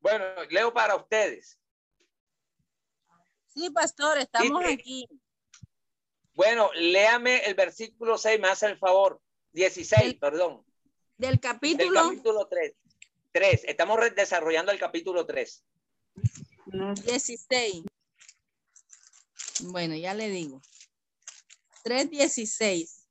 Bueno, 0.00 0.24
leo 0.50 0.72
para 0.72 0.96
ustedes. 0.96 1.58
Sí, 3.54 3.70
pastor, 3.70 4.18
estamos 4.18 4.64
aquí. 4.64 5.08
Bueno, 6.34 6.70
léame 6.74 7.38
el 7.44 7.54
versículo 7.54 8.18
6, 8.18 8.40
me 8.40 8.48
hace 8.48 8.66
el 8.66 8.78
favor. 8.78 9.20
16, 9.52 10.14
perdón. 10.16 10.64
Del 11.16 11.38
capítulo. 11.38 12.02
Del 12.02 12.10
capítulo 12.10 12.48
3. 12.48 12.74
3. 13.30 13.64
Estamos 13.66 14.00
desarrollando 14.16 14.72
el 14.72 14.78
capítulo 14.78 15.24
3. 15.24 15.64
16. 17.04 17.84
Bueno, 19.66 19.94
ya 19.94 20.14
le 20.14 20.28
digo. 20.28 20.60
3.16. 21.84 23.06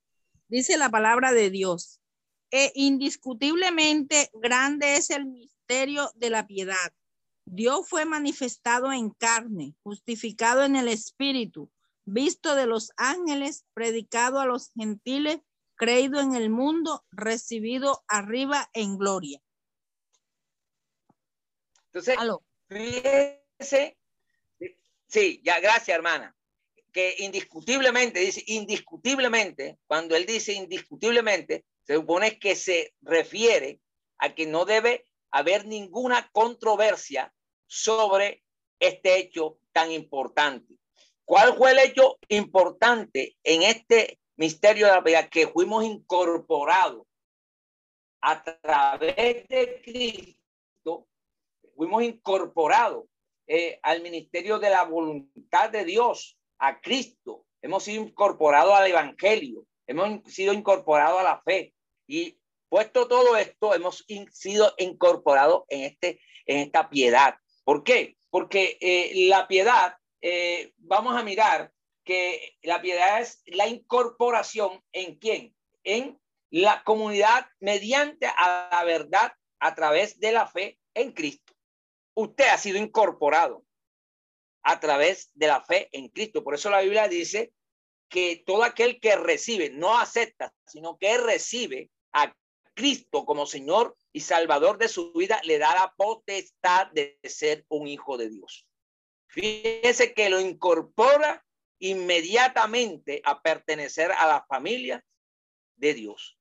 Dice 0.48 0.76
la 0.76 0.90
palabra 0.90 1.32
de 1.32 1.48
Dios. 1.48 2.00
E 2.50 2.72
indiscutiblemente 2.74 4.30
grande 4.34 4.96
es 4.96 5.10
el 5.10 5.24
misterio 5.26 6.10
de 6.14 6.30
la 6.30 6.46
piedad. 6.46 6.92
Dios 7.46 7.88
fue 7.88 8.04
manifestado 8.04 8.92
en 8.92 9.10
carne, 9.10 9.74
justificado 9.82 10.64
en 10.64 10.76
el 10.76 10.88
espíritu 10.88 11.70
visto 12.04 12.54
de 12.54 12.66
los 12.66 12.92
ángeles, 12.96 13.64
predicado 13.74 14.40
a 14.40 14.46
los 14.46 14.70
gentiles, 14.74 15.40
creído 15.76 16.20
en 16.20 16.34
el 16.34 16.50
mundo, 16.50 17.04
recibido 17.10 18.04
arriba 18.08 18.68
en 18.72 18.96
gloria. 18.98 19.40
Entonces, 21.92 22.16
fíjese, 22.68 23.96
sí, 25.06 25.40
ya, 25.44 25.60
gracias, 25.60 25.96
hermana. 25.96 26.36
Que 26.92 27.16
indiscutiblemente, 27.18 28.20
dice 28.20 28.42
indiscutiblemente, 28.46 29.78
cuando 29.86 30.14
él 30.14 30.26
dice 30.26 30.52
indiscutiblemente, 30.52 31.64
se 31.82 31.94
supone 31.96 32.38
que 32.38 32.54
se 32.54 32.94
refiere 33.02 33.80
a 34.18 34.34
que 34.34 34.46
no 34.46 34.64
debe 34.64 35.04
haber 35.34 35.66
ninguna 35.66 36.30
controversia 36.30 37.34
sobre 37.66 38.44
este 38.78 39.18
hecho 39.18 39.58
tan 39.72 39.90
importante. 39.90 40.78
¿Cuál 41.24 41.56
fue 41.56 41.72
el 41.72 41.80
hecho 41.80 42.18
importante 42.28 43.36
en 43.42 43.62
este 43.62 44.20
misterio 44.36 44.86
de 44.86 44.92
la 44.92 45.00
vida? 45.00 45.28
Que 45.28 45.48
fuimos 45.48 45.84
incorporados 45.84 47.04
a 48.20 48.44
través 48.44 49.48
de 49.48 49.82
Cristo, 49.82 51.08
fuimos 51.74 52.04
incorporados 52.04 53.06
eh, 53.48 53.80
al 53.82 54.02
ministerio 54.02 54.60
de 54.60 54.70
la 54.70 54.84
voluntad 54.84 55.68
de 55.70 55.84
Dios, 55.84 56.38
a 56.58 56.80
Cristo. 56.80 57.44
Hemos 57.60 57.82
sido 57.82 58.04
incorporados 58.04 58.72
al 58.72 58.86
Evangelio, 58.86 59.66
hemos 59.88 60.22
sido 60.32 60.52
incorporados 60.52 61.18
a 61.18 61.24
la 61.24 61.42
fe 61.42 61.74
y 62.06 62.38
puesto 62.74 63.06
todo 63.06 63.36
esto, 63.36 63.72
hemos 63.72 64.04
sido 64.32 64.74
incorporados 64.78 65.62
en, 65.68 65.82
este, 65.82 66.20
en 66.44 66.58
esta 66.58 66.90
piedad. 66.90 67.36
¿Por 67.62 67.84
qué? 67.84 68.16
Porque 68.30 68.78
eh, 68.80 69.28
la 69.28 69.46
piedad, 69.46 69.96
eh, 70.20 70.72
vamos 70.78 71.14
a 71.14 71.22
mirar 71.22 71.70
que 72.02 72.56
la 72.62 72.82
piedad 72.82 73.20
es 73.20 73.42
la 73.46 73.68
incorporación 73.68 74.82
en 74.90 75.14
quién? 75.20 75.54
En 75.84 76.18
la 76.50 76.82
comunidad 76.82 77.46
mediante 77.60 78.26
a 78.26 78.70
la 78.72 78.82
verdad 78.82 79.32
a 79.60 79.76
través 79.76 80.18
de 80.18 80.32
la 80.32 80.48
fe 80.48 80.80
en 80.94 81.12
Cristo. 81.12 81.54
Usted 82.14 82.48
ha 82.48 82.58
sido 82.58 82.78
incorporado 82.78 83.64
a 84.64 84.80
través 84.80 85.30
de 85.34 85.46
la 85.46 85.62
fe 85.62 85.90
en 85.92 86.08
Cristo. 86.08 86.42
Por 86.42 86.54
eso 86.54 86.70
la 86.70 86.80
Biblia 86.80 87.06
dice 87.06 87.52
que 88.08 88.42
todo 88.44 88.64
aquel 88.64 88.98
que 88.98 89.14
recibe, 89.14 89.70
no 89.70 89.96
acepta, 89.96 90.52
sino 90.66 90.98
que 90.98 91.18
recibe 91.18 91.92
a 92.12 92.34
Cristo 92.74 93.24
como 93.24 93.46
Señor 93.46 93.96
y 94.12 94.20
Salvador 94.20 94.78
de 94.78 94.88
su 94.88 95.12
vida, 95.12 95.40
le 95.44 95.58
da 95.58 95.74
la 95.74 95.94
potestad 95.96 96.88
de 96.88 97.18
ser 97.24 97.64
un 97.68 97.86
hijo 97.86 98.16
de 98.16 98.28
Dios. 98.28 98.66
Fíjese 99.28 100.12
que 100.12 100.28
lo 100.28 100.40
incorpora 100.40 101.44
inmediatamente 101.78 103.20
a 103.24 103.42
pertenecer 103.42 104.12
a 104.12 104.26
la 104.26 104.44
familia 104.46 105.04
de 105.76 105.94
Dios. 105.94 106.38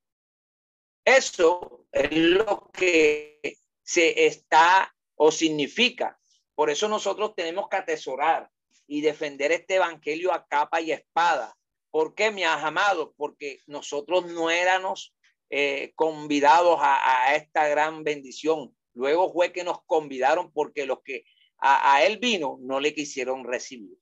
Eso 1.05 1.85
es 1.91 2.11
lo 2.11 2.69
que 2.71 3.57
se 3.81 4.25
está 4.25 4.95
o 5.15 5.31
significa. 5.31 6.19
Por 6.55 6.69
eso 6.69 6.87
nosotros 6.87 7.35
tenemos 7.35 7.67
que 7.67 7.77
atesorar 7.77 8.49
y 8.87 9.01
defender 9.01 9.51
este 9.51 9.75
evangelio 9.75 10.33
a 10.33 10.45
capa 10.47 10.81
y 10.81 10.91
espada. 10.91 11.57
¿Por 11.91 12.15
qué, 12.15 12.31
mis 12.31 12.45
amados? 12.45 13.11
Porque 13.17 13.59
nosotros 13.67 14.25
no 14.27 14.49
éramos 14.49 15.13
eh, 15.55 15.91
convidados 15.93 16.79
a, 16.81 17.35
esta 17.35 17.67
gran 17.67 18.03
bendición. 18.03 18.75
Luego 18.95 19.31
fue 19.31 19.53
que 19.53 19.63
nos 19.63 19.83
convidaron 19.85 20.51
porque 20.51 20.87
los 20.87 21.03
que 21.03 21.25
a, 21.59 22.03
él 22.03 22.17
vino 22.17 22.57
no 22.59 22.79
le 22.79 22.95
quisieron 22.95 23.43
recibir. 23.43 23.95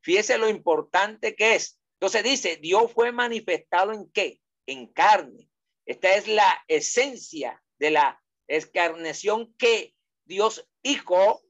Fíjese 0.00 0.38
lo 0.38 0.48
importante 0.48 1.36
que 1.36 1.54
es. 1.54 1.78
Entonces 1.96 2.24
dice, 2.24 2.56
Dios 2.56 2.90
fue 2.94 3.12
manifestado 3.12 3.92
en 3.92 4.10
qué? 4.10 4.40
En 4.64 4.86
carne. 4.86 5.50
Esta 5.84 6.16
es 6.16 6.28
la 6.28 6.64
esencia 6.66 7.62
de 7.78 7.90
la 7.90 8.18
escarnación 8.46 9.54
que 9.58 9.92
Dios 10.24 10.66
Hijo, 10.82 11.42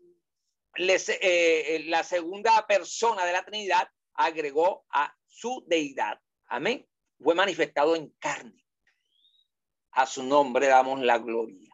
les, 0.74 1.09
eh, 1.09 1.84
la 1.86 2.03
segunda 2.03 2.66
persona 2.66 3.24
de 3.24 3.32
la 3.32 3.44
Trinidad, 3.44 3.88
agregó 4.14 4.86
a 4.90 5.14
su 5.24 5.64
deidad. 5.68 6.18
Amén. 6.47 6.84
Fue 7.22 7.36
manifestado 7.36 7.94
en 7.94 8.09
carne. 8.18 8.66
A 9.97 10.07
su 10.07 10.22
nombre 10.22 10.68
damos 10.68 11.01
la 11.01 11.18
gloria. 11.18 11.70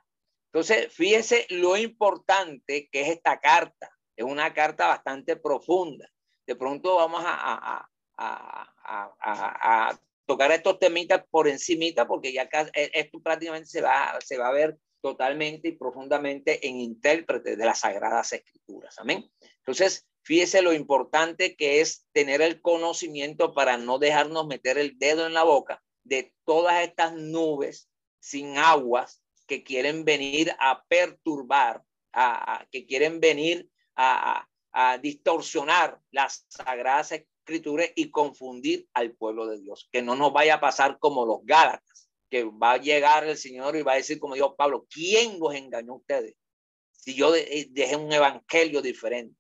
Entonces, 0.52 0.92
fíjese 0.92 1.46
lo 1.50 1.76
importante 1.76 2.88
que 2.90 3.02
es 3.02 3.08
esta 3.10 3.40
carta. 3.40 3.90
Es 4.16 4.24
una 4.24 4.52
carta 4.52 4.88
bastante 4.88 5.36
profunda 5.36 6.12
de 6.46 6.56
pronto 6.56 6.96
vamos 6.96 7.22
a, 7.24 7.88
a, 8.18 9.98
tocar 10.26 10.52
estos 10.52 10.78
temitas 10.78 11.24
por 11.30 11.48
encimita 11.48 12.06
porque 12.06 12.32
ya 12.32 12.48
e, 12.74 12.90
esto 12.94 13.20
prácticamente 13.20 13.68
se 13.68 13.80
va, 13.82 14.18
se 14.24 14.38
va 14.38 14.48
a 14.48 14.52
ver 14.52 14.78
totalmente 15.00 15.68
y 15.68 15.72
profundamente 15.72 16.66
en 16.66 16.80
intérprete 16.80 17.56
de 17.56 17.64
las 17.64 17.80
sagradas 17.80 18.32
escrituras. 18.32 18.98
Amén. 18.98 19.28
Entonces, 19.58 20.06
fíjese 20.22 20.62
lo 20.62 20.72
importante 20.72 21.56
que 21.56 21.80
es 21.80 22.06
tener 22.12 22.40
el 22.40 22.62
conocimiento 22.62 23.52
para 23.52 23.76
no 23.76 23.98
dejarnos 23.98 24.46
meter 24.46 24.78
el 24.78 24.98
dedo 24.98 25.26
en 25.26 25.34
la 25.34 25.42
boca 25.42 25.82
de 26.04 26.32
todas 26.44 26.82
estas 26.82 27.14
nubes 27.14 27.88
sin 28.22 28.56
aguas 28.56 29.20
que 29.48 29.64
quieren 29.64 30.04
venir 30.04 30.54
a 30.60 30.84
perturbar, 30.84 31.82
a, 32.12 32.64
que 32.70 32.86
quieren 32.86 33.20
venir 33.20 33.68
a, 33.96 34.48
distorsionar 35.02 36.00
las 36.10 36.46
sagradas 36.48 37.12
escrituras 37.12 37.90
y 37.94 38.10
confundir 38.10 38.88
al 38.94 39.12
pueblo 39.12 39.46
de 39.46 39.60
Dios. 39.60 39.86
Que 39.92 40.00
no 40.00 40.16
nos 40.16 40.32
vaya 40.32 40.54
a 40.54 40.60
pasar 40.60 40.98
como 40.98 41.26
los 41.26 41.40
Gálatas, 41.44 42.08
que 42.30 42.44
va 42.44 42.72
a 42.72 42.76
llegar 42.78 43.26
el 43.26 43.36
Señor 43.36 43.76
y 43.76 43.82
va 43.82 43.92
a 43.92 43.96
decir, 43.96 44.18
como 44.18 44.34
dijo 44.34 44.56
Pablo, 44.56 44.86
¿quién 44.88 45.38
los 45.38 45.54
engañó 45.54 45.92
a 45.92 45.96
ustedes? 45.96 46.36
Si 46.92 47.14
yo 47.14 47.34
eh, 47.34 47.68
dejé 47.70 47.96
un 47.96 48.10
evangelio 48.10 48.80
diferente. 48.80 49.36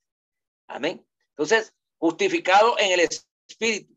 Amén. 0.66 1.02
Entonces, 1.30 1.72
justificado 1.96 2.78
en 2.78 2.92
el 2.92 3.08
Espíritu. 3.48 3.94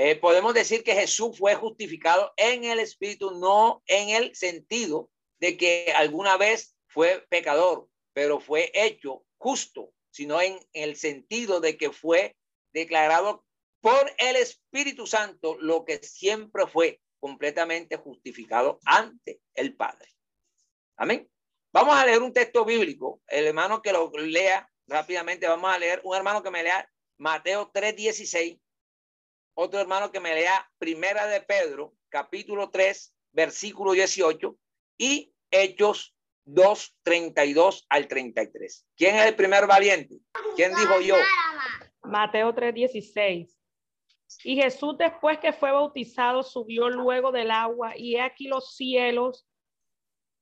Eh, 0.00 0.14
podemos 0.14 0.54
decir 0.54 0.84
que 0.84 0.94
Jesús 0.94 1.36
fue 1.36 1.56
justificado 1.56 2.32
en 2.36 2.62
el 2.62 2.78
Espíritu, 2.78 3.32
no 3.32 3.82
en 3.86 4.10
el 4.10 4.36
sentido 4.36 5.10
de 5.40 5.56
que 5.56 5.92
alguna 5.96 6.36
vez 6.36 6.76
fue 6.86 7.26
pecador, 7.28 7.88
pero 8.12 8.38
fue 8.38 8.70
hecho 8.74 9.24
justo 9.38 9.92
sino 10.10 10.40
en 10.40 10.58
el 10.72 10.96
sentido 10.96 11.60
de 11.60 11.76
que 11.76 11.92
fue 11.92 12.36
declarado 12.72 13.44
por 13.80 14.10
el 14.18 14.36
Espíritu 14.36 15.06
Santo 15.06 15.56
lo 15.60 15.84
que 15.84 15.98
siempre 15.98 16.66
fue 16.66 17.00
completamente 17.20 17.96
justificado 17.96 18.80
ante 18.84 19.40
el 19.54 19.76
Padre. 19.76 20.08
Amén. 20.96 21.30
Vamos 21.72 21.96
a 21.96 22.06
leer 22.06 22.22
un 22.22 22.32
texto 22.32 22.64
bíblico. 22.64 23.20
El 23.28 23.46
hermano 23.46 23.82
que 23.82 23.92
lo 23.92 24.10
lea 24.10 24.68
rápidamente, 24.86 25.46
vamos 25.46 25.70
a 25.72 25.78
leer 25.78 26.00
un 26.02 26.16
hermano 26.16 26.42
que 26.42 26.50
me 26.50 26.62
lea 26.62 26.90
Mateo 27.18 27.70
3:16, 27.72 28.60
otro 29.60 29.80
hermano 29.80 30.12
que 30.12 30.20
me 30.20 30.36
lea 30.36 30.70
Primera 30.78 31.26
de 31.26 31.40
Pedro, 31.40 31.92
capítulo 32.08 32.70
3, 32.70 33.12
versículo 33.32 33.90
18 33.90 34.56
y 34.98 35.34
Hechos 35.50 36.14
2, 36.44 36.96
32 37.02 37.84
al 37.88 38.06
33. 38.06 38.86
¿Quién 38.96 39.16
es 39.16 39.26
el 39.26 39.34
primer 39.34 39.66
valiente? 39.66 40.20
¿Quién 40.54 40.70
dijo 40.76 41.00
yo? 41.00 41.16
Mateo 42.04 42.54
3, 42.54 42.72
16. 42.72 43.58
Y 44.44 44.62
Jesús 44.62 44.96
después 44.96 45.40
que 45.40 45.52
fue 45.52 45.72
bautizado 45.72 46.44
subió 46.44 46.88
luego 46.88 47.32
del 47.32 47.50
agua 47.50 47.94
y 47.96 48.14
he 48.14 48.20
aquí 48.20 48.46
los 48.46 48.76
cielos 48.76 49.44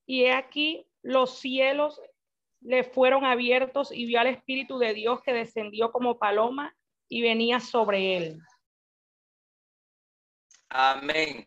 y 0.04 0.24
he 0.24 0.32
aquí 0.32 0.86
los 1.00 1.38
cielos 1.38 2.02
le 2.60 2.84
fueron 2.84 3.24
abiertos 3.24 3.92
y 3.92 4.04
vio 4.04 4.20
al 4.20 4.26
Espíritu 4.26 4.78
de 4.78 4.92
Dios 4.92 5.22
que 5.22 5.32
descendió 5.32 5.90
como 5.90 6.18
paloma 6.18 6.76
y 7.08 7.22
venía 7.22 7.60
sobre 7.60 8.18
él. 8.18 8.42
Amén. 10.68 11.46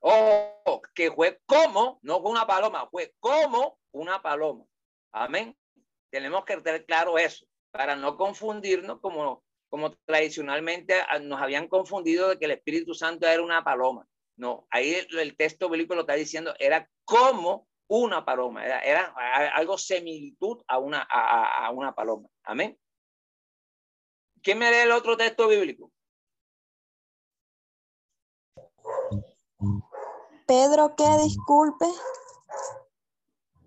Oh, 0.00 0.82
que 0.94 1.10
fue 1.10 1.40
como, 1.46 1.98
no 2.02 2.20
fue 2.20 2.30
una 2.30 2.46
paloma, 2.46 2.88
fue 2.90 3.14
como 3.20 3.78
una 3.92 4.20
paloma. 4.20 4.66
Amén. 5.12 5.56
Tenemos 6.10 6.44
que 6.44 6.56
tener 6.58 6.84
claro 6.84 7.16
eso 7.18 7.46
para 7.70 7.96
no 7.96 8.16
confundirnos 8.16 9.00
como, 9.00 9.42
como 9.70 9.92
tradicionalmente 10.04 10.94
nos 11.22 11.40
habían 11.40 11.68
confundido 11.68 12.28
de 12.28 12.38
que 12.38 12.44
el 12.44 12.52
Espíritu 12.52 12.94
Santo 12.94 13.26
era 13.26 13.42
una 13.42 13.64
paloma. 13.64 14.06
No, 14.36 14.66
ahí 14.70 14.94
el, 14.94 15.36
texto 15.36 15.70
bíblico 15.70 15.94
lo 15.94 16.02
está 16.02 16.14
diciendo, 16.14 16.54
era 16.58 16.88
como 17.04 17.68
una 17.88 18.24
paloma, 18.24 18.64
era, 18.64 18.80
era 18.80 19.14
algo 19.54 19.78
similitud 19.78 20.62
a 20.66 20.78
una, 20.78 21.06
a, 21.08 21.66
a 21.66 21.70
una 21.70 21.94
paloma. 21.94 22.28
Amén. 22.42 22.78
¿Quién 24.42 24.58
me 24.58 24.70
lee 24.70 24.78
el 24.78 24.92
otro 24.92 25.16
texto 25.16 25.48
bíblico? 25.48 25.93
Pedro, 30.46 30.94
¿qué? 30.96 31.04
Disculpe. 31.22 31.86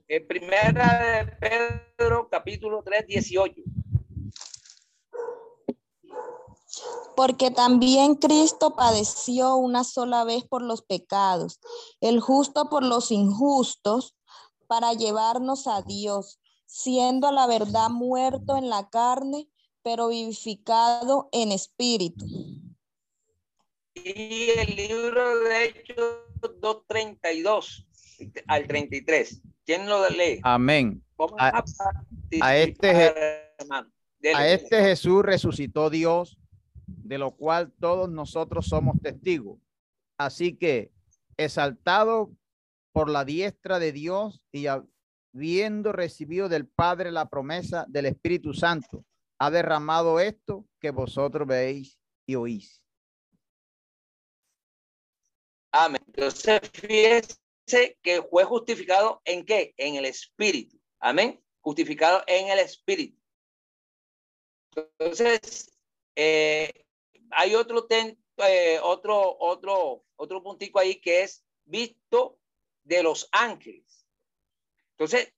En 0.07 0.27
primera 0.27 0.99
de 0.99 1.85
Pedro, 1.97 2.29
capítulo 2.29 2.81
3, 2.83 3.07
18. 3.07 3.61
Porque 7.15 7.49
también 7.49 8.15
Cristo 8.15 8.75
padeció 8.75 9.55
una 9.55 9.83
sola 9.83 10.23
vez 10.23 10.43
por 10.45 10.61
los 10.61 10.83
pecados, 10.83 11.59
el 11.99 12.19
justo 12.19 12.69
por 12.69 12.83
los 12.83 13.11
injustos, 13.11 14.15
para 14.67 14.93
llevarnos 14.93 15.65
a 15.65 15.81
Dios, 15.81 16.39
siendo 16.67 17.27
a 17.27 17.31
la 17.31 17.47
verdad 17.47 17.89
muerto 17.89 18.55
en 18.55 18.69
la 18.69 18.89
carne, 18.89 19.49
pero 19.81 20.09
vivificado 20.09 21.29
en 21.31 21.51
espíritu. 21.51 22.25
Y 23.95 24.49
el 24.51 24.75
libro 24.75 25.39
de 25.39 25.65
Hechos 25.65 26.26
2.32 26.41 27.85
al 28.47 28.67
33. 28.67 29.41
¿Quién 29.65 29.87
lo 29.87 30.07
lee? 30.09 30.39
Amén. 30.43 31.03
A, 31.39 31.63
a, 32.41 32.57
este, 32.57 33.13
a 34.33 34.47
este 34.47 34.81
Jesús 34.81 35.23
resucitó 35.23 35.89
Dios, 35.89 36.37
de 36.85 37.17
lo 37.17 37.31
cual 37.31 37.73
todos 37.79 38.09
nosotros 38.09 38.67
somos 38.67 38.99
testigos. 39.01 39.59
Así 40.17 40.55
que, 40.55 40.91
exaltado 41.37 42.31
por 42.91 43.09
la 43.09 43.25
diestra 43.25 43.79
de 43.79 43.91
Dios 43.91 44.41
y 44.51 44.65
viendo 45.31 45.91
recibido 45.91 46.49
del 46.49 46.67
Padre 46.67 47.11
la 47.11 47.29
promesa 47.29 47.85
del 47.87 48.07
Espíritu 48.07 48.53
Santo, 48.53 49.05
ha 49.39 49.51
derramado 49.51 50.19
esto 50.19 50.65
que 50.79 50.91
vosotros 50.91 51.47
veis 51.47 51.99
y 52.25 52.35
oís. 52.35 52.81
Entonces, 56.17 56.61
fíjese 56.73 57.99
que 58.01 58.23
fue 58.23 58.43
justificado 58.43 59.21
en 59.23 59.45
qué? 59.45 59.75
En 59.77 59.95
el 59.95 60.05
Espíritu. 60.05 60.81
Amén. 60.99 61.39
Justificado 61.61 62.23
en 62.25 62.49
el 62.49 62.57
Espíritu. 62.57 63.21
Entonces, 64.75 65.71
eh, 66.15 66.85
hay 67.29 67.53
otro, 67.53 67.85
eh, 67.89 68.79
otro, 68.81 69.37
otro, 69.39 70.05
otro 70.15 70.41
puntico 70.41 70.79
ahí 70.79 70.99
que 70.99 71.21
es 71.21 71.45
visto 71.65 72.39
de 72.83 73.03
los 73.03 73.29
ángeles. 73.31 74.07
Entonces, 74.97 75.31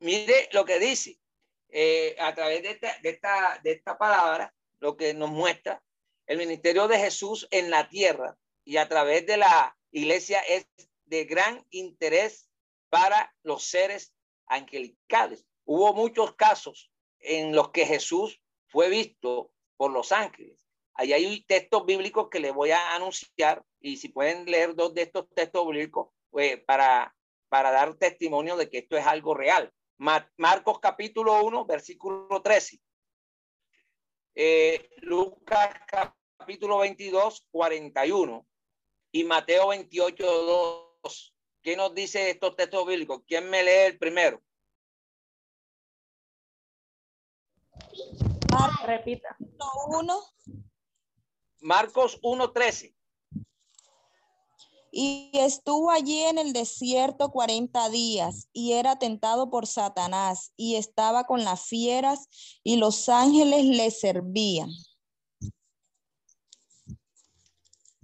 mire 0.00 0.48
lo 0.50 0.64
que 0.64 0.80
dice 0.80 1.20
eh, 1.68 2.16
a 2.18 2.34
través 2.34 2.64
de 2.64 2.70
esta, 2.70 2.98
de, 3.00 3.10
esta, 3.10 3.60
de 3.62 3.72
esta 3.72 3.96
palabra, 3.96 4.52
lo 4.80 4.96
que 4.96 5.14
nos 5.14 5.30
muestra 5.30 5.80
el 6.26 6.38
ministerio 6.38 6.88
de 6.88 6.98
Jesús 6.98 7.46
en 7.52 7.70
la 7.70 7.88
tierra 7.88 8.36
y 8.64 8.78
a 8.78 8.88
través 8.88 9.24
de 9.24 9.36
la 9.36 9.75
iglesia 9.90 10.40
es 10.40 10.66
de 11.04 11.24
gran 11.24 11.64
interés 11.70 12.48
para 12.88 13.34
los 13.42 13.64
seres 13.64 14.14
angelicales. 14.46 15.46
Hubo 15.64 15.94
muchos 15.94 16.34
casos 16.34 16.90
en 17.20 17.54
los 17.54 17.70
que 17.70 17.86
Jesús 17.86 18.40
fue 18.68 18.88
visto 18.88 19.52
por 19.76 19.90
los 19.90 20.12
ángeles. 20.12 20.66
Ahí 20.94 21.12
hay 21.12 21.44
textos 21.44 21.84
bíblicos 21.84 22.28
que 22.30 22.40
les 22.40 22.54
voy 22.54 22.70
a 22.70 22.94
anunciar 22.94 23.64
y 23.80 23.96
si 23.98 24.08
pueden 24.08 24.46
leer 24.46 24.74
dos 24.74 24.94
de 24.94 25.02
estos 25.02 25.28
textos 25.34 25.66
bíblicos 25.66 26.08
pues, 26.30 26.58
para, 26.64 27.14
para 27.48 27.70
dar 27.70 27.94
testimonio 27.96 28.56
de 28.56 28.70
que 28.70 28.78
esto 28.78 28.96
es 28.96 29.06
algo 29.06 29.34
real. 29.34 29.72
Marcos 29.98 30.78
capítulo 30.80 31.42
1, 31.44 31.64
versículo 31.66 32.42
13. 32.42 32.80
Eh, 34.34 34.90
Lucas 34.98 35.70
capítulo 36.38 36.78
22, 36.78 37.46
41 37.50 38.46
y 39.16 39.24
Mateo 39.24 39.68
28, 39.68 40.24
2. 41.02 41.34
¿Qué 41.62 41.74
nos 41.74 41.94
dice 41.94 42.28
estos 42.28 42.54
textos 42.54 42.86
bíblicos? 42.86 43.22
¿Quién 43.26 43.48
me 43.48 43.62
lee 43.62 43.86
el 43.86 43.98
primero? 43.98 44.42
Repita. 48.84 49.36
Uno. 49.88 50.20
Marcos 51.60 52.20
1.13. 52.20 52.94
Y 54.92 55.30
estuvo 55.32 55.90
allí 55.90 56.20
en 56.20 56.38
el 56.38 56.52
desierto 56.52 57.30
cuarenta 57.30 57.88
días 57.88 58.48
y 58.52 58.72
era 58.72 58.98
tentado 58.98 59.50
por 59.50 59.66
Satanás 59.66 60.52
y 60.56 60.76
estaba 60.76 61.24
con 61.24 61.42
las 61.42 61.66
fieras 61.66 62.28
y 62.62 62.76
los 62.76 63.08
ángeles 63.08 63.64
le 63.64 63.90
servían. 63.90 64.70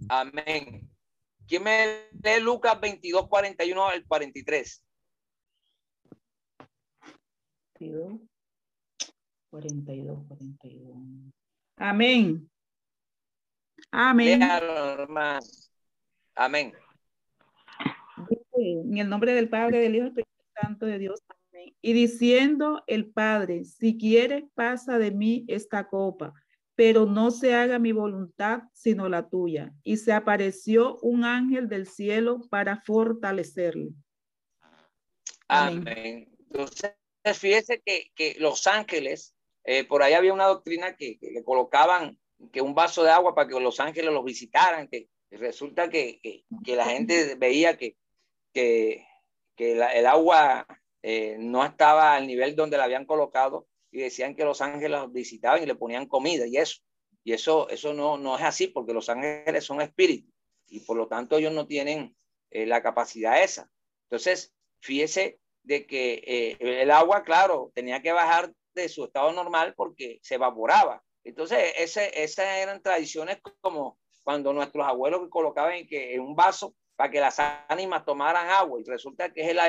Amén. 0.08 0.91
¿Quién 1.52 1.64
me 1.64 2.08
lee 2.22 2.40
Lucas 2.40 2.80
22, 2.80 3.28
41 3.28 3.86
al 3.86 4.06
43? 4.06 4.82
42, 9.50 10.26
42. 10.28 10.96
Amén. 11.76 12.50
Amén. 13.90 14.42
Amén. 16.34 16.72
En 18.56 18.96
el 18.96 19.10
nombre 19.10 19.34
del 19.34 19.50
Padre, 19.50 19.80
del 19.80 19.96
Hijo 19.96 20.06
y 20.06 20.10
del 20.10 20.24
Espíritu 20.24 20.52
Santo 20.58 20.86
de 20.86 20.98
Dios. 20.98 21.20
Amén. 21.28 21.76
Y 21.82 21.92
diciendo 21.92 22.82
el 22.86 23.10
Padre, 23.10 23.66
si 23.66 23.98
quieres, 23.98 24.44
pasa 24.54 24.96
de 24.96 25.10
mí 25.10 25.44
esta 25.48 25.86
copa, 25.86 26.32
pero 26.74 27.06
no 27.06 27.30
se 27.30 27.54
haga 27.54 27.78
mi 27.78 27.92
voluntad, 27.92 28.62
sino 28.72 29.08
la 29.08 29.28
tuya. 29.28 29.72
Y 29.82 29.98
se 29.98 30.12
apareció 30.12 30.98
un 31.00 31.24
ángel 31.24 31.68
del 31.68 31.86
cielo 31.86 32.40
para 32.50 32.80
fortalecerle. 32.80 33.90
Amén. 35.48 36.28
Entonces, 36.50 36.94
fíjese 37.34 37.82
que, 37.84 38.10
que 38.14 38.36
los 38.38 38.66
ángeles, 38.66 39.34
eh, 39.64 39.84
por 39.84 40.02
ahí 40.02 40.14
había 40.14 40.32
una 40.32 40.46
doctrina 40.46 40.96
que, 40.96 41.18
que, 41.18 41.44
colocaban 41.44 42.18
que 42.52 42.60
un 42.60 42.74
vaso 42.74 43.04
de 43.04 43.10
agua 43.10 43.34
para 43.34 43.48
que 43.48 43.60
los 43.60 43.78
ángeles 43.78 44.12
los 44.12 44.24
visitaran, 44.24 44.88
que 44.88 45.08
resulta 45.30 45.88
que, 45.88 46.20
que 46.64 46.76
la 46.76 46.86
gente 46.86 47.34
veía 47.38 47.76
que, 47.76 47.96
que, 48.52 49.06
el 49.58 50.06
agua 50.06 50.66
eh, 51.02 51.36
no 51.38 51.64
estaba 51.64 52.16
al 52.16 52.26
nivel 52.26 52.56
donde 52.56 52.76
la 52.76 52.84
habían 52.84 53.06
colocado 53.06 53.68
y 53.92 54.00
decían 54.00 54.34
que 54.34 54.44
los 54.44 54.60
ángeles 54.60 54.90
los 54.90 55.12
visitaban 55.12 55.62
y 55.62 55.66
le 55.66 55.74
ponían 55.76 56.06
comida 56.06 56.46
y 56.46 56.56
eso. 56.56 56.80
Y 57.22 57.32
eso, 57.32 57.68
eso 57.68 57.94
no, 57.94 58.16
no 58.16 58.36
es 58.36 58.42
así 58.42 58.66
porque 58.66 58.94
los 58.94 59.08
ángeles 59.08 59.64
son 59.64 59.80
espíritus 59.80 60.32
y 60.66 60.80
por 60.80 60.96
lo 60.96 61.06
tanto 61.06 61.36
ellos 61.36 61.52
no 61.52 61.66
tienen 61.66 62.16
eh, 62.50 62.66
la 62.66 62.82
capacidad 62.82 63.42
esa. 63.42 63.68
Entonces, 64.04 64.52
fíjese 64.80 65.38
de 65.62 65.86
que 65.86 66.14
eh, 66.26 66.56
el 66.60 66.90
agua, 66.90 67.22
claro, 67.22 67.70
tenía 67.74 68.02
que 68.02 68.10
bajar 68.10 68.52
de 68.74 68.88
su 68.88 69.04
estado 69.04 69.32
normal 69.32 69.74
porque 69.76 70.18
se 70.22 70.34
evaporaba. 70.36 71.02
Entonces, 71.22 71.74
ese, 71.76 72.22
esas 72.22 72.46
eran 72.56 72.82
tradiciones 72.82 73.38
como 73.60 73.98
cuando 74.24 74.52
nuestros 74.52 74.86
abuelos 74.86 75.28
colocaban 75.28 75.74
en, 75.74 75.86
que, 75.86 76.14
en 76.14 76.20
un 76.22 76.34
vaso 76.34 76.74
para 76.96 77.10
que 77.10 77.20
las 77.20 77.38
ánimas 77.68 78.04
tomaran 78.04 78.48
agua 78.48 78.80
y 78.80 78.84
resulta 78.84 79.32
que 79.32 79.48
es 79.48 79.54
la, 79.54 79.68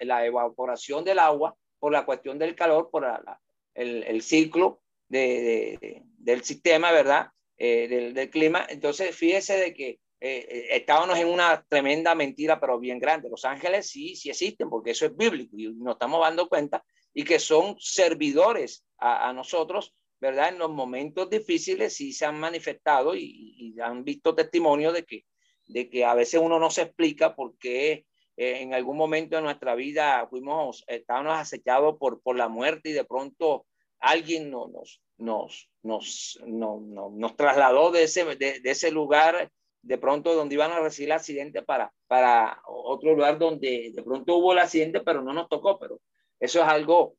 la 0.00 0.26
evaporación 0.26 1.04
del 1.04 1.18
agua 1.18 1.54
por 1.78 1.92
la 1.92 2.04
cuestión 2.04 2.38
del 2.38 2.56
calor, 2.56 2.90
por 2.90 3.02
la, 3.02 3.40
el, 3.74 4.04
el 4.04 4.22
ciclo 4.22 4.82
de, 5.08 5.78
de, 5.80 6.02
del 6.18 6.42
sistema, 6.42 6.92
¿verdad? 6.92 7.28
Eh, 7.56 7.88
del, 7.88 8.14
del, 8.14 8.30
clima. 8.30 8.66
Entonces, 8.68 9.14
fíjese 9.16 9.58
de 9.58 9.74
que 9.74 9.88
eh, 10.20 10.46
eh, 10.50 10.66
estábamos 10.70 11.18
en 11.18 11.28
una 11.28 11.64
tremenda 11.68 12.14
mentira, 12.14 12.60
pero 12.60 12.78
bien 12.78 12.98
grande. 12.98 13.28
Los 13.28 13.44
ángeles 13.44 13.88
sí, 13.88 14.16
sí 14.16 14.30
existen, 14.30 14.68
porque 14.68 14.90
eso 14.90 15.06
es 15.06 15.16
bíblico 15.16 15.56
y 15.56 15.72
nos 15.74 15.94
estamos 15.94 16.20
dando 16.20 16.48
cuenta 16.48 16.84
y 17.14 17.24
que 17.24 17.38
son 17.38 17.76
servidores 17.78 18.84
a, 18.98 19.28
a 19.28 19.32
nosotros, 19.32 19.94
¿verdad? 20.20 20.50
En 20.50 20.58
los 20.58 20.70
momentos 20.70 21.30
difíciles 21.30 21.94
sí 21.94 22.12
se 22.12 22.26
han 22.26 22.38
manifestado 22.38 23.14
y, 23.14 23.54
y, 23.56 23.80
han 23.80 24.04
visto 24.04 24.34
testimonio 24.34 24.92
de 24.92 25.04
que, 25.04 25.24
de 25.66 25.88
que 25.88 26.04
a 26.04 26.14
veces 26.14 26.40
uno 26.42 26.58
no 26.58 26.70
se 26.70 26.82
explica 26.82 27.34
por 27.34 27.56
qué 27.58 28.04
en 28.40 28.72
algún 28.72 28.96
momento 28.96 29.34
de 29.34 29.42
nuestra 29.42 29.74
vida 29.74 30.24
fuimos, 30.30 30.84
estábamos 30.86 31.36
acechados 31.36 31.96
por, 31.98 32.22
por 32.22 32.36
la 32.36 32.48
muerte 32.48 32.90
y 32.90 32.92
de 32.92 33.04
pronto 33.04 33.66
alguien 33.98 34.48
nos, 34.48 35.02
nos, 35.16 35.68
nos, 35.82 36.38
nos, 36.46 36.80
nos, 36.80 37.36
trasladó 37.36 37.90
de 37.90 38.04
ese, 38.04 38.24
de, 38.36 38.60
de, 38.60 38.70
ese 38.70 38.92
lugar 38.92 39.50
de 39.82 39.98
pronto 39.98 40.34
donde 40.34 40.54
iban 40.54 40.70
a 40.70 40.78
recibir 40.78 41.08
el 41.08 41.16
accidente 41.16 41.62
para, 41.62 41.92
para 42.06 42.62
otro 42.66 43.12
lugar 43.16 43.40
donde 43.40 43.90
de 43.92 44.02
pronto 44.04 44.36
hubo 44.36 44.52
el 44.52 44.60
accidente, 44.60 45.00
pero 45.00 45.20
no 45.20 45.32
nos 45.32 45.48
tocó, 45.48 45.76
pero 45.76 46.00
eso 46.38 46.62
es 46.62 46.68
algo, 46.68 47.16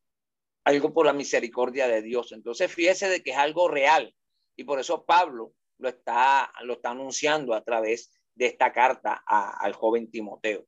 algo 0.63 0.93
por 0.93 1.05
la 1.05 1.11
misericordia 1.11 1.89
de 1.89 2.01
Dios. 2.01 2.31
Entonces, 2.31 2.71
fíjese 2.71 3.09
de 3.09 3.21
que 3.21 3.31
es 3.31 3.37
algo 3.37 3.67
real 3.67 4.15
y 4.55 4.63
por 4.63 4.79
eso 4.79 5.03
Pablo 5.03 5.51
lo 5.79 5.89
está, 5.89 6.49
lo 6.61 6.75
está 6.75 6.91
anunciando 6.91 7.53
a 7.53 7.61
través 7.61 8.09
de 8.35 8.45
esta 8.45 8.71
carta 8.71 9.21
a, 9.27 9.57
al 9.59 9.73
joven 9.73 10.09
Timoteo. 10.09 10.65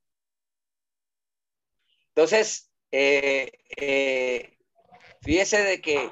Entonces, 2.14 2.70
eh, 2.90 3.50
eh, 3.78 4.58
fíjese 5.22 5.62
de 5.62 5.80
que, 5.80 6.10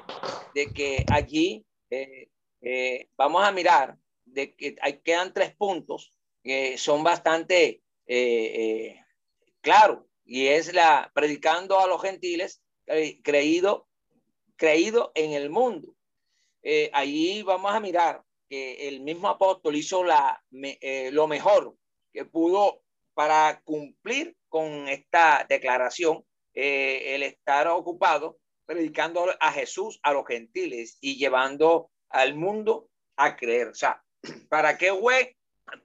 de 0.55 0.73
que 0.73 1.05
allí 1.11 1.63
eh, 1.91 3.07
vamos 3.15 3.43
a 3.43 3.51
mirar 3.51 3.97
de 4.25 4.55
que 4.55 4.75
hay, 4.81 4.99
quedan 5.01 5.31
tres 5.31 5.55
puntos 5.55 6.11
que 6.43 6.77
son 6.79 7.03
bastante 7.03 7.83
claros 9.61 9.99
y 10.25 10.47
es 10.47 10.73
la 10.73 11.11
predicando 11.13 11.79
a 11.79 11.87
los 11.87 12.01
gentiles 12.01 12.61
creído, 13.23 13.87
creído 14.57 15.11
en 15.15 15.31
el 15.33 15.49
mundo. 15.49 15.95
allí 16.93 17.43
vamos 17.43 17.73
a 17.73 17.79
mirar 17.79 18.23
que 18.49 18.87
el 18.87 19.01
mismo 19.01 19.29
apóstol 19.29 19.75
hizo 19.75 20.03
la, 20.03 20.43
lo 20.51 21.27
mejor 21.27 21.75
que 22.11 22.25
pudo 22.25 22.80
para 23.13 23.61
cumplir 23.63 24.35
con 24.49 24.87
esta 24.87 25.45
declaración, 25.47 26.25
el 26.53 27.23
estar 27.23 27.67
ocupado 27.67 28.37
predicando 28.65 29.25
a 29.39 29.51
Jesús 29.51 29.99
a 30.03 30.13
los 30.13 30.25
gentiles 30.25 30.97
y 31.01 31.17
llevando 31.17 31.91
al 32.09 32.35
mundo 32.35 32.89
a 33.17 33.35
creer. 33.35 33.69
O 33.69 33.75
sea, 33.75 34.03
¿para 34.49 34.77
qué 34.77 34.93
fue 34.93 35.35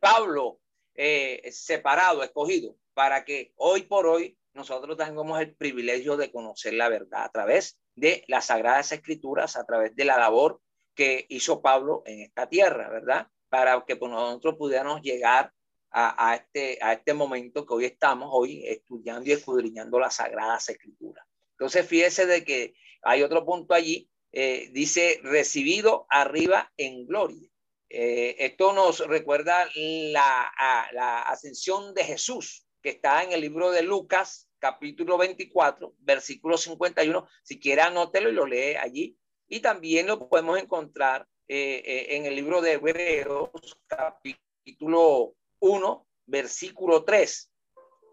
Pablo 0.01 0.61
eh, 0.95 1.49
separado, 1.53 2.23
escogido? 2.23 2.77
Para 2.95 3.25
que 3.25 3.53
hoy 3.57 3.83
por 3.83 4.07
hoy 4.07 4.39
nosotros 4.55 4.97
tengamos 4.97 5.41
el 5.41 5.55
privilegio 5.55 6.17
de 6.17 6.31
conocer 6.31 6.75
la 6.75 6.89
verdad 6.89 7.25
a 7.25 7.31
través 7.31 7.79
de 7.95 8.25
las 8.29 8.47
sagradas 8.47 8.93
escrituras, 8.93 9.57
a 9.57 9.65
través 9.65 9.95
de 9.95 10.05
la 10.05 10.19
labor 10.19 10.61
que 10.95 11.27
hizo 11.29 11.61
Pablo 11.61 12.03
en 12.07 12.21
esta 12.21 12.49
tierra, 12.49 12.89
¿verdad? 12.89 13.29
Para 13.49 13.85
que 13.87 13.97
nosotros 13.97 14.57
pudiéramos 14.57 15.03
llegar 15.03 15.53
a, 15.91 16.35
este, 16.37 16.79
a 16.83 16.93
este 16.93 17.15
momento 17.15 17.65
que 17.65 17.75
hoy 17.75 17.85
estamos, 17.87 18.29
hoy 18.31 18.67
estudiando 18.67 19.29
y 19.29 19.33
escudriñando 19.33 19.99
las 19.99 20.17
Sagradas 20.17 20.69
Escrituras. 20.69 21.25
Entonces, 21.53 21.87
fíjese 21.87 22.27
de 22.27 22.45
que 22.45 22.75
hay 23.03 23.23
otro 23.23 23.45
punto 23.47 23.73
allí, 23.73 24.11
eh, 24.33 24.69
dice, 24.73 25.21
recibido 25.23 26.07
arriba 26.11 26.71
en 26.77 27.07
gloria. 27.07 27.49
Eh, 27.89 28.37
esto 28.41 28.73
nos 28.73 29.07
recuerda 29.07 29.67
la, 29.75 30.53
la 30.93 31.23
ascensión 31.23 31.95
de 31.95 32.05
Jesús, 32.05 32.67
que 32.83 32.91
está 32.91 33.23
en 33.23 33.33
el 33.33 33.41
libro 33.41 33.71
de 33.71 33.83
Lucas, 33.83 34.51
capítulo 34.59 35.17
24, 35.17 35.95
versículo 35.99 36.59
51. 36.59 37.27
Si 37.43 37.59
quiere, 37.59 37.83
anótelo 37.83 38.29
y 38.29 38.35
lo 38.35 38.45
lee 38.45 38.75
allí. 38.75 39.17
Y 39.49 39.61
también 39.61 40.09
lo 40.09 40.29
podemos 40.29 40.59
encontrar 40.59 41.27
eh, 41.49 42.07
en 42.11 42.27
el 42.27 42.35
libro 42.35 42.61
de 42.61 42.73
Hebreos, 42.73 43.51
capítulo 43.87 45.36
1, 45.61 46.07
versículo 46.27 47.05
3. 47.05 47.53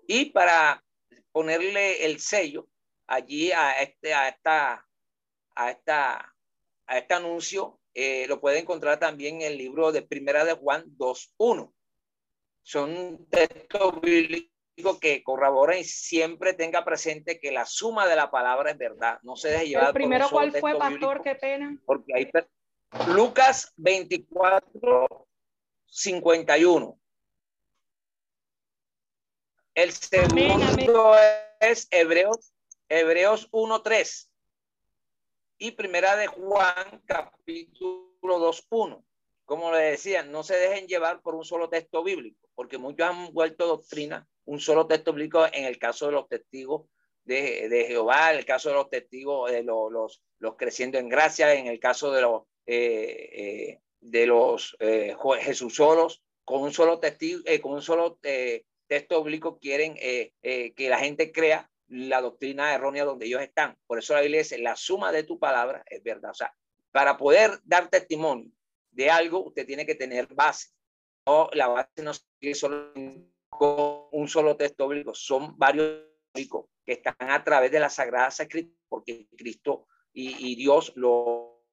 Y 0.08 0.26
para 0.26 0.84
ponerle 1.32 2.06
el 2.06 2.20
sello 2.20 2.68
allí 3.08 3.52
a 3.52 3.82
este, 3.82 4.14
a 4.14 4.30
esta, 4.30 4.88
a 5.56 5.72
esta, 5.72 6.34
a 6.88 6.98
este 6.98 7.14
anuncio, 7.14 7.80
eh, 7.94 8.26
lo 8.28 8.40
puede 8.40 8.60
encontrar 8.60 9.00
también 9.00 9.42
en 9.42 9.52
el 9.54 9.58
libro 9.58 9.92
de 9.92 10.02
Primera 10.02 10.46
de 10.46 10.54
Juan 10.54 10.86
2.1. 10.98 11.74
Son 12.64 13.28
textos 13.30 14.02
bíblicos 14.02 15.00
que 15.00 15.22
corroboran 15.24 15.78
y 15.78 15.84
siempre 15.84 16.54
tenga 16.54 16.84
presente 16.84 17.40
que 17.40 17.52
la 17.52 17.66
suma 17.66 18.08
de 18.08 18.16
la 18.16 18.32
palabra 18.32 18.72
es 18.72 18.78
verdad. 18.78 19.20
No 19.22 19.36
se 19.36 19.50
deje 19.50 19.68
llevar. 19.68 19.88
¿El 19.88 19.94
primero 19.94 20.30
cuál 20.30 20.52
fue, 20.52 20.78
pastor? 20.78 21.22
Qué 21.22 21.36
pena. 21.36 21.78
Porque 21.86 22.14
hay 22.16 22.32
Lucas 23.08 23.74
24, 23.78 25.28
51. 25.86 27.00
El 29.76 29.92
segundo 29.92 31.16
es 31.60 31.88
Hebreos, 31.90 32.54
Hebreos 32.90 33.50
1.3 33.52 34.30
y 35.58 35.72
primera 35.72 36.16
de 36.16 36.28
Juan 36.28 37.02
capítulo 37.06 38.12
2.1. 38.22 39.04
Como 39.46 39.72
le 39.72 39.80
decía, 39.80 40.22
no 40.22 40.44
se 40.44 40.58
dejen 40.58 40.86
llevar 40.86 41.24
por 41.24 41.34
un 41.34 41.44
solo 41.44 41.70
texto 41.70 42.04
bíblico, 42.04 42.48
porque 42.54 42.78
muchos 42.78 43.08
han 43.08 43.34
vuelto 43.34 43.66
doctrina 43.66 44.28
un 44.46 44.60
solo 44.60 44.86
texto 44.86 45.12
bíblico 45.12 45.48
en 45.52 45.66
el 45.66 45.80
caso 45.80 46.06
de 46.06 46.12
los 46.12 46.28
testigos 46.28 46.88
de, 47.24 47.68
de 47.68 47.86
Jehová, 47.86 48.32
en 48.32 48.38
el 48.38 48.46
caso 48.46 48.70
de 48.70 48.76
los 48.76 48.92
testigos 48.92 49.50
de 49.52 49.64
los, 49.64 49.92
los, 49.92 50.22
los 50.38 50.56
creciendo 50.56 51.00
en 51.00 51.10
gracia, 51.10 51.52
en 51.56 51.66
el 51.66 51.80
caso 51.80 52.12
de 52.12 52.22
los, 52.22 52.44
eh, 52.68 53.30
eh, 53.34 53.80
de 54.02 54.28
los 54.28 54.78
eh, 54.80 55.16
Jesús 55.40 55.74
solos, 55.74 56.22
con 56.46 56.62
un 56.62 56.72
solo 56.72 57.00
testigo, 57.00 57.42
con 57.64 57.74
un 57.74 57.82
solo 57.82 58.20
texto 58.94 59.24
bíblico 59.24 59.58
quieren 59.58 59.96
eh, 60.00 60.34
eh, 60.44 60.74
que 60.76 60.88
la 60.88 61.00
gente 61.00 61.32
crea 61.32 61.68
la 61.88 62.22
doctrina 62.22 62.76
errónea 62.76 63.06
donde 63.06 63.26
ellos 63.26 63.42
están. 63.42 63.76
Por 63.88 63.98
eso 63.98 64.14
la 64.14 64.22
Biblia 64.22 64.42
dice, 64.42 64.60
la 64.60 64.76
suma 64.76 65.12
de 65.12 65.24
tu 65.24 65.40
palabra 65.40 65.84
es 65.88 66.04
verdad. 66.04 66.30
O 66.30 66.36
sea, 66.36 66.56
para 66.92 67.18
poder 67.18 67.60
dar 67.64 67.90
testimonio 67.90 68.52
de 68.92 69.10
algo, 69.10 69.46
usted 69.46 69.66
tiene 69.66 69.88
que 69.88 69.96
tener 69.96 70.28
base. 70.28 70.70
No, 71.26 71.50
la 71.54 71.70
base 71.70 72.04
no 72.04 72.12
es 72.12 72.60
solo 72.60 72.94
con 73.50 74.10
un 74.12 74.28
solo 74.28 74.56
texto 74.58 74.88
bíblico, 74.88 75.16
son 75.16 75.58
varios 75.58 76.04
bíblicos 76.34 76.68
que 76.86 76.94
están 76.94 77.16
a 77.20 77.44
través 77.44 77.72
de 77.72 77.80
las 77.80 77.96
sagradas 77.96 78.40
escrituras, 78.40 78.78
porque 78.88 79.28
Cristo 79.36 79.88
y, 80.14 80.52
y 80.52 80.56
Dios 80.56 80.94
lo... 80.96 81.64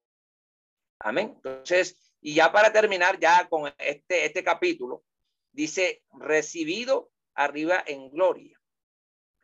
Amén. 1.00 1.34
Entonces, 1.36 2.14
y 2.22 2.34
ya 2.34 2.50
para 2.50 2.72
terminar, 2.72 3.18
ya 3.20 3.46
con 3.48 3.70
este, 3.78 4.24
este 4.24 4.42
capítulo, 4.42 5.04
dice, 5.52 6.02
recibido 6.12 7.10
arriba 7.34 7.82
en 7.86 8.10
gloria. 8.10 8.60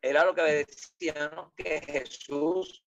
Era 0.02 0.24
lo 0.24 0.34
que 0.34 0.42
decía, 0.42 1.50
que 1.56 1.80
Jesús 1.80 2.84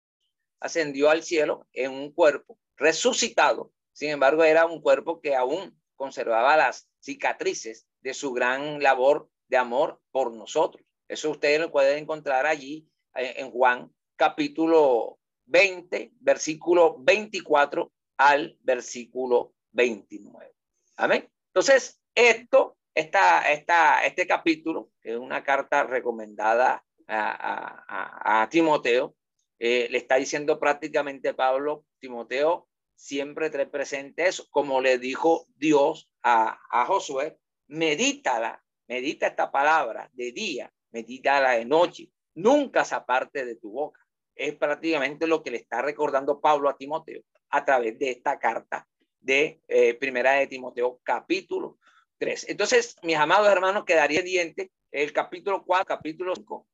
ascendió 0.61 1.11
al 1.11 1.23
cielo 1.23 1.67
en 1.73 1.93
un 1.93 2.13
cuerpo 2.13 2.59
resucitado. 2.77 3.73
Sin 3.93 4.11
embargo, 4.11 4.43
era 4.43 4.67
un 4.67 4.81
cuerpo 4.81 5.21
que 5.21 5.37
aún 5.37 5.81
conservaba 5.95 6.57
las 6.57 6.89
cicatrices 7.01 7.87
de 8.01 8.15
su 8.15 8.33
gran 8.33 8.83
labor 8.83 9.29
de 9.49 9.57
amor 9.57 10.01
por 10.11 10.33
nosotros. 10.33 10.85
Eso 11.07 11.31
ustedes 11.31 11.61
lo 11.61 11.71
pueden 11.71 11.99
encontrar 11.99 12.47
allí 12.47 12.89
eh, 13.15 13.35
en 13.37 13.51
Juan 13.51 13.93
capítulo 14.17 15.19
20, 15.47 16.13
versículo 16.21 16.97
24 16.99 17.93
al 18.17 18.59
versículo 18.63 19.55
29. 19.73 20.55
Amén. 20.97 21.31
Entonces, 21.49 22.01
esto 22.15 22.77
esta, 22.95 24.05
este 24.05 24.27
capítulo, 24.27 24.91
que 25.01 25.13
es 25.13 25.17
una 25.17 25.43
carta 25.43 25.85
recomendada 25.85 26.85
a, 27.09 28.43
a, 28.43 28.49
Timoteo, 28.49 29.17
eh, 29.59 29.89
le 29.91 29.99
está 29.99 30.17
diciendo 30.17 30.59
prácticamente 30.59 31.35
Pablo, 31.35 31.85
Timoteo, 31.99 32.69
siempre 32.95 33.51
te 33.51 33.67
presente 33.67 34.27
eso, 34.27 34.47
como 34.51 34.81
le 34.81 34.99
dijo 34.99 35.47
Dios 35.57 36.09
a, 36.23 36.59
a 36.71 36.87
Josué, 36.87 37.39
medítala, 37.67 38.63
medita 38.87 39.27
esta 39.27 39.51
palabra 39.51 40.09
de 40.13 40.33
día, 40.33 40.73
medítala 40.93 41.53
de 41.53 41.65
noche, 41.65 42.11
nunca 42.35 42.85
se 42.85 42.95
aparte 42.95 43.45
de 43.45 43.57
tu 43.57 43.73
boca. 43.73 44.01
Es 44.35 44.55
prácticamente 44.57 45.27
lo 45.27 45.43
que 45.43 45.51
le 45.51 45.59
está 45.59 45.83
recordando 45.83 46.41
Pablo 46.41 46.69
a 46.69 46.77
Timoteo 46.77 47.23
a 47.51 47.65
través 47.65 47.99
de 47.99 48.11
esta 48.11 48.39
carta 48.39 48.87
de 49.21 49.63
eh, 49.69 49.95
Primera 49.95 50.33
de 50.33 50.47
Timoteo, 50.47 51.01
capítulo 51.05 51.79
entonces, 52.21 52.97
mis 53.03 53.17
amados 53.17 53.49
hermanos, 53.49 53.85
quedaría 53.85 54.23
diente 54.23 54.71
el 54.91 55.13
capítulo 55.13 55.65
4, 55.65 55.87
capítulo 55.87 56.35
5 56.35 56.67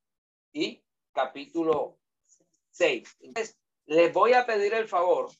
y 0.52 0.82
capítulo 1.12 1.98
6. 2.70 3.16
Entonces, 3.20 3.58
les 3.86 4.12
voy 4.12 4.34
a 4.34 4.46
pedir 4.46 4.74
el 4.74 4.88
favor 4.88 5.30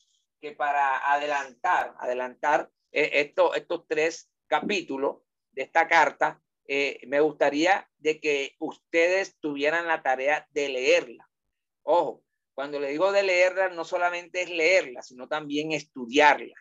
que 0.41 0.53
para 0.53 1.13
adelantar, 1.13 1.95
adelantar 1.99 2.71
eh, 2.91 3.11
esto, 3.15 3.55
estos 3.55 3.87
tres 3.87 4.31
capítulos 4.47 5.19
de 5.53 5.63
esta 5.63 5.87
carta, 5.87 6.43
eh, 6.67 7.01
me 7.07 7.21
gustaría 7.21 7.89
de 7.99 8.21
que 8.21 8.57
ustedes 8.59 9.37
tuvieran 9.39 9.87
la 9.87 10.03
tarea 10.03 10.47
de 10.51 10.69
leerla. 10.69 11.29
Ojo, 11.83 12.25
cuando 12.55 12.81
le 12.81 12.91
digo 12.91 13.13
de 13.13 13.23
leerla, 13.23 13.69
no 13.69 13.85
solamente 13.85 14.43
es 14.43 14.51
leerla, 14.51 15.03
sino 15.03 15.29
también 15.29 15.73
estudiarla. 15.73 16.55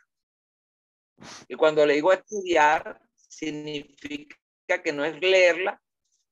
Y 1.48 1.56
cuando 1.56 1.86
le 1.86 1.96
digo 1.96 2.14
estudiar, 2.14 3.02
significa 3.30 4.36
que 4.84 4.92
no 4.92 5.06
es 5.06 5.20
leerla, 5.22 5.82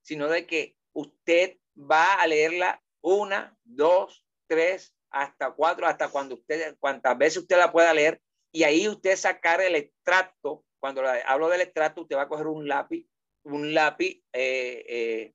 sino 0.01 0.27
de 0.27 0.45
que 0.45 0.75
usted 0.93 1.57
va 1.77 2.15
a 2.15 2.27
leerla 2.27 2.83
una, 3.01 3.57
dos, 3.63 4.25
tres, 4.47 4.93
hasta 5.09 5.51
cuatro, 5.51 5.87
hasta 5.87 6.09
cuando 6.09 6.35
usted, 6.35 6.75
cuantas 6.79 7.17
veces 7.17 7.37
usted 7.43 7.57
la 7.57 7.71
pueda 7.71 7.93
leer, 7.93 8.21
y 8.51 8.63
ahí 8.63 8.87
usted 8.87 9.15
sacar 9.15 9.61
el 9.61 9.75
extracto. 9.75 10.65
Cuando 10.79 11.03
hablo 11.25 11.49
del 11.49 11.61
extracto, 11.61 12.01
usted 12.01 12.17
va 12.17 12.23
a 12.23 12.27
coger 12.27 12.47
un 12.47 12.67
lápiz, 12.67 13.07
un 13.43 13.73
lápiz, 13.73 14.21
eh, 14.33 14.85
eh, 14.87 15.33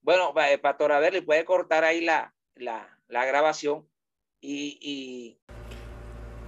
bueno, 0.00 0.34
eh, 0.40 0.58
para 0.58 0.98
ver, 0.98 1.12
le 1.12 1.22
puede 1.22 1.44
cortar 1.44 1.84
ahí 1.84 2.00
la, 2.00 2.34
la, 2.56 2.98
grabación 3.08 3.88
y 4.40 5.38